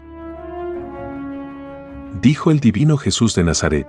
Dijo 2.19 2.49
el 2.49 2.59
divino 2.59 2.97
Jesús 2.97 3.35
de 3.35 3.43
Nazaret 3.43 3.87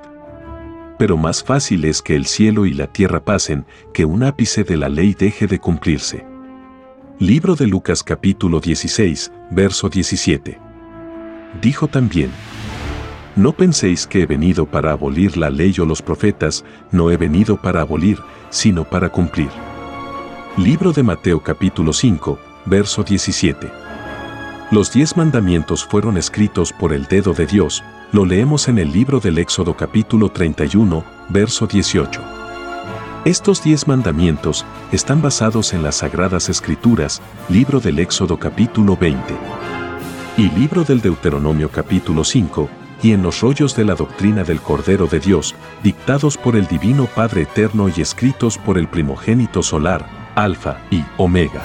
pero 1.01 1.17
más 1.17 1.43
fácil 1.43 1.87
es 1.87 2.03
que 2.03 2.15
el 2.15 2.27
cielo 2.27 2.67
y 2.67 2.75
la 2.75 2.87
tierra 2.87 3.25
pasen, 3.25 3.65
que 3.95 4.05
un 4.05 4.23
ápice 4.23 4.65
de 4.65 4.77
la 4.77 4.91
ley 4.91 5.17
deje 5.19 5.47
de 5.47 5.59
cumplirse. 5.59 6.27
Libro 7.19 7.55
de 7.57 7.67
Lucas 7.67 8.03
capítulo 8.03 8.61
16, 8.61 9.33
verso 9.51 9.89
17. 9.89 10.59
Dijo 11.63 11.89
también, 11.89 12.31
No 13.35 13.53
penséis 13.53 14.07
que 14.07 14.21
he 14.21 14.27
venido 14.27 14.67
para 14.67 14.93
abolir 14.93 15.39
la 15.39 15.49
ley 15.49 15.75
o 15.81 15.87
los 15.87 16.03
profetas, 16.03 16.67
no 16.93 17.11
he 17.11 17.17
venido 17.17 17.57
para 17.57 17.81
abolir, 17.81 18.19
sino 18.51 18.85
para 18.85 19.09
cumplir. 19.09 19.49
Libro 20.59 20.93
de 20.93 21.03
Mateo 21.03 21.43
capítulo 21.43 21.95
5, 21.95 22.39
verso 22.67 23.03
17. 23.03 23.90
Los 24.71 24.93
diez 24.93 25.17
mandamientos 25.17 25.85
fueron 25.85 26.17
escritos 26.17 26.73
por 26.73 26.93
el 26.93 27.07
dedo 27.07 27.33
de 27.35 27.45
Dios, 27.45 27.83
lo 28.13 28.25
leemos 28.25 28.69
en 28.69 28.79
el 28.79 28.93
libro 28.93 29.19
del 29.19 29.39
Éxodo 29.39 29.77
capítulo 29.77 30.29
31, 30.29 31.05
verso 31.29 31.67
18. 31.67 32.23
Estos 33.25 33.65
diez 33.65 33.89
mandamientos 33.89 34.65
están 34.93 35.23
basados 35.23 35.73
en 35.73 35.83
las 35.83 35.97
Sagradas 35.97 36.49
Escrituras, 36.49 37.21
libro 37.49 37.81
del 37.81 37.99
Éxodo 37.99 38.39
capítulo 38.39 38.97
20 38.97 39.35
y 40.37 40.49
libro 40.51 40.85
del 40.85 41.01
Deuteronomio 41.01 41.69
capítulo 41.69 42.23
5, 42.23 42.71
y 43.03 43.11
en 43.11 43.25
los 43.25 43.41
rollos 43.41 43.75
de 43.75 43.85
la 43.85 43.97
doctrina 43.97 44.45
del 44.45 44.61
Cordero 44.61 45.09
de 45.09 45.19
Dios, 45.19 45.57
dictados 45.83 46.37
por 46.37 46.55
el 46.55 46.69
Divino 46.69 47.07
Padre 47.07 47.43
Eterno 47.43 47.89
y 47.89 48.01
escritos 48.01 48.57
por 48.57 48.79
el 48.79 48.87
primogénito 48.87 49.65
solar, 49.65 50.07
Alfa 50.37 50.79
y 50.93 51.03
Omega. 51.17 51.65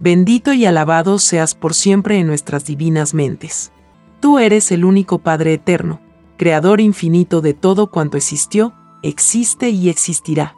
Bendito 0.00 0.54
y 0.54 0.64
alabado 0.64 1.18
seas 1.18 1.54
por 1.54 1.74
siempre 1.74 2.18
en 2.18 2.26
nuestras 2.26 2.64
divinas 2.64 3.12
mentes. 3.12 3.70
Tú 4.18 4.38
eres 4.38 4.72
el 4.72 4.86
único 4.86 5.18
Padre 5.18 5.52
eterno, 5.54 6.00
Creador 6.38 6.80
infinito 6.80 7.42
de 7.42 7.52
todo 7.52 7.90
cuanto 7.90 8.16
existió, 8.16 8.72
existe 9.02 9.68
y 9.68 9.90
existirá. 9.90 10.56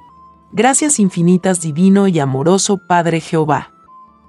Gracias 0.53 1.01
infinitas 1.01 1.61
divino 1.61 2.07
y 2.07 2.21
amoroso 2.21 2.79
Padre 2.87 3.21
Jehová. 3.21 3.73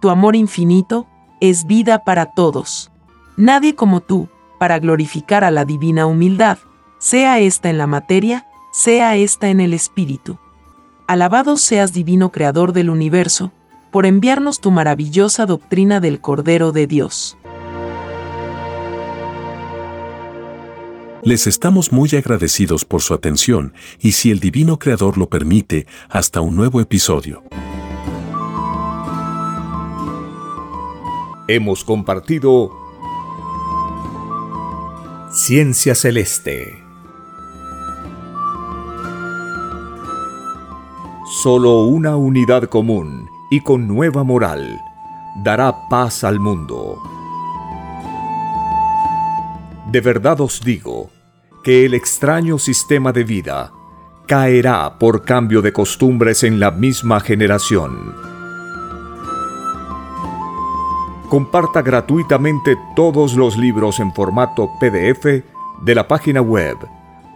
Tu 0.02 0.10
amor 0.10 0.36
infinito 0.36 1.06
es 1.42 1.68
vida 1.68 2.04
para 2.06 2.34
todos. 2.34 2.92
Nadie 3.38 3.76
como 3.76 4.02
tú, 4.02 4.30
para 4.58 4.80
glorificar 4.80 5.44
a 5.44 5.52
la 5.52 5.64
divina 5.64 6.08
humildad, 6.08 6.58
sea 6.98 7.38
esta 7.38 7.70
en 7.70 7.78
la 7.78 7.86
materia, 7.86 8.48
sea 8.72 9.16
esta 9.16 9.50
en 9.50 9.62
el 9.62 9.74
espíritu. 9.74 10.40
Alabado 11.06 11.58
seas 11.58 11.94
divino 11.94 12.32
Creador 12.32 12.74
del 12.74 12.90
universo, 12.90 13.52
por 13.94 14.08
enviarnos 14.08 14.60
tu 14.60 14.72
maravillosa 14.72 15.46
doctrina 15.46 16.00
del 16.00 16.20
Cordero 16.20 16.72
de 16.72 16.88
Dios. 16.88 17.38
Les 21.22 21.46
estamos 21.46 21.92
muy 21.92 22.10
agradecidos 22.18 22.86
por 22.86 23.04
su 23.04 23.14
atención 23.14 23.76
y 24.00 24.14
si 24.14 24.32
el 24.32 24.40
Divino 24.40 24.80
Creador 24.80 25.20
lo 25.20 25.30
permite, 25.30 25.86
hasta 26.10 26.42
un 26.42 26.56
nuevo 26.56 26.82
episodio. 26.82 27.44
Hemos 31.48 31.84
compartido 31.84 32.72
Ciencia 35.32 35.94
Celeste. 35.94 36.84
Solo 41.44 41.84
una 41.84 42.16
unidad 42.16 42.64
común 42.64 43.33
y 43.54 43.62
con 43.62 43.88
nueva 43.88 44.24
moral 44.24 44.82
dará 45.44 45.88
paz 45.88 46.24
al 46.24 46.40
mundo. 46.40 46.98
De 49.92 50.02
verdad 50.02 50.42
os 50.42 50.60
digo 50.60 51.12
que 51.64 51.86
el 51.86 51.94
extraño 51.94 52.58
sistema 52.58 53.12
de 53.12 53.24
vida 53.24 53.72
caerá 54.26 54.98
por 54.98 55.24
cambio 55.24 55.62
de 55.62 55.72
costumbres 55.72 56.44
en 56.44 56.60
la 56.60 56.72
misma 56.72 57.20
generación. 57.20 58.16
Comparta 61.30 61.84
gratuitamente 61.84 62.76
todos 62.96 63.36
los 63.36 63.56
libros 63.56 64.00
en 64.00 64.12
formato 64.16 64.72
PDF 64.80 65.44
de 65.84 65.94
la 65.94 66.08
página 66.08 66.42
web 66.42 66.78